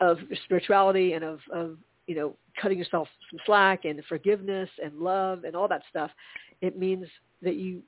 of 0.00 0.18
spirituality 0.44 1.12
and 1.14 1.24
of 1.24 1.38
of 1.52 1.78
you 2.06 2.14
know 2.14 2.36
cutting 2.60 2.78
yourself 2.78 3.08
some 3.30 3.40
slack 3.46 3.84
and 3.84 4.02
forgiveness 4.08 4.68
and 4.82 4.98
love 4.98 5.44
and 5.44 5.54
all 5.54 5.68
that 5.68 5.82
stuff. 5.88 6.10
It 6.60 6.78
means 6.78 7.06
that 7.42 7.56
you 7.56 7.82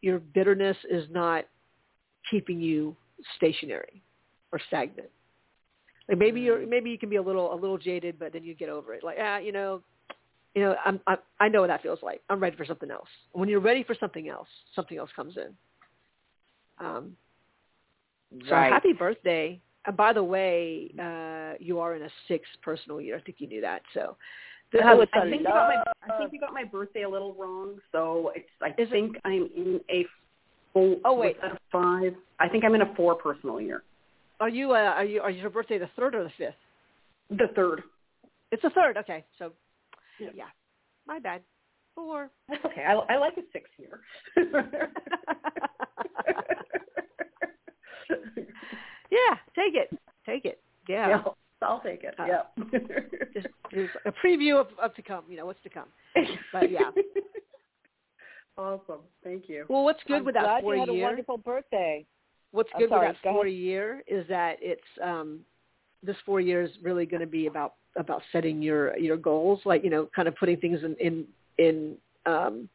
your 0.00 0.20
bitterness 0.20 0.76
is 0.90 1.04
not 1.10 1.44
keeping 2.30 2.60
you 2.60 2.96
stationary 3.36 4.02
or 4.52 4.60
stagnant 4.68 5.10
like 6.08 6.18
maybe 6.18 6.40
you're 6.40 6.66
maybe 6.66 6.90
you 6.90 6.98
can 6.98 7.08
be 7.08 7.16
a 7.16 7.22
little 7.22 7.52
a 7.52 7.56
little 7.56 7.78
jaded, 7.78 8.18
but 8.18 8.32
then 8.32 8.44
you 8.44 8.54
get 8.54 8.68
over 8.68 8.94
it. 8.94 9.02
Like 9.02 9.16
ah, 9.20 9.38
you 9.38 9.52
know, 9.52 9.82
you 10.54 10.62
know, 10.62 10.76
I'm, 10.84 11.00
I 11.06 11.16
I 11.40 11.48
know 11.48 11.62
what 11.62 11.68
that 11.68 11.82
feels 11.82 12.00
like. 12.02 12.20
I'm 12.30 12.40
ready 12.40 12.56
for 12.56 12.64
something 12.64 12.90
else. 12.90 13.08
When 13.32 13.48
you're 13.48 13.60
ready 13.60 13.82
for 13.82 13.96
something 13.98 14.28
else, 14.28 14.48
something 14.74 14.98
else 14.98 15.10
comes 15.16 15.36
in. 15.36 15.54
Um, 16.84 17.16
so 18.48 18.54
right. 18.54 18.72
happy 18.72 18.92
birthday! 18.92 19.60
And 19.86 19.96
by 19.96 20.12
the 20.12 20.22
way, 20.22 20.90
uh, 21.00 21.54
you 21.58 21.78
are 21.80 21.94
in 21.94 22.02
a 22.02 22.10
sixth 22.28 22.52
personal 22.62 23.00
year. 23.00 23.16
I 23.16 23.20
think 23.20 23.36
you 23.40 23.48
knew 23.48 23.60
that. 23.60 23.82
So 23.94 24.16
Oh, 24.74 25.00
is 25.00 25.08
it's 25.12 25.30
think 25.30 25.42
you 25.42 25.46
got 25.46 25.68
my 25.68 25.82
I 26.02 26.18
think 26.18 26.32
you 26.32 26.40
got 26.40 26.52
my 26.52 26.64
birthday 26.64 27.02
a 27.02 27.08
little 27.08 27.34
wrong. 27.34 27.78
So 27.92 28.32
it's 28.34 28.48
I 28.62 28.68
Is 28.70 28.88
it- 28.88 28.90
think 28.90 29.16
I'm 29.24 29.48
in 29.56 29.80
a 29.90 30.06
four. 30.72 30.96
Oh, 31.04 31.14
wait. 31.14 31.36
was 31.42 31.52
a 31.52 31.58
five. 31.70 32.14
I 32.40 32.48
think 32.48 32.64
I'm 32.64 32.74
in 32.74 32.82
a 32.82 32.94
four 32.94 33.14
personal 33.14 33.60
year. 33.60 33.82
Are 34.40 34.48
you 34.48 34.72
uh, 34.72 34.74
are 34.74 35.04
you 35.04 35.20
are 35.20 35.30
your 35.30 35.50
birthday 35.50 35.78
the 35.78 35.88
third 35.96 36.14
or 36.14 36.22
the 36.24 36.30
fifth? 36.36 36.54
The 37.30 37.48
third. 37.54 37.82
It's 38.52 38.62
the 38.62 38.70
third. 38.70 38.96
Okay, 38.98 39.24
so 39.38 39.52
Yeah. 40.20 40.28
yeah, 40.34 40.44
my 41.06 41.18
bad. 41.18 41.42
Four. 41.94 42.30
That's 42.48 42.62
okay. 42.66 42.84
I, 42.84 42.92
I 42.92 43.16
like 43.16 43.38
a 43.38 43.42
six 43.54 43.70
here. 43.78 44.00
yeah, 49.10 49.36
take 49.54 49.74
it, 49.74 49.90
take 50.26 50.44
it. 50.44 50.60
Yeah. 50.88 51.08
yeah, 51.08 51.22
I'll 51.62 51.80
take 51.80 52.04
it. 52.04 52.14
Uh, 52.18 52.24
yeah. 52.26 52.42
just, 53.34 53.46
just 53.72 53.90
a 54.04 54.12
preview 54.12 54.60
of, 54.60 54.66
of 54.80 54.94
to 54.94 55.02
come. 55.02 55.24
You 55.28 55.38
know 55.38 55.46
what's 55.46 55.62
to 55.62 55.70
come. 55.70 55.88
But 56.52 56.70
yeah. 56.70 56.90
awesome. 58.58 59.00
Thank 59.24 59.48
you. 59.48 59.64
Well, 59.68 59.84
what's 59.84 60.00
good 60.06 60.18
I'm 60.18 60.24
with 60.24 60.34
that 60.34 60.42
glad 60.42 60.62
four 60.62 60.74
you 60.74 60.80
had 60.80 60.88
year? 60.90 61.04
a 61.04 61.08
wonderful 61.08 61.38
birthday. 61.38 62.04
What's 62.56 62.70
good 62.78 62.88
sorry, 62.88 63.08
with 63.08 63.16
that 63.22 63.32
four 63.32 63.46
year 63.46 64.02
is 64.06 64.26
that 64.28 64.56
it's 64.60 64.80
um 65.02 65.40
this 66.02 66.16
four 66.24 66.40
year 66.40 66.62
is 66.62 66.70
really 66.82 67.04
going 67.04 67.20
to 67.20 67.26
be 67.26 67.46
about 67.46 67.74
about 67.96 68.22
setting 68.32 68.62
your 68.62 68.96
your 68.96 69.16
goals 69.16 69.60
like 69.64 69.84
you 69.84 69.90
know 69.90 70.08
kind 70.16 70.26
of 70.26 70.34
putting 70.36 70.56
things 70.56 70.80
in 70.82 70.96
in 70.96 71.24
in 71.58 71.96
um 72.24 72.68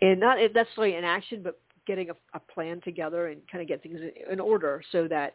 in 0.00 0.18
not 0.18 0.38
necessarily 0.54 0.96
in 0.96 1.04
action 1.04 1.42
but 1.42 1.60
getting 1.86 2.10
a, 2.10 2.14
a 2.34 2.40
plan 2.40 2.80
together 2.80 3.26
and 3.26 3.40
kind 3.50 3.60
of 3.60 3.68
get 3.68 3.82
things 3.82 4.00
in, 4.00 4.32
in 4.32 4.40
order 4.40 4.82
so 4.92 5.06
that 5.06 5.34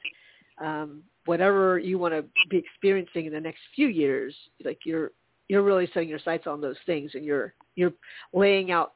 um 0.60 1.04
whatever 1.26 1.78
you 1.78 2.00
want 2.00 2.14
to 2.14 2.24
be 2.50 2.58
experiencing 2.58 3.28
in 3.28 3.34
the 3.34 3.40
next 3.40 3.60
few 3.76 3.88
years 3.88 4.34
like 4.66 4.80
you're 4.86 5.12
you're 5.50 5.64
really 5.64 5.88
setting 5.94 6.10
your 6.10 6.20
sights 6.20 6.48
on 6.48 6.60
those 6.62 6.78
things 6.88 7.12
and 7.14 7.24
you're 7.24 7.54
you're 7.76 7.94
laying 8.34 8.72
out 8.72 8.94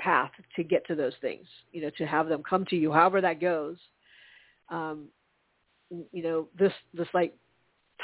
path 0.00 0.30
to 0.56 0.64
get 0.64 0.84
to 0.86 0.96
those 0.96 1.14
things 1.20 1.46
you 1.72 1.80
know 1.80 1.90
to 1.98 2.04
have 2.04 2.28
them 2.28 2.42
come 2.42 2.64
to 2.64 2.76
you 2.76 2.90
however 2.90 3.20
that 3.20 3.40
goes 3.40 3.76
um 4.70 5.08
you 5.90 6.22
know 6.22 6.48
this 6.58 6.72
this 6.94 7.08
like 7.14 7.34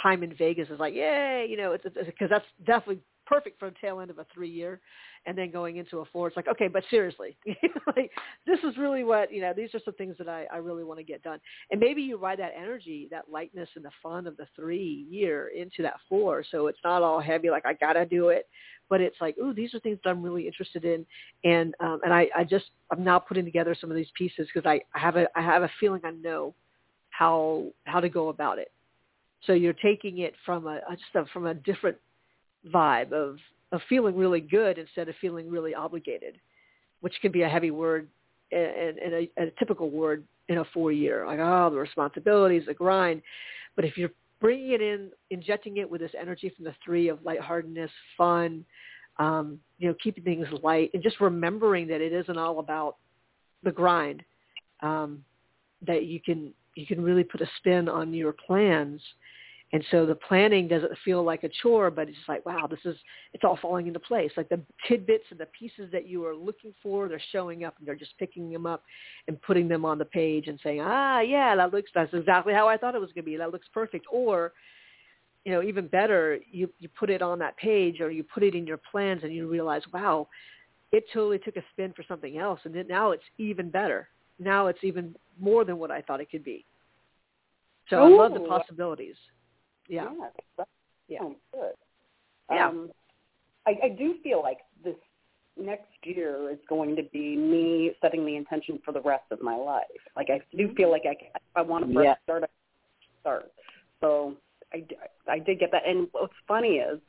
time 0.03 0.23
in 0.23 0.35
Vegas 0.35 0.69
is 0.71 0.81
like 0.81 0.95
yay 0.95 1.47
you 1.49 1.57
know 1.57 1.73
it's 1.73 1.85
because 1.85 2.31
that's 2.31 2.47
definitely 2.67 3.01
perfect 3.27 3.59
for 3.59 3.67
a 3.67 3.75
tail 3.81 4.01
end 4.01 4.11
of 4.11 4.19
a 4.19 4.27
three 4.33 4.49
year 4.49 4.81
and 5.27 5.37
then 5.37 5.51
going 5.51 5.77
into 5.77 6.01
a 6.01 6.05
four. 6.07 6.29
It's 6.29 6.37
like 6.37 6.49
okay 6.49 6.69
but 6.69 6.83
seriously 6.91 7.37
like 7.97 8.11
this 8.47 8.59
is 8.65 8.77
really 8.77 9.05
what 9.05 9.33
you 9.33 9.41
know 9.41 9.53
these 9.57 9.75
are 9.75 9.81
some 9.85 9.95
things 9.95 10.17
that 10.19 10.29
I, 10.29 10.47
I 10.53 10.59
really 10.59 10.85
want 10.85 10.99
to 11.01 11.05
get 11.05 11.23
done. 11.23 11.39
And 11.71 11.81
maybe 11.81 12.03
you 12.03 12.17
ride 12.17 12.39
that 12.39 12.53
energy 12.57 13.09
that 13.11 13.31
lightness 13.31 13.69
and 13.77 13.85
the 13.85 13.91
fun 14.03 14.27
of 14.27 14.37
the 14.37 14.47
three 14.57 15.07
year 15.09 15.49
into 15.57 15.83
that 15.83 15.97
four. 16.09 16.45
So 16.51 16.67
it's 16.67 16.79
not 16.85 17.03
all 17.03 17.21
heavy 17.21 17.51
like 17.51 17.67
I 17.67 17.75
gotta 17.75 18.07
do 18.07 18.29
it 18.29 18.49
but 18.91 19.01
it's 19.01 19.17
like 19.21 19.37
ooh 19.39 19.55
these 19.55 19.75
are 19.75 19.81
things 19.81 19.99
that 20.05 20.11
I'm 20.11 20.23
really 20.23 20.47
interested 20.47 20.85
in. 20.85 21.07
And 21.45 21.75
um 21.81 22.01
and 22.05 22.13
I, 22.13 22.29
I 22.37 22.45
just 22.45 22.67
I'm 22.91 23.05
now 23.05 23.19
putting 23.19 23.45
together 23.45 23.77
some 23.81 23.91
of 23.91 23.97
these 23.97 24.11
pieces 24.17 24.49
because 24.53 24.69
I, 24.69 24.81
I 24.95 24.99
have 24.99 25.17
a 25.17 25.27
I 25.37 25.43
have 25.43 25.63
a 25.63 25.71
feeling 25.81 26.01
I 26.05 26.11
know 26.11 26.55
how 27.11 27.67
how 27.85 28.01
to 28.01 28.09
go 28.09 28.29
about 28.29 28.59
it. 28.59 28.73
So 29.47 29.53
you're 29.53 29.75
taking 29.75 30.19
it 30.19 30.35
from 30.45 30.67
a 30.67 30.81
a- 30.89 30.97
just 30.97 31.15
a, 31.15 31.25
from 31.33 31.47
a 31.47 31.55
different 31.55 31.97
vibe 32.73 33.13
of 33.13 33.39
of 33.73 33.81
feeling 33.89 34.17
really 34.17 34.41
good 34.41 34.79
instead 34.79 35.09
of 35.09 35.15
feeling 35.21 35.51
really 35.51 35.75
obligated, 35.75 36.39
which 37.01 37.15
can 37.21 37.33
be 37.33 37.43
a 37.43 37.49
heavy 37.49 37.73
word 37.73 38.09
and, 38.53 38.99
and 38.99 39.15
a, 39.15 39.31
a 39.39 39.51
typical 39.59 39.91
word 39.91 40.25
in 40.49 40.59
a 40.59 40.65
four 40.73 40.93
year, 40.93 41.27
like 41.27 41.41
oh 41.41 41.71
the 41.71 41.77
responsibilities, 41.77 42.65
the 42.67 42.75
grind. 42.75 43.21
But 43.77 43.85
if 43.85 43.97
you're 43.97 44.13
bringing 44.41 44.73
it 44.73 44.81
in, 44.81 45.11
injecting 45.31 45.79
it 45.79 45.91
with 45.91 46.01
this 46.01 46.13
energy 46.19 46.53
from 46.55 46.67
the 46.67 46.75
three 46.85 47.09
of 47.09 47.25
lightheartedness, 47.25 47.91
fun, 48.17 48.65
um, 49.19 49.59
you 49.79 49.89
know, 49.89 49.95
keeping 50.03 50.23
things 50.23 50.47
light, 50.63 50.91
and 50.95 51.03
just 51.03 51.21
remembering 51.21 51.87
that 51.89 52.01
it 52.01 52.13
isn't 52.13 52.39
all 52.39 52.59
about 52.59 52.97
the 53.63 53.73
grind, 53.73 54.23
um, 54.83 55.25
that 55.87 56.05
you 56.05 56.21
can 56.21 56.53
you 56.77 56.87
can 56.87 57.03
really 57.03 57.25
put 57.25 57.41
a 57.41 57.47
spin 57.59 57.89
on 57.89 58.13
your 58.13 58.33
plans 58.33 59.01
and 59.75 59.85
so 59.91 60.07
the 60.07 60.15
planning 60.15 60.69
doesn't 60.69 60.93
feel 61.05 61.25
like 61.25 61.43
a 61.43 61.49
chore, 61.61 61.91
but 61.91 62.07
it's 62.07 62.17
just 62.17 62.29
like, 62.29 62.47
wow, 62.47 62.69
this 62.69 62.79
is, 62.85 62.97
it's 63.33 63.43
all 63.43 63.59
falling 63.61 63.89
into 63.89 63.99
place. 63.99 64.31
Like 64.37 64.49
the 64.49 64.61
tidbits 64.87 65.25
and 65.31 65.41
the 65.41 65.47
pieces 65.47 65.91
that 65.91 66.07
you 66.07 66.25
are 66.25 66.35
looking 66.37 66.73
for, 66.81 67.09
they're 67.09 67.21
showing 67.33 67.65
up 67.65 67.75
and 67.81 67.89
they're 67.89 67.97
just 67.97 68.17
picking 68.17 68.53
them 68.53 68.67
up 68.67 68.85
and 69.27 69.43
putting 69.43 69.67
them 69.67 69.85
on 69.85 69.99
the 69.99 70.05
page 70.05 70.47
and 70.47 70.61
saying, 70.63 70.81
ah, 70.81 71.23
yeah, 71.23 71.57
that 71.57 71.73
looks, 71.73 71.91
that's 71.93 72.15
exactly 72.15 72.55
how 72.55 72.69
I 72.69 72.77
thought 72.77 72.95
it 72.95 73.01
was 73.01 73.11
going 73.11 73.25
to 73.25 73.31
be. 73.33 73.37
That 73.37 73.51
looks 73.51 73.67
perfect. 73.75 74.07
Or, 74.13 74.53
you 75.45 75.51
know, 75.51 75.61
even 75.61 75.89
better, 75.89 76.39
you, 76.53 76.71
you 76.79 76.89
put 76.97 77.11
it 77.11 77.21
on 77.21 77.41
that 77.41 77.57
page 77.57 78.01
or 78.01 78.13
you 78.13 78.23
put 78.23 78.45
it 78.45 78.55
in 78.55 78.69
your 78.69 78.79
plans 78.93 79.25
and 79.25 79.35
you 79.35 79.49
realize, 79.49 79.83
wow, 79.93 80.29
it 80.93 81.03
totally 81.13 81.41
took 81.41 81.57
a 81.57 81.65
spin 81.73 81.93
for 81.97 82.05
something 82.07 82.39
else. 82.39 82.61
And 82.63 82.73
then 82.73 82.87
now 82.87 83.11
it's 83.11 83.25
even 83.39 83.71
better. 83.71 84.09
Now 84.39 84.69
it's 84.69 84.85
even 84.85 85.17
more 85.41 85.65
than 85.65 85.79
what 85.79 85.91
I 85.91 86.01
thought 86.01 86.21
it 86.21 86.31
could 86.31 86.45
be. 86.45 86.65
So 87.91 87.97
I 87.97 88.09
love 88.09 88.35
the 88.35 88.39
possibilities. 88.39 89.17
Yeah. 89.89 90.09
Yes, 90.19 90.33
that 90.59 90.69
Yeah. 91.09 91.19
sounds 91.21 91.37
good. 91.53 91.75
Yeah. 92.51 92.69
Um, 92.69 92.91
I, 93.67 93.79
I 93.85 93.89
do 93.91 94.17
feel 94.23 94.43
like 94.43 94.59
this 94.83 94.97
next 95.57 95.93
year 96.03 96.51
is 96.51 96.59
going 96.69 96.97
to 96.97 97.03
be 97.05 97.37
me 97.37 97.93
setting 98.01 98.27
the 98.27 98.37
intention 98.37 98.79
for 98.85 98.93
the 98.93 99.01
rest 99.01 99.25
of 99.31 99.41
my 99.43 99.55
life. 99.57 99.85
Like 100.17 100.29
I 100.31 100.41
do 100.57 100.75
feel 100.75 100.91
like 100.91 101.03
I, 101.07 101.13
if 101.13 101.43
I 101.57 101.63
want 101.63 101.87
to 101.87 101.93
fresh 101.95 102.05
Yeah. 102.05 102.15
start, 102.25 102.45
I 102.45 102.47
start. 103.21 103.53
So 104.01 104.37
I, 104.73 104.81
d- 104.81 104.97
I 105.29 105.39
did 105.39 105.61
get 105.61 105.71
that. 105.73 105.83
And 105.87 106.09
what's 106.13 106.35
funny 106.47 106.77
is, 106.77 107.01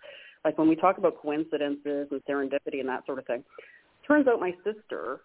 like 0.46 0.58
when 0.58 0.70
we 0.70 0.76
talk 0.76 0.98
about 1.00 1.18
coincidences 1.18 2.08
and 2.12 2.22
serendipity 2.30 2.80
and 2.80 2.88
that 2.88 3.06
sort 3.06 3.20
of 3.20 3.26
thing, 3.26 3.44
turns 4.08 4.28
out 4.28 4.40
my 4.40 4.54
sister 4.64 5.22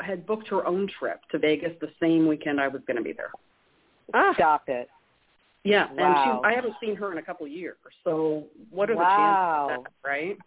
had 0.00 0.26
booked 0.26 0.48
her 0.48 0.66
own 0.66 0.88
trip 0.98 1.20
to 1.30 1.38
Vegas 1.38 1.72
the 1.80 1.90
same 2.00 2.26
weekend 2.26 2.60
I 2.60 2.68
was 2.68 2.82
going 2.86 2.98
to 2.98 3.02
be 3.02 3.12
there. 3.12 3.30
Ah, 4.12 4.32
Stop 4.34 4.64
it. 4.68 4.88
Yeah, 5.64 5.88
Wow. 5.92 6.04
and 6.04 6.16
she, 6.42 6.48
I 6.48 6.52
haven't 6.54 6.74
seen 6.80 6.96
her 6.96 7.12
in 7.12 7.18
a 7.18 7.22
couple 7.22 7.46
of 7.46 7.52
years. 7.52 7.76
So 8.04 8.44
what 8.70 8.90
are 8.90 8.96
Wow. 8.96 9.68
the 9.68 9.74
chances, 9.74 9.88
of 9.88 9.92
that, 10.02 10.08
right? 10.08 10.38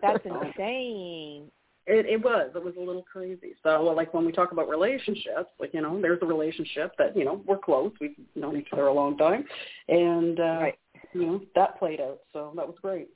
That's 0.02 0.24
insane. 0.56 1.50
It, 1.86 2.04
it 2.04 2.22
was. 2.22 2.50
It 2.54 2.62
was 2.62 2.74
a 2.76 2.80
little 2.80 3.02
crazy. 3.10 3.54
So, 3.62 3.82
well, 3.82 3.96
like 3.96 4.12
when 4.12 4.26
we 4.26 4.32
talk 4.32 4.52
about 4.52 4.68
relationships, 4.68 5.48
like 5.58 5.72
you 5.72 5.80
know, 5.80 5.98
there's 6.02 6.18
a 6.20 6.26
relationship 6.26 6.92
that 6.98 7.16
you 7.16 7.24
know 7.24 7.42
we're 7.46 7.56
close. 7.56 7.92
We've 7.98 8.14
known 8.34 8.58
each 8.58 8.68
other 8.72 8.88
a 8.88 8.92
long 8.92 9.16
time, 9.16 9.44
and 9.88 10.38
uh, 10.38 10.42
Right. 10.60 10.78
you 11.14 11.26
know 11.26 11.40
that 11.54 11.78
played 11.78 12.00
out. 12.00 12.20
So 12.34 12.52
that 12.56 12.66
was 12.66 12.76
great. 12.82 13.08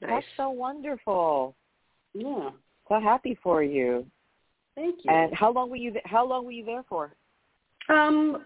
nice. 0.00 0.10
That's 0.10 0.26
so 0.36 0.50
wonderful. 0.50 1.56
Yeah. 2.12 2.50
So 2.88 3.00
happy 3.00 3.36
for 3.42 3.64
you. 3.64 4.06
Thank 4.76 5.00
you. 5.04 5.10
And 5.10 5.34
how 5.34 5.50
long 5.52 5.68
were 5.68 5.74
you? 5.76 5.90
th- 5.90 6.04
How 6.06 6.24
long 6.24 6.44
were 6.44 6.52
you 6.52 6.64
there 6.64 6.84
for? 6.88 7.16
um, 7.88 8.44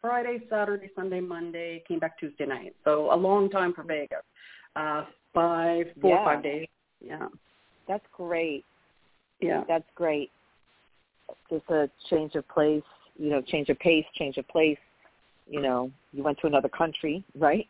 Friday, 0.00 0.40
Saturday, 0.48 0.90
Sunday, 0.96 1.20
Monday, 1.20 1.82
came 1.86 1.98
back 1.98 2.18
Tuesday 2.18 2.46
night. 2.46 2.74
So 2.84 3.12
a 3.12 3.16
long 3.16 3.50
time 3.50 3.74
for 3.74 3.82
Vegas. 3.82 4.22
Uh, 4.76 5.04
five, 5.34 5.86
four 6.00 6.16
Yeah. 6.16 6.24
five 6.24 6.42
days. 6.42 6.68
Yeah. 7.00 7.28
That's 7.86 8.06
great. 8.12 8.64
Yeah. 9.40 9.64
That's 9.64 9.88
great. 9.94 10.30
Just 11.48 11.68
a 11.70 11.90
change 12.08 12.34
of 12.34 12.46
place, 12.48 12.84
you 13.16 13.30
know, 13.30 13.40
change 13.42 13.68
of 13.68 13.78
pace, 13.78 14.06
change 14.14 14.36
of 14.38 14.46
place. 14.48 14.78
You 15.46 15.60
know, 15.60 15.90
you 16.12 16.22
went 16.22 16.38
to 16.40 16.46
another 16.46 16.68
country, 16.68 17.24
right? 17.34 17.68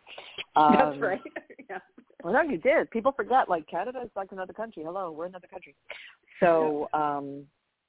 That's 0.55 0.95
Um, 0.97 1.01
right. 1.01 1.21
yeah. 1.71 1.79
Well, 2.23 2.35
no, 2.35 2.43
you 2.43 2.59
did. 2.59 2.91
People 2.91 3.13
forget, 3.13 3.49
like 3.49 3.67
Canada 3.67 4.03
is 4.05 4.11
like 4.15 4.33
another 4.33 4.53
country. 4.53 4.83
Hello, 4.85 5.11
we're 5.11 5.27
another 5.27 5.47
country. 5.47 5.75
So, 6.41 6.89
um, 6.93 7.47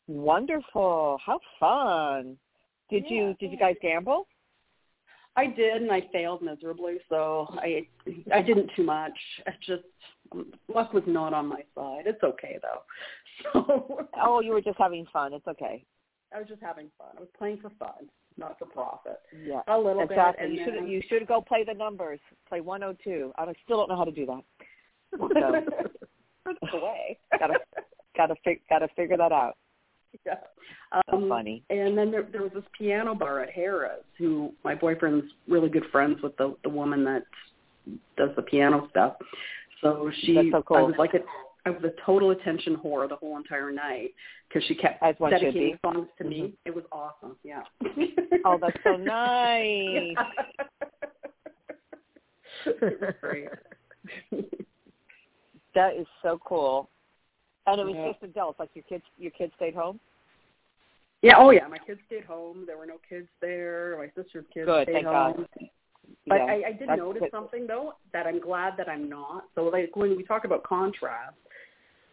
wonderful. 0.07 1.19
How 1.25 1.39
fun. 1.59 2.37
Did 2.89 3.05
Yeah, 3.09 3.17
you 3.17 3.35
did 3.39 3.51
you 3.51 3.57
guys 3.57 3.75
gamble? 3.81 4.27
I 5.35 5.47
did, 5.47 5.81
and 5.81 5.91
I 5.91 6.01
failed 6.11 6.41
miserably. 6.41 6.97
So 7.09 7.47
I 7.57 7.87
I 8.33 8.41
didn't 8.41 8.69
too 8.75 8.83
much. 8.83 9.17
I 9.47 9.51
just 9.65 9.83
luck 10.73 10.93
was 10.93 11.03
not 11.07 11.33
on 11.33 11.47
my 11.47 11.61
side. 11.75 12.03
It's 12.05 12.23
okay 12.23 12.57
though. 12.61 12.81
So 13.53 14.07
Oh, 14.21 14.39
you 14.39 14.51
were 14.51 14.61
just 14.61 14.77
having 14.77 15.05
fun. 15.11 15.33
It's 15.33 15.47
okay. 15.47 15.83
I 16.35 16.37
was 16.39 16.47
just 16.47 16.61
having 16.61 16.91
fun. 16.97 17.07
I 17.17 17.21
was 17.21 17.29
playing 17.35 17.57
for 17.59 17.71
fun, 17.79 18.07
not 18.37 18.59
for 18.59 18.65
profit. 18.65 19.19
Yeah. 19.43 19.61
A 19.67 19.77
little 19.77 20.03
Exactly. 20.03 20.47
bit. 20.49 20.57
You 20.59 20.63
should 20.65 20.89
you 20.89 21.01
should 21.09 21.27
go 21.27 21.41
play 21.41 21.63
the 21.63 21.73
numbers. 21.73 22.19
Play 22.47 22.61
102. 22.61 23.31
I 23.37 23.51
still 23.63 23.77
don't 23.77 23.89
know 23.89 23.97
how 23.97 24.03
to 24.05 24.11
do 24.11 24.25
that. 24.27 24.43
The 26.71 26.77
way. 26.77 27.17
gotta 27.39 27.55
gotta 28.17 28.35
fig- 28.43 28.61
gotta 28.69 28.87
figure 28.95 29.17
that 29.17 29.31
out. 29.31 29.57
yeah. 30.25 30.35
So 31.09 31.17
Um, 31.17 31.29
funny. 31.29 31.63
And 31.69 31.97
then 31.97 32.11
there, 32.11 32.23
there 32.23 32.41
was 32.41 32.51
this 32.53 32.63
piano 32.77 33.15
bar 33.15 33.41
at 33.41 33.53
Harrah's 33.53 34.03
who 34.17 34.53
my 34.63 34.75
boyfriend's 34.75 35.25
really 35.47 35.69
good 35.69 35.85
friends 35.91 36.21
with 36.21 36.35
the 36.37 36.55
the 36.63 36.69
woman 36.69 37.03
that 37.05 37.23
does 38.17 38.29
the 38.35 38.41
piano 38.41 38.87
stuff. 38.89 39.15
So 39.81 40.11
she, 40.21 40.35
That's 40.35 40.51
so 40.51 40.63
cool. 40.63 40.77
I 40.77 40.81
was 40.81 40.95
like 40.97 41.13
a, 41.13 41.19
I 41.65 41.71
was 41.71 41.83
a 41.83 41.91
total 42.05 42.31
attention 42.31 42.75
whore 42.75 43.07
the 43.09 43.15
whole 43.15 43.37
entire 43.37 43.71
night 43.71 44.11
because 44.47 44.63
she 44.67 44.75
kept 44.75 45.01
dedicating 45.01 45.73
be. 45.73 45.79
songs 45.83 46.07
to 46.17 46.23
me. 46.23 46.41
Mhm. 46.41 46.53
It 46.65 46.75
was 46.75 46.83
awesome. 46.91 47.35
Yeah. 47.43 47.63
Oh, 48.45 48.57
that's 48.59 48.77
so 48.83 48.95
nice. 48.97 50.15
That 55.73 55.95
is 55.95 56.07
so 56.21 56.39
cool. 56.45 56.89
Oh, 57.67 57.73
and 57.73 57.81
it 57.81 57.85
was 57.85 57.95
Yeah. 57.95 58.11
just 58.11 58.23
adults, 58.23 58.59
like 58.59 58.69
your 58.73 58.83
kids 58.83 59.03
your 59.17 59.31
kids 59.31 59.53
stayed 59.55 59.75
home? 59.75 59.99
Yeah, 61.21 61.35
oh 61.37 61.51
yeah, 61.51 61.67
my 61.67 61.77
kids 61.77 62.01
stayed 62.07 62.25
home. 62.25 62.65
There 62.65 62.77
were 62.77 62.87
no 62.87 62.99
kids 63.07 63.27
there. 63.41 63.95
My 63.97 64.07
sister's 64.21 64.45
kids 64.53 64.65
Good, 64.65 64.83
stayed 64.85 64.93
thank 64.93 65.07
home. 65.07 65.33
God. 65.33 65.47
But 66.27 66.35
Yeah, 66.37 66.45
I, 66.45 66.63
I 66.67 66.71
did 66.71 66.89
notice 66.89 67.21
good. 67.21 67.31
something 67.31 67.67
though 67.67 67.93
that 68.13 68.25
I'm 68.25 68.39
glad 68.39 68.75
that 68.77 68.89
I'm 68.89 69.07
not. 69.07 69.45
So 69.53 69.65
like 69.65 69.95
when 69.95 70.17
we 70.17 70.23
talk 70.23 70.45
about 70.45 70.63
contrast, 70.63 71.35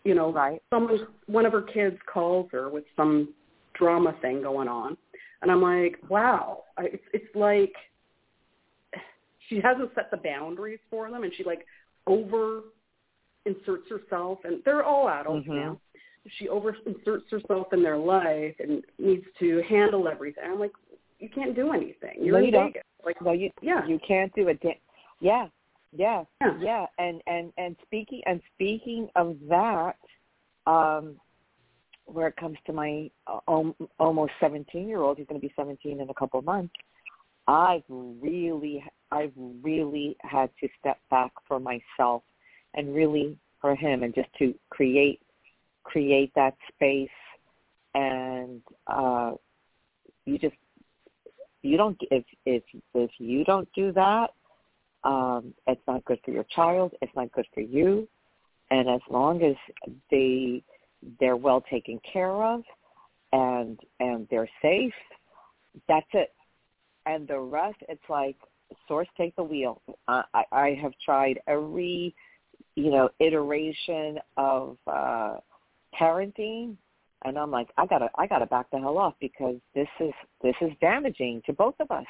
you 0.05 0.15
know, 0.15 0.31
Right. 0.31 0.63
someone 0.71 1.07
one 1.27 1.47
of 1.47 1.53
her 1.53 1.63
kids 1.63 1.97
calls 2.13 2.51
her 2.53 2.69
with 2.69 2.85
some 2.97 3.35
drama 3.75 4.15
thing 4.21 4.43
going 4.43 4.69
on, 4.69 4.97
and 5.41 5.51
I'm 5.51 5.63
like, 5.63 5.99
wow, 6.11 6.65
I, 6.77 6.85
it's 6.85 7.05
it's 7.15 7.35
like 7.35 7.73
she 9.49 9.61
hasn't 9.61 9.95
set 9.95 10.11
the 10.11 10.19
boundaries 10.19 10.81
for 10.91 11.11
them, 11.11 11.23
and 11.23 11.35
she 11.35 11.45
like 11.45 11.65
over 12.07 12.65
inserts 13.49 13.89
herself, 13.89 14.39
and 14.45 14.63
they're 14.65 14.85
all 14.85 15.09
adults 15.09 15.47
Mhm. 15.47 15.55
now. 15.55 15.81
she 16.33 16.47
over 16.49 16.77
inserts 16.85 17.31
herself 17.31 17.73
in 17.73 17.83
their 17.83 17.97
life 17.97 18.55
and 18.61 18.85
needs 18.99 19.25
to 19.39 19.63
handle 19.63 20.07
everything. 20.09 20.45
I'm 20.45 20.59
like, 20.61 20.73
you 21.21 21.29
can't 21.31 21.55
do 21.55 21.73
anything. 21.73 22.23
You're 22.23 22.33
no, 22.35 22.39
in 22.39 22.45
you 22.45 22.51
don't. 22.51 22.67
Vegas. 22.67 22.85
Like, 23.03 23.23
no, 23.23 23.33
you 23.33 23.51
yeah, 23.63 23.87
you 23.87 23.99
can't 24.01 24.31
do 24.35 24.49
it. 24.49 24.61
Yeah, 24.63 25.49
yeah, 25.91 26.25
yeah. 26.41 26.59
yeah. 26.61 26.87
And 26.99 27.23
and 27.27 27.53
and 27.57 27.77
speaking 27.83 28.21
and 28.27 28.43
speaking 28.55 29.09
of 29.17 29.39
that, 29.49 29.97
um, 30.67 31.19
where 32.05 32.29
it 32.29 32.37
comes 32.37 32.59
to 32.67 32.73
my 32.73 33.11
um, 33.47 33.75
almost 33.99 34.33
17 34.41 34.89
year 34.89 35.01
old, 35.01 35.19
he's 35.19 35.27
going 35.27 35.41
to 35.41 35.47
be 35.47 35.53
17 35.57 36.01
in 36.01 36.11
a 36.11 36.15
couple 36.15 36.39
of 36.39 36.45
months. 36.45 36.75
I've 37.47 37.83
really, 37.89 38.85
I've 39.11 39.33
really 39.63 40.17
had 40.21 40.51
to 40.61 40.69
step 40.79 40.99
back 41.11 41.33
for 41.47 41.59
myself 41.59 42.23
and 42.75 42.95
really 42.95 43.37
for 43.61 43.75
him, 43.75 44.03
and 44.03 44.15
just 44.15 44.29
to 44.39 44.55
create, 44.71 45.21
create 45.85 46.33
that 46.35 46.55
space. 46.75 47.09
And 47.95 48.63
uh, 48.87 49.33
you 50.25 50.39
just, 50.39 50.55
you 51.63 51.77
don't 51.77 51.99
if 52.11 52.25
if 52.47 52.63
if 52.95 53.11
you 53.19 53.45
don't 53.45 53.69
do 53.75 53.93
that, 53.93 54.29
um, 55.05 55.55
it's 55.67 55.81
not 55.87 56.05
good 56.05 56.21
for 56.25 56.31
your 56.31 56.45
child. 56.55 56.93
It's 57.03 57.13
not 57.17 57.33
good 57.33 57.47
for 57.55 57.61
you. 57.61 58.07
And 58.71 58.89
as 58.89 59.01
long 59.11 59.43
as 59.43 59.57
they 60.11 60.63
they're 61.21 61.37
well 61.37 61.63
taken 61.71 62.01
care 62.13 62.43
of 62.45 62.63
and 63.33 63.79
and 64.01 64.27
they're 64.31 64.49
safe 64.63 64.93
that's 65.87 66.07
it 66.13 66.33
and 67.07 67.29
the 67.29 67.39
rest 67.39 67.77
it's 67.89 68.03
like 68.09 68.37
source 68.87 69.09
take 69.17 69.35
the 69.37 69.43
wheel 69.43 69.81
i 70.09 70.23
i 70.53 70.79
have 70.81 70.93
tried 71.05 71.39
every 71.47 72.15
you 72.79 72.91
know 72.91 73.09
iteration 73.21 74.19
of 74.37 74.77
uh 74.87 75.37
parenting 75.99 76.77
and 77.25 77.37
i'm 77.39 77.51
like 77.51 77.69
i 77.77 77.87
gotta 77.87 78.09
i 78.17 78.27
gotta 78.27 78.47
back 78.47 78.71
the 78.71 78.79
hell 78.79 78.99
off 78.99 79.15
because 79.21 79.57
this 79.75 79.89
is 80.01 80.13
this 80.43 80.55
is 80.61 80.71
damaging 80.81 81.43
to 81.45 81.53
both 81.53 81.75
of 81.81 81.91
us 81.91 82.07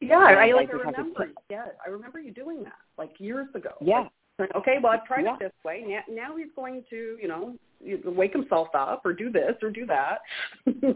yeah 0.00 0.18
i, 0.18 0.48
I 0.48 0.52
like 0.52 0.68
I 0.68 0.72
remember 0.72 1.00
remember 1.00 1.28
yeah 1.50 1.66
i 1.84 1.90
remember 1.90 2.20
you 2.20 2.32
doing 2.32 2.62
that 2.62 2.78
like 2.98 3.10
years 3.18 3.48
ago 3.54 3.70
yeah 3.80 4.06
like, 4.38 4.54
okay 4.54 4.76
well 4.82 4.92
i've 4.92 5.04
tried 5.04 5.24
yeah. 5.24 5.34
it 5.34 5.40
this 5.40 5.52
way 5.64 5.84
now 5.86 6.00
now 6.08 6.36
he's 6.36 6.52
going 6.54 6.84
to 6.90 7.16
you 7.20 7.26
know 7.26 7.56
wake 8.04 8.32
himself 8.32 8.68
up 8.74 9.02
or 9.04 9.12
do 9.12 9.30
this 9.30 9.52
or 9.62 9.70
do 9.70 9.86
that. 9.86 10.18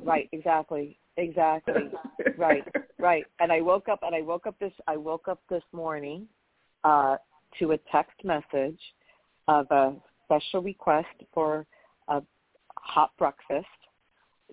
right, 0.02 0.28
exactly. 0.32 0.98
Exactly. 1.16 1.90
right, 2.38 2.64
right. 2.98 3.24
And 3.38 3.52
I 3.52 3.60
woke 3.60 3.88
up 3.88 4.00
and 4.02 4.14
I 4.14 4.22
woke 4.22 4.46
up 4.46 4.58
this 4.58 4.72
I 4.86 4.96
woke 4.96 5.28
up 5.28 5.40
this 5.50 5.62
morning 5.72 6.26
uh 6.84 7.16
to 7.58 7.72
a 7.72 7.78
text 7.92 8.16
message 8.24 8.80
of 9.50 9.66
a 9.70 9.96
special 10.24 10.62
request 10.62 11.08
for 11.34 11.66
a 12.06 12.22
hot 12.76 13.10
breakfast. 13.18 13.66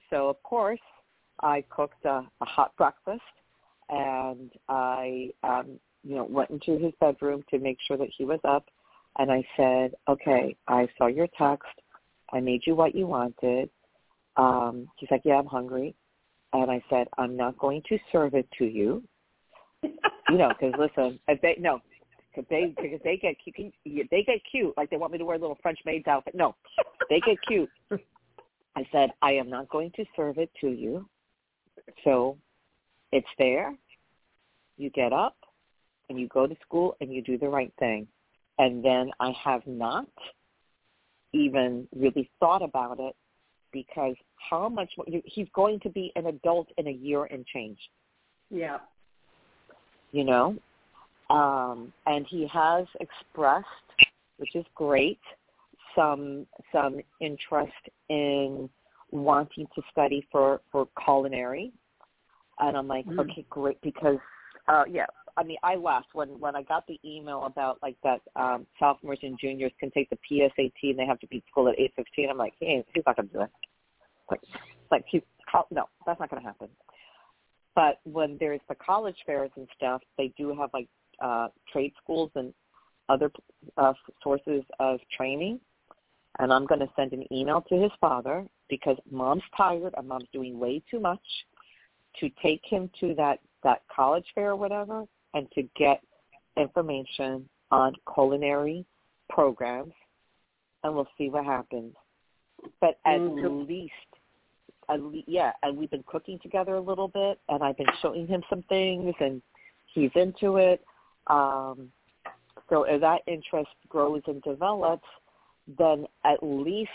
So 0.10 0.28
of 0.28 0.41
course 0.41 0.80
I 1.41 1.64
cooked 1.70 2.04
a, 2.06 2.24
a 2.41 2.45
hot 2.45 2.76
breakfast 2.78 3.22
and 3.89 4.52
I 4.68 5.30
um 5.43 5.80
you 6.04 6.16
know 6.16 6.26
went 6.26 6.50
into 6.50 6.80
his 6.84 6.93
bedroom 7.00 7.43
to 7.52 7.60
make 7.60 7.78
sure 7.88 7.98
that 7.98 8.10
he 8.18 8.26
was 8.26 8.39
up 8.43 8.66
and 9.20 9.32
I 9.32 9.43
said, 9.56 9.93
"Okay, 10.08 10.56
I 10.68 10.88
saw 10.98 11.06
your 11.08 11.28
text. 11.38 11.70
I 12.34 12.39
made 12.39 12.62
you 12.66 12.76
what 12.76 12.95
you 12.95 13.06
wanted. 13.08 13.70
Um, 14.36 14.88
he's 14.98 15.10
like, 15.10 15.22
yeah, 15.26 15.39
I'm 15.39 15.48
hungry. 15.48 15.95
And 16.54 16.70
I 16.70 16.84
said, 16.89 17.08
I'm 17.18 17.36
not 17.36 17.58
going 17.58 17.82
to 17.89 17.98
serve 18.12 18.34
it 18.36 18.48
to 18.60 18.66
you. 18.66 19.04
you 19.84 20.38
know, 20.38 20.50
because 20.50 20.74
listen, 20.78 21.20
if 21.28 21.41
they 21.41 21.56
no, 21.60 21.82
because 22.38 22.49
they 22.49 22.73
because 22.81 22.99
they 23.03 23.17
get 23.17 23.35
cute, 23.43 23.73
they 23.85 24.23
get 24.23 24.39
cute 24.49 24.73
like 24.77 24.89
they 24.89 24.97
want 24.97 25.11
me 25.11 25.17
to 25.17 25.25
wear 25.25 25.35
a 25.35 25.39
little 25.39 25.57
French 25.61 25.79
maid's 25.85 26.07
outfit. 26.07 26.35
No, 26.35 26.55
they 27.09 27.19
get 27.21 27.38
cute. 27.47 27.69
I 27.91 28.88
said, 28.91 29.09
I 29.21 29.31
am 29.33 29.49
not 29.49 29.69
going 29.69 29.91
to 29.95 30.05
serve 30.15 30.38
it 30.38 30.51
to 30.61 30.67
you. 30.69 31.09
So 32.03 32.38
it's 33.11 33.27
there. 33.39 33.75
You 34.77 34.91
get 34.91 35.13
up 35.13 35.35
and 36.09 36.19
you 36.19 36.27
go 36.27 36.45
to 36.45 36.55
school 36.61 36.95
and 37.01 37.11
you 37.11 37.23
do 37.23 37.39
the 37.39 37.49
right 37.49 37.73
thing. 37.79 38.07
And 38.59 38.85
then 38.85 39.09
I 39.19 39.33
have 39.43 39.65
not 39.65 40.07
even 41.33 41.88
really 41.95 42.29
thought 42.39 42.61
about 42.61 42.99
it 42.99 43.15
because 43.71 44.15
how 44.35 44.69
much 44.69 44.91
he's 45.25 45.47
going 45.55 45.79
to 45.81 45.89
be 45.89 46.11
an 46.15 46.27
adult 46.27 46.67
in 46.77 46.88
a 46.88 46.91
year 46.91 47.25
and 47.25 47.45
change. 47.47 47.79
Yeah. 48.51 48.77
You 50.11 50.23
know, 50.23 50.55
um, 51.30 51.91
and 52.05 52.25
he 52.30 52.47
has 52.51 52.86
expressed, 52.99 53.65
which 54.38 54.55
is 54.55 54.65
great, 54.75 55.19
some 55.95 56.45
some 56.71 56.99
interest 57.19 57.73
in 58.09 58.69
wanting 59.11 59.67
to 59.75 59.82
study 59.91 60.28
for 60.32 60.61
for 60.71 60.88
culinary, 61.03 61.71
and 62.59 62.78
I'm 62.78 62.88
like, 62.88 63.05
mm. 63.05 63.19
okay, 63.19 63.45
great, 63.49 63.80
because 63.82 64.17
uh, 64.67 64.84
yeah, 64.89 65.05
I 65.38 65.43
mean, 65.43 65.57
I 65.63 65.75
laughed 65.75 66.09
when 66.13 66.39
when 66.39 66.55
I 66.55 66.63
got 66.63 66.88
the 66.88 66.99
email 67.05 67.45
about 67.45 67.78
like 67.82 67.95
that 68.03 68.21
um, 68.36 68.65
sophomores 68.80 69.19
and 69.21 69.38
juniors 69.39 69.71
can 69.80 69.91
take 69.91 70.09
the 70.09 70.17
PSAT 70.30 70.71
and 70.84 70.97
they 70.97 71.05
have 71.05 71.19
to 71.19 71.28
be 71.28 71.43
school 71.49 71.69
at 71.69 71.80
eight 71.80 71.93
fifteen. 71.95 72.30
I'm 72.30 72.38
like, 72.38 72.53
hey, 72.59 72.84
he's 72.93 73.03
not 73.05 73.15
going 73.15 73.30
to 73.30 73.34
do 73.34 73.41
it. 73.41 73.49
Like, 74.32 74.41
like 74.91 75.05
he's 75.09 75.21
no, 75.71 75.86
that's 76.05 76.19
not 76.19 76.30
going 76.30 76.41
to 76.41 76.47
happen. 76.47 76.69
But 77.75 77.99
when 78.03 78.38
there's 78.39 78.59
the 78.67 78.75
college 78.75 79.17
fairs 79.25 79.51
and 79.55 79.67
stuff, 79.78 80.01
they 80.17 80.34
do 80.38 80.55
have 80.59 80.71
like 80.73 80.88
uh, 81.22 81.47
trade 81.72 81.93
schools 82.01 82.32
and 82.36 82.53
other 83.09 83.32
uh, 83.78 83.93
sources 84.22 84.63
of 84.80 84.99
training. 85.15 85.59
And 86.39 86.53
I'm 86.53 86.65
going 86.65 86.82
to 86.82 86.89
send 86.95 87.13
an 87.13 87.26
email 87.32 87.61
to 87.70 87.76
his 87.76 87.91
father 87.99 88.45
because 88.70 88.97
mom's 89.09 89.43
tired 89.55 89.93
and 89.97 90.07
mom's 90.07 90.28
doing 90.34 90.59
way 90.59 90.84
too 90.89 90.99
much 90.99 91.22
to 92.20 92.30
take 92.41 92.61
him 92.63 92.89
to 92.99 93.13
that 93.15 93.39
that 93.63 93.82
college 93.93 94.26
fair 94.36 94.51
or 94.51 94.55
whatever 94.55 95.03
and 95.34 95.49
to 95.51 95.63
get 95.76 96.01
information 96.55 97.47
on 97.72 97.93
culinary 98.13 98.86
programs, 99.30 99.93
and 100.84 100.95
we'll 100.95 101.07
see 101.18 101.30
what 101.30 101.45
happens. 101.45 101.93
But 102.82 102.99
at 103.05 103.20
mm-hmm. 103.20 103.68
least, 103.68 103.93
at 104.89 105.01
least, 105.01 105.28
yeah, 105.28 105.51
and 105.63 105.78
we've 105.78 105.91
been 105.91 106.03
cooking 106.07 106.39
together 106.41 106.76
a 106.76 106.82
little 106.82 107.07
bit, 107.07 107.39
and 107.49 107.63
I've 107.63 107.78
been 107.78 107.88
showing 108.01 108.28
him 108.28 108.41
some 108.49 108.63
things, 108.63 109.13
and 109.20 109.41
he's 109.93 110.11
into 110.15 110.57
it. 110.57 110.84
Um, 111.30 111.91
so 112.69 112.84
as 112.84 113.01
that 113.01 113.21
interest 113.28 113.69
grows 113.89 114.21
and 114.28 114.41
develops, 114.43 115.07
then 115.78 116.05
at 116.23 116.38
least 116.41 116.89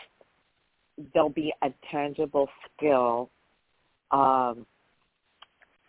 there'll 1.12 1.28
be 1.28 1.52
a 1.62 1.70
tangible 1.90 2.48
skill 2.76 3.30
um, 4.10 4.66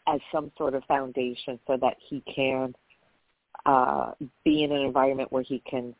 as 0.07 0.19
some 0.31 0.51
sort 0.57 0.73
of 0.73 0.83
foundation 0.85 1.59
so 1.67 1.77
that 1.77 1.95
he 2.09 2.21
can 2.33 2.73
uh, 3.65 4.11
be 4.43 4.63
in 4.63 4.71
an 4.71 4.81
environment 4.81 5.31
where 5.31 5.43
he 5.43 5.61
can 5.69 5.93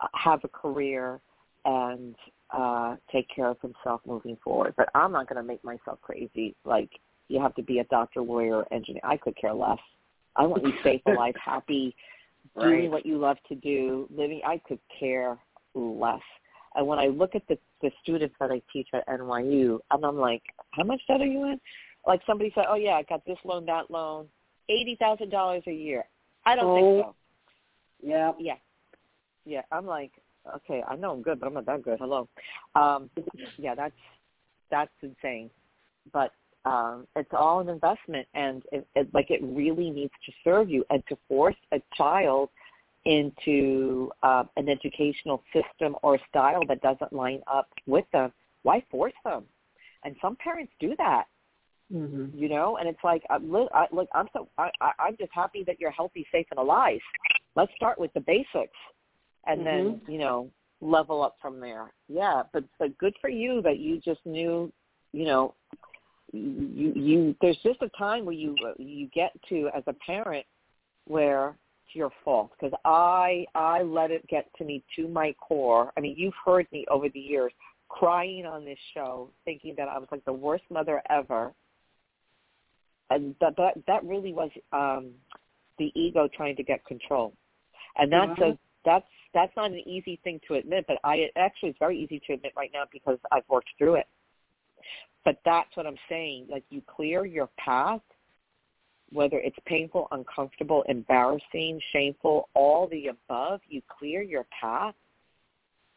uh, 0.00 0.08
have 0.14 0.40
a 0.44 0.48
career 0.48 1.20
and 1.64 2.14
uh, 2.50 2.96
take 3.10 3.28
care 3.34 3.48
of 3.48 3.60
himself 3.60 4.00
moving 4.06 4.36
forward. 4.42 4.74
But 4.76 4.88
I'm 4.94 5.12
not 5.12 5.28
going 5.28 5.40
to 5.40 5.46
make 5.46 5.64
myself 5.64 6.00
crazy. 6.02 6.54
Like 6.64 6.90
you 7.28 7.40
have 7.40 7.54
to 7.54 7.62
be 7.62 7.78
a 7.78 7.84
doctor, 7.84 8.20
lawyer, 8.20 8.64
engineer. 8.70 9.02
I 9.04 9.16
could 9.16 9.36
care 9.36 9.54
less. 9.54 9.78
I 10.36 10.46
want 10.46 10.64
you 10.64 10.72
safe, 10.82 11.02
alive, 11.06 11.34
happy, 11.42 11.94
right. 12.54 12.64
doing 12.64 12.90
what 12.90 13.06
you 13.06 13.18
love 13.18 13.36
to 13.48 13.54
do, 13.54 14.08
living. 14.14 14.40
I 14.46 14.60
could 14.66 14.80
care 14.98 15.38
less. 15.74 16.20
And 16.76 16.86
when 16.86 16.98
I 16.98 17.06
look 17.06 17.34
at 17.34 17.46
the 17.48 17.58
the 17.82 17.90
students 18.02 18.34
that 18.40 18.50
I 18.50 18.62
teach 18.72 18.88
at 18.94 19.06
NYU, 19.06 19.78
and 19.90 20.04
I'm 20.04 20.16
like, 20.16 20.42
how 20.70 20.84
much 20.84 21.00
debt 21.06 21.20
are 21.20 21.26
you 21.26 21.44
in? 21.44 21.60
like 22.06 22.20
somebody 22.26 22.52
said, 22.54 22.64
oh 22.68 22.76
yeah, 22.76 22.92
I 22.92 23.02
got 23.02 23.24
this 23.24 23.38
loan, 23.44 23.66
that 23.66 23.90
loan, 23.90 24.26
eighty 24.68 24.96
thousand 24.98 25.30
dollars 25.30 25.62
a 25.66 25.72
year. 25.72 26.04
I 26.44 26.54
don't 26.54 26.66
oh. 26.66 26.74
think 26.74 27.06
so. 27.06 27.14
Yeah. 28.02 28.32
Yeah. 28.38 28.54
Yeah. 29.44 29.62
I'm 29.72 29.86
like, 29.86 30.12
okay, 30.56 30.82
I 30.86 30.96
know 30.96 31.12
I'm 31.12 31.22
good, 31.22 31.40
but 31.40 31.46
I'm 31.46 31.54
not 31.54 31.66
that 31.66 31.82
good. 31.82 31.98
Hello. 31.98 32.28
Um, 32.74 33.10
yeah, 33.58 33.74
that's 33.74 33.94
that's 34.70 34.92
insane. 35.02 35.50
But 36.12 36.32
um, 36.64 37.06
it's 37.16 37.30
all 37.32 37.60
an 37.60 37.68
investment, 37.68 38.26
and 38.34 38.62
it, 38.72 38.86
it, 38.94 39.08
like 39.12 39.30
it 39.30 39.40
really 39.42 39.90
needs 39.90 40.12
to 40.26 40.32
serve 40.42 40.70
you. 40.70 40.84
And 40.90 41.02
to 41.08 41.18
force 41.28 41.56
a 41.72 41.80
child 41.96 42.48
into 43.04 44.10
uh, 44.22 44.44
an 44.56 44.68
educational 44.68 45.42
system 45.52 45.94
or 46.02 46.18
style 46.28 46.62
that 46.68 46.80
doesn't 46.80 47.12
line 47.12 47.42
up 47.46 47.68
with 47.86 48.06
them, 48.12 48.32
why 48.62 48.82
force 48.90 49.12
them? 49.24 49.44
And 50.04 50.16
some 50.22 50.36
parents 50.36 50.72
do 50.80 50.94
that. 50.96 51.24
Mm-hmm. 51.92 52.36
You 52.36 52.48
know, 52.48 52.78
and 52.78 52.88
it's 52.88 53.04
like, 53.04 53.22
I'm, 53.28 53.52
li- 53.52 53.68
I, 53.74 53.86
look, 53.92 54.08
I'm 54.14 54.26
so, 54.32 54.48
I, 54.56 54.70
I, 54.80 54.92
I'm 54.98 55.16
just 55.18 55.30
happy 55.34 55.64
that 55.66 55.78
you're 55.78 55.90
healthy, 55.90 56.26
safe, 56.32 56.46
and 56.50 56.58
alive. 56.58 56.98
Let's 57.56 57.72
start 57.76 57.98
with 57.98 58.12
the 58.14 58.20
basics, 58.20 58.78
and 59.46 59.60
mm-hmm. 59.60 59.64
then 59.66 60.00
you 60.08 60.18
know, 60.18 60.50
level 60.80 61.22
up 61.22 61.36
from 61.42 61.60
there. 61.60 61.92
Yeah, 62.08 62.42
but 62.54 62.64
but 62.78 62.96
good 62.96 63.14
for 63.20 63.28
you 63.28 63.60
that 63.62 63.78
you 63.78 64.00
just 64.00 64.20
knew, 64.24 64.72
you 65.12 65.26
know, 65.26 65.54
you 66.34 66.92
you. 66.94 67.36
There's 67.40 67.58
just 67.62 67.80
a 67.82 67.88
time 67.96 68.24
where 68.24 68.34
you 68.34 68.56
you 68.78 69.08
get 69.14 69.32
to 69.48 69.70
as 69.76 69.82
a 69.86 69.92
parent 69.92 70.44
where 71.06 71.56
it's 71.86 71.94
your 71.94 72.10
fault 72.24 72.50
because 72.58 72.76
I 72.84 73.46
I 73.54 73.82
let 73.82 74.10
it 74.10 74.26
get 74.28 74.46
to 74.58 74.64
me 74.64 74.82
to 74.96 75.08
my 75.08 75.34
core. 75.40 75.92
I 75.96 76.00
mean, 76.00 76.14
you've 76.16 76.34
heard 76.44 76.66
me 76.72 76.84
over 76.90 77.08
the 77.08 77.20
years 77.20 77.52
crying 77.88 78.46
on 78.46 78.64
this 78.64 78.78
show, 78.94 79.30
thinking 79.44 79.74
that 79.76 79.88
I 79.88 79.98
was 79.98 80.08
like 80.10 80.24
the 80.24 80.32
worst 80.32 80.64
mother 80.70 81.02
ever. 81.10 81.52
And 83.10 83.34
that 83.40 83.54
that, 83.56 83.74
that 83.86 84.04
really 84.04 84.32
was 84.32 84.50
um 84.72 85.12
the 85.78 85.92
ego 85.94 86.28
trying 86.34 86.56
to 86.56 86.62
get 86.62 86.84
control. 86.86 87.34
And 87.96 88.12
that's 88.12 88.32
uh-huh. 88.32 88.52
a 88.52 88.58
that's 88.84 89.06
that's 89.34 89.52
not 89.56 89.70
an 89.70 89.82
easy 89.86 90.18
thing 90.24 90.40
to 90.48 90.54
admit, 90.54 90.84
but 90.88 90.98
I 91.04 91.28
actually 91.36 91.70
it's 91.70 91.78
very 91.78 91.98
easy 91.98 92.20
to 92.26 92.34
admit 92.34 92.52
right 92.56 92.70
now 92.72 92.84
because 92.92 93.18
I've 93.30 93.42
worked 93.48 93.70
through 93.78 93.96
it. 93.96 94.06
But 95.24 95.38
that's 95.44 95.74
what 95.76 95.86
I'm 95.86 95.98
saying. 96.08 96.46
Like 96.50 96.64
you 96.70 96.82
clear 96.86 97.24
your 97.24 97.48
path, 97.58 98.02
whether 99.10 99.38
it's 99.38 99.56
painful, 99.66 100.08
uncomfortable, 100.12 100.84
embarrassing, 100.88 101.80
shameful, 101.92 102.48
all 102.54 102.88
the 102.88 103.08
above, 103.08 103.60
you 103.68 103.80
clear 103.98 104.22
your 104.22 104.46
path. 104.60 104.94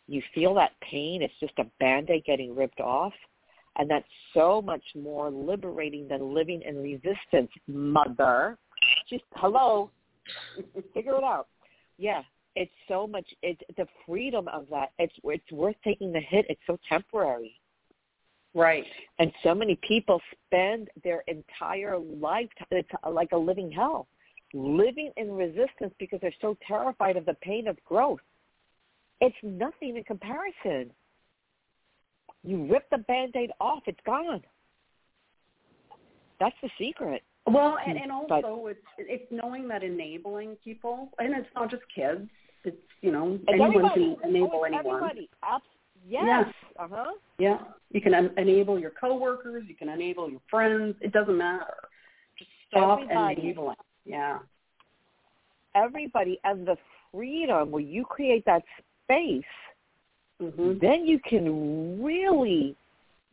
You 0.07 0.21
feel 0.33 0.53
that 0.55 0.71
pain. 0.79 1.21
It's 1.21 1.33
just 1.39 1.57
a 1.59 1.65
band-aid 1.79 2.23
getting 2.25 2.55
ripped 2.55 2.79
off. 2.79 3.13
And 3.77 3.89
that's 3.89 4.07
so 4.33 4.61
much 4.61 4.83
more 4.95 5.29
liberating 5.29 6.07
than 6.07 6.33
living 6.33 6.61
in 6.61 6.81
resistance, 6.81 7.51
mother. 7.67 8.57
Just 9.09 9.23
hello, 9.35 9.91
figure 10.93 11.15
it 11.15 11.23
out. 11.23 11.47
Yeah, 11.97 12.21
it's 12.55 12.71
so 12.87 13.05
much. 13.05 13.25
It's 13.43 13.61
the 13.75 13.87
freedom 14.05 14.47
of 14.47 14.65
that. 14.71 14.91
It's 14.97 15.13
it's 15.23 15.51
worth 15.51 15.75
taking 15.83 16.11
the 16.11 16.19
hit. 16.19 16.45
It's 16.49 16.61
so 16.65 16.79
temporary. 16.89 17.59
Right. 18.53 18.85
And 19.19 19.31
so 19.43 19.53
many 19.53 19.77
people 19.87 20.19
spend 20.47 20.89
their 21.03 21.23
entire 21.27 21.97
life. 21.97 22.49
It's 22.71 22.89
like 23.09 23.31
a 23.31 23.37
living 23.37 23.71
hell, 23.71 24.07
living 24.53 25.11
in 25.17 25.31
resistance 25.31 25.93
because 25.99 26.19
they're 26.21 26.33
so 26.41 26.57
terrified 26.67 27.17
of 27.17 27.25
the 27.25 27.35
pain 27.35 27.67
of 27.67 27.77
growth. 27.83 28.19
It's 29.21 29.35
nothing 29.43 29.97
in 29.97 30.03
comparison. 30.03 30.91
You 32.43 32.65
rip 32.71 32.89
the 32.89 32.99
band-aid 32.99 33.51
off, 33.59 33.83
it's 33.87 33.99
gone. 34.05 34.41
That's 36.39 36.55
the 36.61 36.69
secret. 36.79 37.23
Well, 37.45 37.77
and, 37.85 37.97
and 37.97 38.11
also 38.11 38.27
But- 38.65 38.71
it's 38.71 38.79
it's 38.97 39.31
knowing 39.31 39.67
that 39.69 39.83
enabling 39.83 40.57
people, 40.63 41.09
and 41.17 41.33
it's 41.33 41.47
not 41.55 41.71
just 41.71 41.83
kids. 41.93 42.29
It's 42.63 42.77
you 43.01 43.11
know 43.11 43.39
anyone 43.47 43.75
everybody. 43.75 44.17
can 44.21 44.29
enable 44.29 44.65
anyone. 44.65 44.85
Everybody. 44.85 45.29
Yes. 46.07 46.23
Yes. 46.25 46.53
Uh-huh. 46.79 47.13
Yeah, 47.37 47.59
you 47.91 48.01
can 48.01 48.13
en- 48.13 48.33
enable 48.37 48.79
your 48.79 48.91
coworkers. 48.91 49.63
You 49.67 49.75
can 49.75 49.89
enable 49.89 50.29
your 50.29 50.41
friends. 50.49 50.95
It 51.01 51.11
doesn't 51.11 51.37
matter. 51.37 51.73
Just 52.37 52.49
stop 52.69 52.99
Everybody. 53.01 53.41
enabling. 53.41 53.75
Yeah. 54.05 54.39
Everybody 55.75 56.39
and 56.43 56.65
the 56.65 56.77
freedom 57.11 57.71
where 57.71 57.83
you 57.83 58.05
create 58.05 58.45
that 58.45 58.63
space, 59.03 59.43
Mhm. 60.41 60.79
then 60.79 61.05
you 61.05 61.19
can 61.19 62.01
really, 62.03 62.75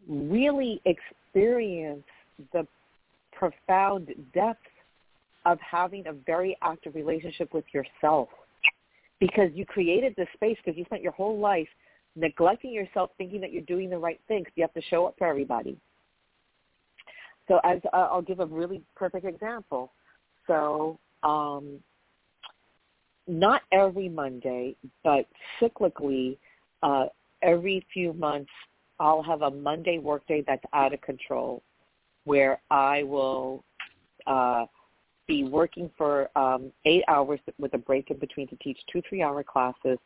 really 0.08 0.80
experience 0.84 2.06
the 2.52 2.66
profound 3.32 4.12
depth 4.32 4.66
of 5.44 5.60
having 5.60 6.06
a 6.06 6.12
very 6.12 6.56
active 6.62 6.94
relationship 6.94 7.52
with 7.52 7.64
yourself. 7.72 8.28
Because 9.20 9.52
you 9.52 9.64
created 9.64 10.14
this 10.16 10.28
space 10.34 10.56
because 10.56 10.76
you 10.76 10.84
spent 10.86 11.02
your 11.02 11.12
whole 11.12 11.38
life 11.38 11.68
neglecting 12.16 12.72
yourself, 12.72 13.10
thinking 13.18 13.40
that 13.40 13.52
you're 13.52 13.62
doing 13.62 13.90
the 13.90 13.98
right 13.98 14.20
things. 14.28 14.46
You 14.54 14.62
have 14.62 14.74
to 14.74 14.82
show 14.82 15.06
up 15.06 15.14
for 15.18 15.26
everybody. 15.26 15.76
So 17.48 17.60
as 17.64 17.80
uh, 17.92 18.08
I'll 18.10 18.22
give 18.22 18.40
a 18.40 18.46
really 18.46 18.82
perfect 18.94 19.26
example. 19.26 19.92
So 20.46 20.98
um, 21.22 21.80
not 23.26 23.62
every 23.72 24.08
Monday, 24.08 24.76
but 25.02 25.26
cyclically, 25.60 26.36
uh, 26.82 27.06
every 27.42 27.86
few 27.92 28.12
months, 28.12 28.50
I'll 29.00 29.22
have 29.22 29.42
a 29.42 29.50
Monday 29.50 29.98
workday 29.98 30.42
that's 30.46 30.64
out 30.72 30.94
of 30.94 31.00
control, 31.00 31.62
where 32.24 32.60
I 32.70 33.02
will 33.02 33.64
uh, 34.26 34.66
be 35.26 35.44
working 35.44 35.90
for 35.96 36.30
um, 36.38 36.70
eight 36.84 37.02
hours 37.08 37.40
with 37.58 37.74
a 37.74 37.78
break 37.78 38.10
in 38.10 38.18
between 38.18 38.46
to 38.48 38.56
teach 38.56 38.78
two 38.92 39.02
three-hour 39.08 39.42
classes, 39.42 39.98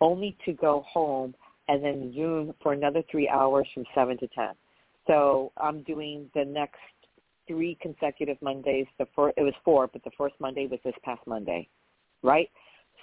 only 0.00 0.36
to 0.44 0.52
go 0.52 0.84
home 0.88 1.34
and 1.68 1.82
then 1.84 2.12
Zoom 2.14 2.54
for 2.62 2.72
another 2.72 3.02
three 3.10 3.28
hours 3.28 3.66
from 3.74 3.84
seven 3.94 4.16
to 4.18 4.28
ten. 4.28 4.50
So 5.06 5.52
I'm 5.56 5.82
doing 5.82 6.30
the 6.34 6.44
next 6.44 6.78
three 7.46 7.78
consecutive 7.80 8.40
Mondays. 8.42 8.86
The 8.98 9.06
first, 9.14 9.34
it 9.36 9.42
was 9.42 9.54
four, 9.64 9.86
but 9.86 10.02
the 10.04 10.10
first 10.18 10.34
Monday 10.40 10.66
was 10.66 10.80
this 10.84 10.94
past 11.04 11.20
Monday, 11.26 11.68
right? 12.22 12.50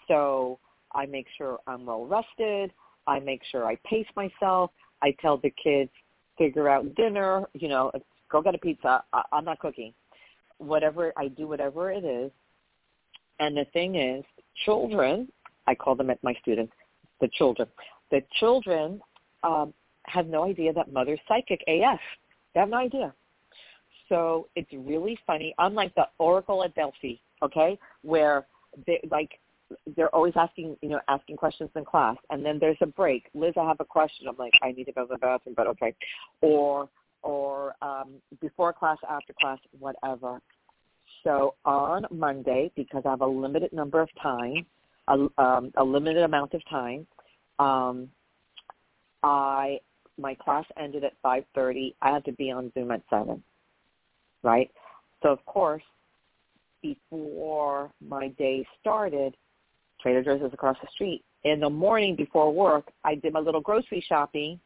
So 0.07 0.59
I 0.93 1.05
make 1.05 1.27
sure 1.37 1.59
I'm 1.67 1.85
well 1.85 2.05
rested. 2.05 2.71
I 3.07 3.19
make 3.19 3.41
sure 3.51 3.65
I 3.65 3.77
pace 3.85 4.07
myself. 4.15 4.71
I 5.01 5.15
tell 5.21 5.37
the 5.37 5.53
kids, 5.61 5.91
figure 6.37 6.69
out 6.69 6.93
dinner. 6.95 7.45
You 7.53 7.69
know, 7.69 7.91
go 8.31 8.41
get 8.41 8.55
a 8.55 8.57
pizza. 8.57 9.03
I, 9.13 9.21
I'm 9.31 9.45
not 9.45 9.59
cooking. 9.59 9.93
Whatever 10.57 11.13
I 11.17 11.27
do, 11.27 11.47
whatever 11.47 11.91
it 11.91 12.03
is. 12.05 12.31
And 13.39 13.57
the 13.57 13.65
thing 13.73 13.95
is, 13.95 14.23
children, 14.65 15.27
I 15.67 15.75
call 15.75 15.95
them 15.95 16.11
my 16.21 16.33
students, 16.41 16.73
the 17.19 17.27
children. 17.29 17.67
The 18.13 18.21
children 18.39 19.01
um, 19.41 19.73
have 20.03 20.27
no 20.27 20.43
idea 20.43 20.71
that 20.71 20.93
mother's 20.93 21.19
psychic 21.27 21.61
AF. 21.67 21.99
They 22.53 22.59
have 22.59 22.69
no 22.69 22.77
idea. 22.77 23.11
So 24.07 24.49
it's 24.55 24.71
really 24.71 25.17
funny. 25.25 25.55
I'm 25.57 25.73
the 25.73 26.07
Oracle 26.19 26.63
at 26.63 26.75
Delphi, 26.75 27.15
okay, 27.41 27.79
where 28.03 28.45
they 28.85 28.99
like 29.09 29.39
they're 29.97 30.13
always 30.13 30.33
asking, 30.35 30.77
you 30.83 30.89
know, 30.89 30.99
asking 31.07 31.37
questions 31.37 31.71
in 31.75 31.85
class, 31.85 32.15
and 32.29 32.45
then 32.45 32.59
there's 32.59 32.77
a 32.81 32.85
break. 32.85 33.29
Liz, 33.33 33.55
I 33.59 33.67
have 33.67 33.77
a 33.79 33.85
question. 33.85 34.27
I'm 34.27 34.37
like, 34.37 34.53
I 34.61 34.73
need 34.73 34.83
to 34.83 34.91
go 34.91 35.07
to 35.07 35.13
the 35.13 35.17
bathroom, 35.17 35.55
but 35.57 35.65
okay. 35.65 35.95
Or 36.41 36.87
or 37.23 37.73
um, 37.81 38.09
before 38.41 38.73
class, 38.73 38.99
after 39.09 39.33
class, 39.41 39.57
whatever. 39.79 40.39
So 41.23 41.55
on 41.65 42.05
Monday, 42.11 42.71
because 42.75 43.01
I 43.07 43.09
have 43.09 43.21
a 43.21 43.25
limited 43.25 43.73
number 43.73 44.01
of 44.01 44.09
time, 44.21 44.67
a, 45.07 45.41
um, 45.41 45.71
a 45.77 45.83
limited 45.83 46.21
amount 46.21 46.53
of 46.53 46.61
time, 46.69 47.07
um, 47.59 48.09
I 49.23 49.79
my 50.17 50.35
class 50.35 50.65
ended 50.77 51.03
at 51.03 51.13
5:30. 51.23 51.95
I 52.01 52.11
had 52.11 52.25
to 52.25 52.31
be 52.33 52.51
on 52.51 52.71
Zoom 52.73 52.91
at 52.91 53.01
seven, 53.09 53.43
right? 54.43 54.71
So 55.21 55.29
of 55.29 55.43
course, 55.45 55.83
before 56.81 57.91
my 58.05 58.27
day 58.29 58.65
started, 58.81 59.35
Trader 60.01 60.23
Joe's 60.23 60.41
is 60.41 60.53
across 60.53 60.77
the 60.81 60.87
street. 60.93 61.23
In 61.43 61.59
the 61.59 61.69
morning 61.69 62.15
before 62.15 62.53
work, 62.53 62.91
I 63.03 63.15
did 63.15 63.33
my 63.33 63.39
little 63.39 63.61
grocery 63.61 64.03
shopping 64.07 64.59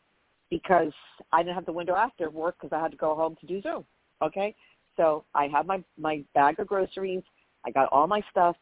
because 0.50 0.94
I 1.32 1.44
didn't 1.44 1.56
have 1.56 1.66
the 1.66 1.72
window 1.72 1.96
after 1.96 2.30
work 2.30 2.56
because 2.60 2.76
I 2.76 2.82
had 2.82 2.92
to 2.92 2.98
go 2.98 3.16
home 3.16 3.36
to 3.40 3.48
do 3.48 3.62
Zoom. 3.62 3.86
Okay, 4.22 4.56
so 4.96 5.24
I 5.34 5.48
had 5.48 5.68
my 5.68 5.84
my 5.98 6.24
bag 6.34 6.60
of 6.60 6.68
groceries. 6.68 7.24
I 7.66 7.72
got 7.72 7.90
all 7.92 8.08
my 8.08 8.22
stuff 8.32 8.56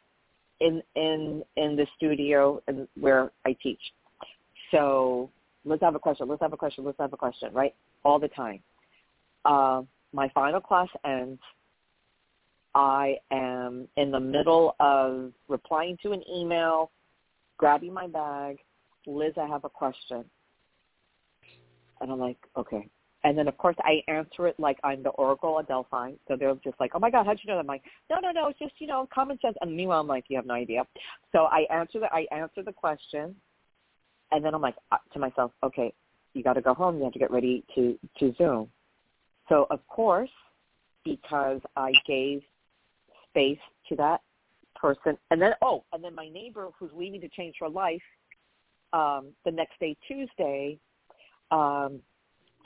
in 0.59 0.81
in 0.95 1.43
in 1.55 1.75
the 1.75 1.87
studio 1.95 2.61
and 2.67 2.87
where 2.99 3.31
I 3.45 3.55
teach. 3.61 3.81
So 4.71 5.29
let's 5.63 5.81
have 5.81 5.95
a 5.95 5.99
question. 5.99 6.27
Let's 6.27 6.41
have 6.41 6.53
a 6.53 6.57
question. 6.57 6.83
Let's 6.83 6.99
have 6.99 7.13
a 7.13 7.17
question. 7.17 7.53
Right, 7.53 7.75
all 8.03 8.19
the 8.19 8.27
time. 8.29 8.59
Uh, 9.43 9.83
my 10.13 10.29
final 10.29 10.61
class 10.61 10.87
ends. 11.05 11.39
I 12.73 13.17
am 13.31 13.87
in 13.95 14.11
the 14.11 14.19
middle 14.19 14.75
of 14.81 15.31
replying 15.47 15.97
to 16.03 16.11
an 16.11 16.23
email, 16.29 16.91
grabbing 17.57 17.93
my 17.93 18.07
bag. 18.07 18.57
Liz, 19.07 19.33
I 19.41 19.47
have 19.47 19.63
a 19.63 19.69
question. 19.69 20.25
And 22.01 22.11
I'm 22.11 22.19
like, 22.19 22.37
okay. 22.57 22.89
And 23.23 23.37
then, 23.37 23.47
of 23.47 23.57
course, 23.57 23.75
I 23.79 24.03
answer 24.07 24.47
it 24.47 24.59
like 24.59 24.77
I'm 24.83 25.01
the 25.01 25.09
Oracle 25.11 25.57
at 25.59 25.67
Delphi. 25.67 26.11
So 26.27 26.35
they're 26.37 26.53
just 26.63 26.79
like, 26.79 26.91
oh, 26.93 26.99
my 26.99 27.09
God, 27.09 27.25
how'd 27.25 27.39
you 27.41 27.47
know 27.47 27.55
that? 27.55 27.61
I'm 27.61 27.67
like, 27.67 27.81
no, 28.09 28.17
no, 28.19 28.31
no, 28.31 28.49
it's 28.49 28.59
just, 28.59 28.73
you 28.79 28.87
know, 28.87 29.07
common 29.11 29.39
sense. 29.39 29.55
And 29.61 29.75
meanwhile, 29.75 30.01
I'm 30.01 30.07
like, 30.07 30.25
you 30.27 30.35
have 30.35 30.45
no 30.45 30.53
idea. 30.53 30.83
So 31.31 31.45
I 31.45 31.65
answer 31.73 31.99
the, 31.99 32.07
I 32.13 32.27
answer 32.31 32.61
the 32.61 32.73
question. 32.73 33.35
And 34.31 34.43
then 34.43 34.53
I'm 34.53 34.61
like 34.61 34.75
uh, 34.91 34.97
to 35.13 35.19
myself, 35.19 35.51
okay, 35.63 35.93
you 36.33 36.43
got 36.43 36.53
to 36.53 36.61
go 36.61 36.73
home. 36.73 36.97
You 36.97 37.03
have 37.03 37.13
to 37.13 37.19
get 37.19 37.31
ready 37.31 37.63
to, 37.75 37.97
to 38.19 38.33
Zoom. 38.37 38.69
So, 39.49 39.67
of 39.69 39.85
course, 39.87 40.29
because 41.03 41.61
I 41.75 41.93
gave 42.07 42.41
space 43.29 43.59
to 43.89 43.95
that 43.97 44.21
person. 44.75 45.17
And 45.31 45.41
then, 45.41 45.53
oh, 45.61 45.83
and 45.93 46.03
then 46.03 46.15
my 46.15 46.29
neighbor 46.29 46.69
who's 46.77 46.91
leaving 46.95 47.21
to 47.21 47.29
change 47.29 47.55
her 47.59 47.69
life 47.69 48.01
um, 48.93 49.27
the 49.45 49.51
next 49.51 49.79
day, 49.79 49.95
Tuesday, 50.07 50.79
um, 51.51 51.99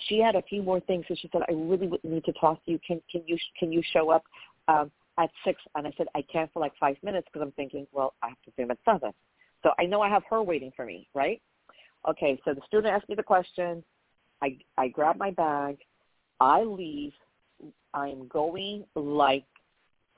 she 0.07 0.19
had 0.19 0.35
a 0.35 0.41
few 0.43 0.63
more 0.63 0.79
things. 0.81 1.05
So 1.07 1.15
she 1.19 1.29
said, 1.31 1.41
I 1.47 1.51
really 1.51 1.87
would 1.87 2.03
need 2.03 2.23
to 2.25 2.33
talk 2.33 2.63
to 2.65 2.71
you. 2.71 2.79
Can, 2.85 3.01
can 3.11 3.21
you, 3.25 3.37
can 3.59 3.71
you 3.71 3.81
show 3.91 4.09
up 4.09 4.23
um, 4.67 4.91
at 5.17 5.29
six? 5.43 5.61
And 5.75 5.85
I 5.85 5.91
said, 5.97 6.07
I 6.15 6.23
can't 6.31 6.51
for 6.53 6.59
like 6.59 6.73
five 6.79 6.95
minutes 7.03 7.27
because 7.31 7.45
I'm 7.45 7.51
thinking, 7.53 7.85
well, 7.91 8.13
I 8.23 8.29
have 8.29 8.41
to 8.45 8.51
Zoom 8.55 8.71
at 8.71 8.77
seven. 8.85 9.11
So 9.63 9.71
I 9.77 9.85
know 9.85 10.01
I 10.01 10.09
have 10.09 10.23
her 10.29 10.41
waiting 10.41 10.71
for 10.75 10.85
me, 10.85 11.09
right? 11.13 11.41
Okay, 12.07 12.39
so 12.45 12.53
the 12.53 12.61
student 12.67 12.93
asked 12.93 13.09
me 13.09 13.15
the 13.15 13.23
question. 13.23 13.83
I, 14.41 14.57
I 14.77 14.87
grab 14.87 15.17
my 15.17 15.31
bag. 15.31 15.77
I 16.39 16.63
leave. 16.63 17.11
I'm 17.93 18.27
going 18.27 18.85
like 18.95 19.45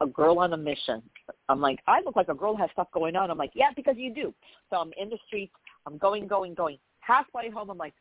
a 0.02 0.08
girl 0.08 0.40
on 0.40 0.54
a 0.54 0.58
mission. 0.58 1.02
I'm 1.50 1.62
like, 1.62 1.80
I 1.88 2.02
look 2.02 2.16
like 2.16 2.30
a 2.30 2.36
girl 2.36 2.56
has 2.56 2.70
stuff 2.74 2.88
going 2.94 3.16
on. 3.16 3.32
I'm 3.32 3.38
like, 3.38 3.52
yeah, 3.54 3.72
because 3.76 3.96
you 3.98 4.14
do. 4.14 4.34
So 4.70 4.78
I'm 4.78 4.92
in 5.00 5.10
the 5.10 5.18
streets. 5.28 5.54
I'm 5.88 5.98
going, 5.98 6.28
going, 6.28 6.54
going. 6.54 6.78
Halfway 7.00 7.50
home, 7.50 7.70
I'm 7.70 7.78
like, 7.78 7.94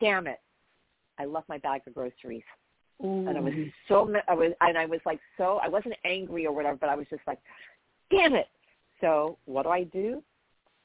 damn 0.00 0.26
it, 0.26 0.40
I 1.18 1.24
left 1.24 1.48
my 1.48 1.58
bag 1.58 1.82
of 1.86 1.94
groceries. 1.94 2.42
Ooh. 3.04 3.26
And 3.26 3.36
I 3.36 3.40
was 3.40 3.52
so, 3.88 4.12
I 4.28 4.34
was, 4.34 4.52
and 4.60 4.78
I 4.78 4.86
was 4.86 5.00
like 5.04 5.20
so, 5.36 5.60
I 5.62 5.68
wasn't 5.68 5.94
angry 6.04 6.46
or 6.46 6.52
whatever, 6.52 6.76
but 6.76 6.88
I 6.88 6.94
was 6.94 7.06
just 7.10 7.22
like, 7.26 7.38
damn 8.10 8.34
it. 8.34 8.46
So 9.00 9.38
what 9.46 9.64
do 9.64 9.70
I 9.70 9.84
do? 9.84 10.22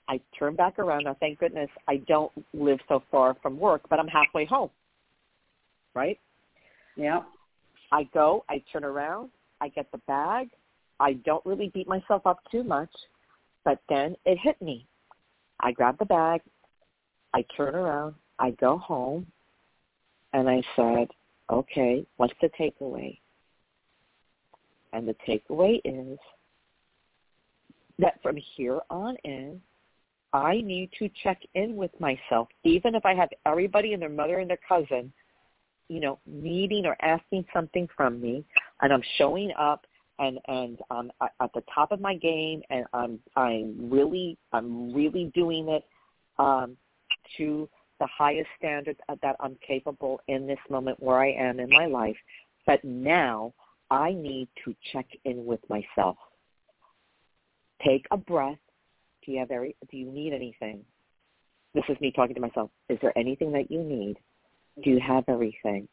I 0.09 0.19
turn 0.37 0.55
back 0.55 0.79
around. 0.79 1.03
Now, 1.03 1.15
thank 1.19 1.39
goodness 1.39 1.69
I 1.87 1.97
don't 2.07 2.31
live 2.53 2.79
so 2.89 3.03
far 3.11 3.37
from 3.41 3.59
work, 3.59 3.83
but 3.89 3.99
I'm 3.99 4.07
halfway 4.07 4.43
home. 4.43 4.71
Right? 5.93 6.19
Yeah. 6.97 7.21
I 7.91 8.03
go, 8.13 8.43
I 8.49 8.61
turn 8.71 8.83
around, 8.83 9.29
I 9.61 9.69
get 9.69 9.91
the 9.91 9.99
bag. 9.99 10.49
I 10.99 11.13
don't 11.13 11.45
really 11.45 11.69
beat 11.73 11.87
myself 11.87 12.25
up 12.25 12.39
too 12.51 12.63
much, 12.63 12.89
but 13.63 13.79
then 13.87 14.15
it 14.25 14.37
hit 14.37 14.61
me. 14.61 14.85
I 15.59 15.71
grab 15.71 15.97
the 15.97 16.05
bag, 16.05 16.41
I 17.33 17.45
turn 17.55 17.75
around, 17.75 18.15
I 18.37 18.51
go 18.51 18.77
home, 18.77 19.27
and 20.33 20.49
I 20.49 20.61
said, 20.75 21.07
okay, 21.49 22.05
what's 22.17 22.33
the 22.41 22.49
takeaway? 22.59 23.17
And 24.93 25.07
the 25.07 25.15
takeaway 25.27 25.79
is 25.85 26.17
that 27.99 28.21
from 28.21 28.37
here 28.55 28.79
on 28.89 29.15
in, 29.23 29.61
I 30.33 30.61
need 30.61 30.91
to 30.99 31.09
check 31.23 31.39
in 31.55 31.75
with 31.75 31.91
myself, 31.99 32.47
even 32.63 32.95
if 32.95 33.05
I 33.05 33.15
have 33.15 33.29
everybody 33.45 33.93
and 33.93 34.01
their 34.01 34.09
mother 34.09 34.39
and 34.39 34.49
their 34.49 34.59
cousin, 34.67 35.11
you 35.87 35.99
know, 35.99 36.19
needing 36.27 36.85
or 36.85 36.95
asking 37.01 37.45
something 37.53 37.87
from 37.97 38.21
me, 38.21 38.45
and 38.81 38.93
I'm 38.93 39.01
showing 39.17 39.51
up 39.57 39.85
and 40.19 40.37
and 40.47 40.79
I'm 40.91 41.11
at 41.21 41.51
the 41.53 41.63
top 41.73 41.91
of 41.91 41.99
my 41.99 42.15
game, 42.15 42.61
and 42.69 42.85
I'm 42.93 43.19
I'm 43.35 43.89
really 43.89 44.37
I'm 44.53 44.93
really 44.93 45.31
doing 45.33 45.69
it 45.69 45.83
um, 46.37 46.77
to 47.37 47.67
the 47.99 48.07
highest 48.07 48.49
standard 48.57 48.97
that 49.21 49.35
I'm 49.39 49.57
capable 49.65 50.21
in 50.27 50.47
this 50.47 50.59
moment 50.69 51.01
where 51.01 51.19
I 51.19 51.31
am 51.31 51.59
in 51.59 51.69
my 51.69 51.85
life. 51.85 52.15
But 52.65 52.83
now 52.83 53.53
I 53.89 54.11
need 54.11 54.47
to 54.65 54.75
check 54.93 55.07
in 55.25 55.45
with 55.45 55.59
myself. 55.69 56.17
Take 57.85 58.05
a 58.11 58.17
breath. 58.17 58.57
Do 59.25 59.31
you 59.31 59.39
have 59.39 59.51
every, 59.51 59.75
do 59.91 59.97
you 59.97 60.11
need 60.11 60.33
anything? 60.33 60.83
This 61.73 61.83
is 61.89 61.99
me 62.01 62.11
talking 62.11 62.35
to 62.35 62.41
myself. 62.41 62.71
Is 62.89 62.97
there 63.01 63.17
anything 63.17 63.51
that 63.51 63.69
you 63.69 63.83
need? 63.83 64.17
Do 64.83 64.89
you 64.89 64.99
have 64.99 65.23
everything? 65.27 65.87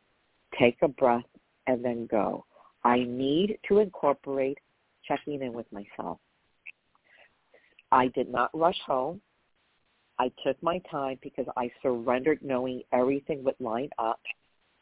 Take 0.58 0.76
a 0.82 0.88
breath 0.88 1.24
and 1.66 1.84
then 1.84 2.06
go. 2.06 2.44
I 2.84 2.98
need 2.98 3.58
to 3.68 3.78
incorporate 3.78 4.58
checking 5.06 5.42
in 5.42 5.52
with 5.52 5.66
myself. 5.72 6.18
I 7.92 8.08
did 8.08 8.30
not 8.30 8.50
rush 8.54 8.78
home. 8.86 9.20
I 10.18 10.30
took 10.44 10.60
my 10.62 10.78
time 10.90 11.18
because 11.22 11.46
I 11.56 11.70
surrendered 11.82 12.38
knowing 12.42 12.82
everything 12.92 13.44
would 13.44 13.56
line 13.60 13.90
up. 13.98 14.20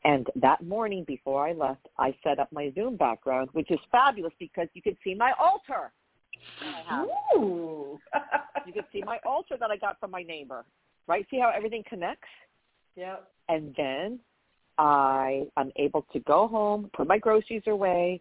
And 0.05 0.27
that 0.37 0.63
morning 0.63 1.05
before 1.05 1.47
I 1.47 1.53
left, 1.53 1.89
I 1.99 2.15
set 2.23 2.39
up 2.39 2.53
my 2.53 2.71
Zoom 2.75 2.97
background, 2.97 3.49
which 3.53 3.71
is 3.71 3.81
fabulous 3.91 4.33
because 4.39 4.69
you 4.75 4.83
can 4.83 4.97
see 5.03 5.15
my 5.15 5.33
altar. 5.39 5.93
Ooh. 7.37 7.99
you 8.67 8.73
can 8.73 8.85
see 8.93 9.03
my 9.03 9.19
altar 9.27 9.57
that 9.59 9.71
I 9.71 9.77
got 9.77 9.99
from 10.01 10.11
my 10.11 10.23
neighbor. 10.23 10.65
Right? 11.07 11.27
See 11.31 11.39
how 11.39 11.53
everything 11.55 11.83
connects? 11.89 12.29
Yep. 12.97 13.31
And 13.49 13.75
then 13.77 14.21
I 14.79 15.47
am 15.57 15.71
able 15.77 16.07
to 16.13 16.21
go 16.21 16.49
home, 16.49 16.91
put 16.95 17.07
my 17.07 17.19
groceries 17.19 17.63
away, 17.67 18.21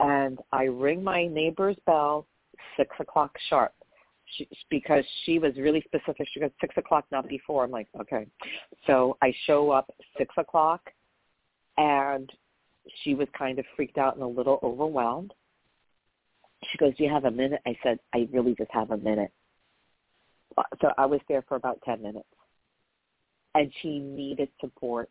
and 0.00 0.38
I 0.52 0.64
ring 0.64 1.04
my 1.04 1.26
neighbor's 1.26 1.76
bell 1.86 2.26
six 2.76 2.90
o'clock 2.98 3.36
sharp 3.48 3.72
she, 4.36 4.48
because 4.70 5.04
she 5.24 5.38
was 5.38 5.52
really 5.56 5.82
specific. 5.82 6.26
She 6.32 6.40
goes 6.40 6.50
six 6.60 6.74
o'clock, 6.76 7.04
not 7.10 7.28
before. 7.28 7.64
I'm 7.64 7.70
like, 7.70 7.88
okay. 8.00 8.26
So 8.86 9.16
I 9.22 9.32
show 9.46 9.70
up 9.70 9.90
six 10.18 10.34
o'clock, 10.38 10.90
and 11.76 12.30
she 13.02 13.14
was 13.14 13.28
kind 13.36 13.58
of 13.58 13.64
freaked 13.76 13.98
out 13.98 14.14
and 14.14 14.22
a 14.22 14.26
little 14.26 14.58
overwhelmed. 14.62 15.32
She 16.70 16.78
goes, 16.78 16.94
"Do 16.96 17.04
you 17.04 17.10
have 17.10 17.24
a 17.24 17.30
minute?" 17.30 17.60
I 17.66 17.76
said, 17.82 17.98
"I 18.12 18.28
really 18.32 18.54
just 18.54 18.70
have 18.72 18.90
a 18.90 18.96
minute." 18.96 19.32
So 20.80 20.92
I 20.96 21.06
was 21.06 21.20
there 21.28 21.42
for 21.42 21.56
about 21.56 21.80
ten 21.82 22.02
minutes, 22.02 22.28
and 23.54 23.72
she 23.80 23.98
needed 23.98 24.48
support 24.60 25.10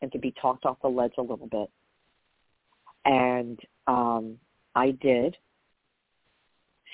and 0.00 0.12
to 0.12 0.18
be 0.18 0.32
talked 0.40 0.64
off 0.64 0.80
the 0.82 0.88
ledge 0.88 1.14
a 1.18 1.22
little 1.22 1.48
bit. 1.48 1.70
And 3.04 3.58
um, 3.86 4.38
I 4.74 4.92
did. 4.92 5.36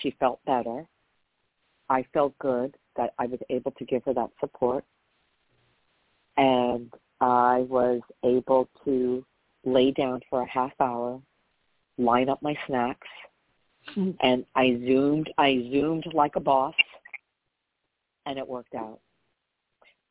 She 0.00 0.10
felt 0.18 0.44
better 0.44 0.86
I 1.88 2.04
felt 2.12 2.36
good 2.38 2.76
that 2.96 3.12
I 3.18 3.26
was 3.26 3.40
able 3.50 3.72
to 3.72 3.84
give 3.84 4.04
her 4.04 4.14
that 4.14 4.30
support. 4.40 4.84
And 6.36 6.92
I 7.20 7.66
was 7.68 8.00
able 8.24 8.68
to 8.84 9.24
lay 9.64 9.92
down 9.92 10.20
for 10.28 10.42
a 10.42 10.48
half 10.48 10.72
hour, 10.80 11.20
line 11.98 12.28
up 12.28 12.42
my 12.42 12.56
snacks, 12.66 13.06
and 13.96 14.44
I 14.54 14.78
zoomed 14.86 15.32
I 15.38 15.68
zoomed 15.72 16.04
like 16.12 16.36
a 16.36 16.40
boss 16.40 16.74
and 18.26 18.38
it 18.38 18.46
worked 18.46 18.74
out. 18.74 19.00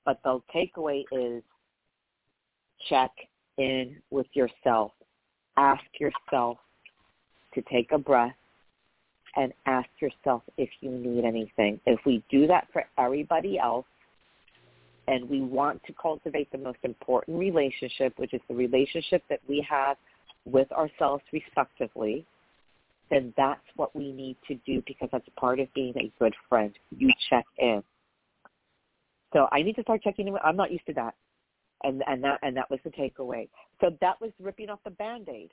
But 0.06 0.20
the 0.24 0.42
takeaway 0.54 1.04
is 1.12 1.44
check 2.90 3.12
in 3.58 3.98
with 4.10 4.28
yourself. 4.34 4.92
Ask 5.58 5.84
yourself 6.00 6.58
to 7.54 7.62
take 7.72 7.92
a 7.92 7.98
breath 7.98 8.36
and 9.36 9.54
ask 9.66 9.90
yourself 10.00 10.44
if 10.58 10.70
you 10.82 10.92
need 10.92 11.26
anything. 11.26 11.80
If 11.86 12.00
we 12.06 12.24
do 12.30 12.48
that 12.48 12.68
for 12.72 12.86
everybody 12.98 13.58
else, 13.58 13.86
and 15.08 15.30
we 15.30 15.42
want 15.42 15.84
to 15.86 15.94
cultivate 16.02 16.52
the 16.52 16.58
most 16.58 16.78
important 16.84 17.38
relationship, 17.38 18.14
which 18.18 18.34
is 18.34 18.42
the 18.48 18.56
relationship 18.56 19.24
that 19.30 19.40
we 19.48 19.66
have 19.70 19.98
with 20.46 20.72
ourselves 20.72 21.24
respectively, 21.32 22.26
then 23.14 23.34
that's 23.38 23.62
what 23.76 23.96
we 23.96 24.12
need 24.12 24.38
to 24.48 24.56
do 24.66 24.82
because 24.88 25.10
that's 25.12 25.28
part 25.38 25.60
of 25.60 25.72
being 25.74 25.94
a 25.98 26.12
good 26.20 26.34
friend. 26.50 26.74
You 26.98 27.12
check 27.30 27.46
in. 27.60 27.84
So 29.34 29.48
I 29.52 29.62
need 29.62 29.76
to 29.76 29.82
start 29.84 30.02
checking 30.02 30.28
in. 30.28 30.36
I'm 30.44 30.56
not 30.56 30.72
used 30.72 30.86
to 30.88 30.94
that. 30.94 31.16
And, 31.84 32.04
and 32.08 32.24
that 32.24 32.40
and 32.42 32.56
that 32.56 32.70
was 32.72 32.80
the 32.84 32.92
takeaway. 32.92 33.50
So 33.82 33.92
that 34.00 34.20
was 34.22 34.32
ripping 34.40 34.70
off 34.70 34.80
the 34.86 34.92
band-aid 34.92 35.52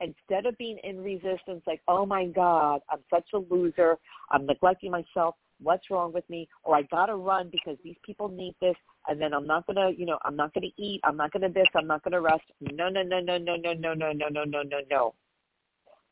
instead 0.00 0.46
of 0.46 0.58
being 0.58 0.78
in 0.82 1.02
resistance 1.02 1.62
like, 1.66 1.80
oh 1.88 2.04
my 2.04 2.26
God, 2.26 2.80
I'm 2.90 2.98
such 3.10 3.28
a 3.34 3.38
loser, 3.38 3.96
I'm 4.30 4.46
neglecting 4.46 4.90
myself, 4.90 5.36
what's 5.62 5.90
wrong 5.90 6.12
with 6.12 6.28
me, 6.28 6.48
or 6.64 6.74
I 6.74 6.82
gotta 6.82 7.14
run 7.14 7.48
because 7.50 7.76
these 7.84 7.96
people 8.04 8.28
need 8.28 8.54
this, 8.60 8.74
and 9.08 9.20
then 9.20 9.32
I'm 9.32 9.46
not 9.46 9.66
gonna, 9.66 9.90
you 9.90 10.06
know, 10.06 10.18
I'm 10.24 10.36
not 10.36 10.52
gonna 10.54 10.68
eat, 10.76 11.00
I'm 11.04 11.16
not 11.16 11.32
gonna 11.32 11.48
this, 11.48 11.66
I'm 11.74 11.86
not 11.86 12.02
gonna 12.02 12.20
rest. 12.20 12.42
No, 12.60 12.88
no, 12.88 13.02
no, 13.02 13.20
no, 13.20 13.38
no, 13.38 13.56
no, 13.56 13.72
no, 13.72 13.94
no, 13.94 14.12
no, 14.12 14.28
no, 14.28 14.44
no, 14.44 14.62
no, 14.62 14.80
no. 14.90 15.14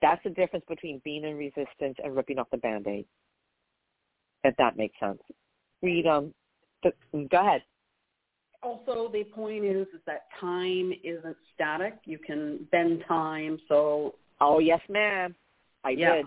That's 0.03 0.23
the 0.25 0.31
difference 0.31 0.65
between 0.69 1.01
being 1.05 1.25
in 1.25 1.37
resistance 1.37 1.97
and 2.03 2.17
ripping 2.17 2.39
off 2.39 2.49
the 2.51 2.57
band-aid. 2.59 3.05
If 4.45 4.57
that 4.57 4.77
makes 4.77 4.99
sense. 4.99 5.21
Freedom. 5.81 6.33
Go 6.83 6.93
ahead 7.33 7.63
also 8.63 9.11
the 9.13 9.25
point 9.25 9.65
is 9.65 9.87
is 9.89 10.01
that 10.07 10.27
time 10.41 10.93
isn't 11.05 11.37
static. 11.55 11.99
You 12.05 12.19
can 12.19 12.67
bend 12.71 13.05
time. 13.07 13.59
So 13.69 14.15
oh 14.41 14.59
yes, 14.59 14.81
ma'am, 14.89 15.35
I 15.85 15.91
yeah. 15.91 16.17
did. 16.17 16.27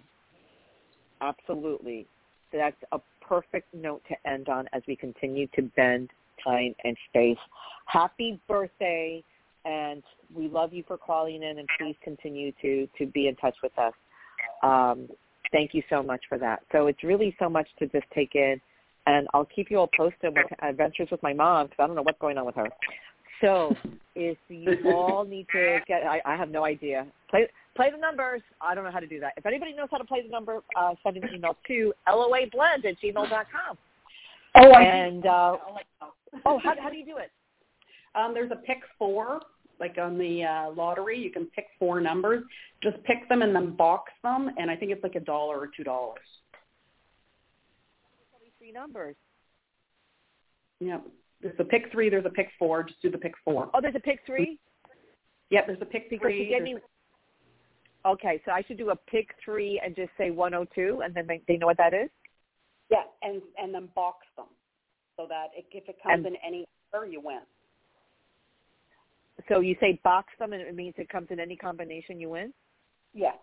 Absolutely, 1.22 2.08
that's 2.52 2.76
a 2.92 3.00
perfect 3.22 3.74
note 3.74 4.02
to 4.10 4.30
end 4.30 4.50
on 4.50 4.68
as 4.74 4.82
we 4.88 4.96
continue 4.96 5.48
to 5.56 5.62
bend 5.76 6.10
time 6.44 6.76
and 6.84 6.98
space. 7.10 7.38
Happy 7.86 8.40
birthday, 8.48 9.24
and 9.66 10.04
we 10.34 10.48
love 10.48 10.74
you 10.74 10.84
for 10.88 10.98
calling 10.98 11.44
in, 11.44 11.60
and 11.60 11.68
please 11.80 11.96
continue 12.04 12.52
to 12.62 12.88
to 12.98 13.06
be 13.08 13.28
in 13.28 13.36
touch 13.36 13.56
with 13.64 13.78
us. 13.78 13.94
Um, 14.62 15.08
thank 15.52 15.74
you 15.74 15.84
so 15.90 16.04
much 16.04 16.22
for 16.28 16.38
that. 16.38 16.64
So 16.72 16.88
it's 16.88 17.04
really 17.04 17.36
so 17.40 17.50
much 17.50 17.68
to 17.80 17.88
just 17.88 18.06
take 18.14 18.36
in 18.36 18.60
and 19.06 19.28
I'll 19.34 19.46
keep 19.46 19.70
you 19.70 19.78
all 19.78 19.90
posted 19.96 20.36
with 20.36 20.48
adventures 20.62 21.10
with 21.12 21.22
my 21.24 21.34
mom 21.34 21.68
because 21.68 21.84
I 21.84 21.88
don't 21.88 21.96
know 21.96 22.02
what's 22.02 22.20
going 22.20 22.38
on 22.38 22.46
with 22.46 22.56
her. 22.56 22.70
So 23.42 23.76
if 24.16 24.38
you 24.48 24.78
all 24.94 25.26
need 25.26 25.48
to 25.54 25.80
get, 25.88 26.04
I, 26.04 26.22
I 26.26 26.36
have 26.36 26.50
no 26.50 26.64
idea. 26.64 27.06
Play 27.30 27.48
play 27.76 27.92
the 27.92 27.98
numbers. 27.98 28.42
I 28.62 28.76
don't 28.76 28.84
know 28.84 28.92
how 28.92 29.00
to 29.00 29.08
do 29.08 29.20
that. 29.20 29.34
If 29.36 29.46
anybody 29.46 29.74
knows 29.74 29.90
how 29.92 29.98
to 29.98 30.06
play 30.06 30.22
the 30.22 30.30
number, 30.30 30.60
uh, 30.78 30.94
send 31.04 31.18
an 31.18 31.24
email 31.34 31.58
to 31.68 31.94
loablend 32.08 32.86
at 32.86 32.96
gmail.com. 33.04 33.78
Oh, 34.56 34.72
I 34.72 34.84
and 34.84 35.26
uh, 35.26 35.58
oh, 36.46 36.60
how 36.60 36.74
how 36.80 36.90
do 36.90 36.96
you 36.96 37.06
do 37.06 37.18
it? 37.18 37.32
Um, 38.16 38.34
there's 38.34 38.52
a 38.52 38.56
pick 38.56 38.78
four, 38.98 39.42
like 39.80 39.98
on 39.98 40.18
the 40.18 40.44
uh, 40.44 40.72
lottery. 40.72 41.20
You 41.20 41.32
can 41.32 41.46
pick 41.48 41.66
four 41.80 42.00
numbers. 42.02 42.44
Just 42.82 42.98
pick 43.04 43.28
them 43.30 43.42
and 43.42 43.56
then 43.56 43.76
box 43.76 44.12
them, 44.24 44.52
and 44.58 44.70
I 44.70 44.76
think 44.76 44.92
it's 44.92 45.04
like 45.04 45.16
a 45.16 45.20
dollar 45.20 45.58
or 45.58 45.70
two 45.76 45.84
dollars 45.84 46.20
three 48.64 48.72
numbers. 48.72 49.16
Yeah. 50.80 51.00
There's 51.42 51.56
a 51.60 51.66
pick 51.66 51.92
three, 51.92 52.10
there's 52.10 52.26
a 52.26 52.30
pick 52.30 52.50
four. 52.58 52.84
Just 52.84 53.02
do 53.02 53.12
the 53.12 53.18
pick 53.18 53.34
four. 53.44 53.70
Oh, 53.74 53.82
there's 53.82 53.96
a 53.96 54.00
pick 54.00 54.20
three? 54.26 54.60
Yep, 55.50 55.68
there's 55.68 55.82
a 55.82 55.86
pick 55.86 56.10
because 56.10 56.24
three. 56.24 56.48
Gave 56.50 56.64
me, 56.64 56.78
okay, 58.06 58.42
so 58.46 58.52
I 58.52 58.64
should 58.66 58.78
do 58.78 58.92
a 58.92 58.96
pick 58.96 59.28
three 59.44 59.82
and 59.84 59.94
just 59.96 60.12
say 60.18 60.32
102 60.32 61.02
and 61.04 61.14
then 61.14 61.28
they, 61.28 61.42
they 61.48 61.58
know 61.58 61.66
what 61.66 61.78
that 61.78 61.94
is? 61.94 62.10
Yeah, 62.90 63.04
and 63.22 63.42
and 63.58 63.74
then 63.74 63.90
box 63.96 64.26
them 64.38 64.46
so 65.18 65.26
that 65.28 65.48
it, 65.58 65.66
if 65.72 65.90
it 65.90 65.96
comes 66.04 66.26
and, 66.26 66.28
in 66.28 66.36
any 66.46 66.66
order, 66.94 67.08
you 67.08 67.22
win. 67.22 67.40
So 69.50 69.60
you 69.60 69.76
say 69.80 70.00
box 70.04 70.28
them, 70.40 70.54
and 70.54 70.62
it 70.62 70.76
means 70.76 70.96
it 70.98 71.10
comes 71.10 71.28
in 71.32 71.40
any 71.40 71.56
combination 71.56 72.20
you 72.20 72.30
win. 72.30 72.54
Yes. 73.14 73.36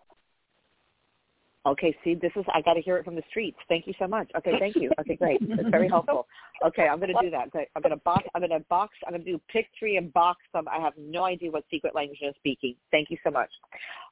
Okay, 1.63 1.95
see, 2.03 2.15
this 2.15 2.31
is 2.35 2.43
I 2.55 2.61
got 2.61 2.73
to 2.73 2.81
hear 2.81 2.97
it 2.97 3.05
from 3.05 3.13
the 3.13 3.21
streets. 3.29 3.57
Thank 3.69 3.85
you 3.85 3.93
so 3.99 4.07
much. 4.07 4.31
Okay, 4.35 4.53
thank 4.57 4.75
you. 4.75 4.89
Okay, 4.99 5.15
great. 5.15 5.39
It's 5.41 5.69
very 5.69 5.87
helpful. 5.89 6.25
Okay, 6.65 6.87
I'm 6.87 6.99
going 6.99 7.13
to 7.13 7.21
do 7.21 7.29
that. 7.29 7.49
I'm 7.75 7.81
going 7.83 7.91
to 7.91 8.01
box. 8.03 8.23
I'm 8.33 8.41
going 8.41 8.49
to 8.49 8.65
box. 8.67 8.95
I'm 9.05 9.13
going 9.13 9.23
to 9.23 9.31
do 9.31 9.41
pick 9.47 9.67
three 9.77 9.97
and 9.97 10.11
box 10.11 10.39
them. 10.53 10.67
I 10.67 10.79
have 10.79 10.93
no 10.97 11.23
idea 11.23 11.51
what 11.51 11.63
secret 11.69 11.93
language 11.93 12.17
I'm 12.25 12.33
speaking. 12.39 12.75
Thank 12.89 13.11
you 13.11 13.17
so 13.23 13.29
much. 13.29 13.49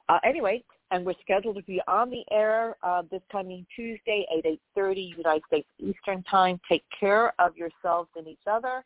Uh, 0.08 0.18
anyway, 0.22 0.62
and 0.92 1.04
we're 1.04 1.14
scheduled 1.22 1.56
to 1.56 1.62
be 1.62 1.80
on 1.88 2.08
the 2.08 2.22
air 2.30 2.76
uh, 2.84 3.02
this 3.10 3.22
coming 3.32 3.66
Tuesday 3.74 4.26
at 4.36 4.44
8:30 4.76 5.16
United 5.16 5.42
States 5.48 5.68
Eastern 5.80 6.22
Time. 6.24 6.60
Take 6.68 6.84
care 6.98 7.32
of 7.40 7.56
yourselves 7.56 8.10
and 8.14 8.28
each 8.28 8.46
other. 8.48 8.84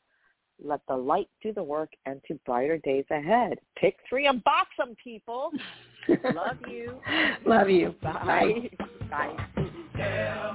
Let 0.63 0.81
the 0.89 0.97
light 0.97 1.29
do 1.43 1.53
the 1.53 1.63
work 1.63 1.91
and 2.07 2.21
to 2.29 2.35
brighter 2.47 2.79
days 2.79 3.05
ahead. 3.11 3.59
Pick 3.77 3.97
three 4.09 4.27
and 4.27 4.43
box 4.45 4.71
them, 4.79 4.97
people. 5.03 5.53
Love 6.35 6.59
you. 6.69 7.01
Love 7.47 7.69
you. 7.69 7.95
Bye. 8.03 8.71
Bye. 9.11 9.37
Tell 9.97 10.55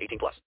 18 0.00 0.18
plus. 0.18 0.34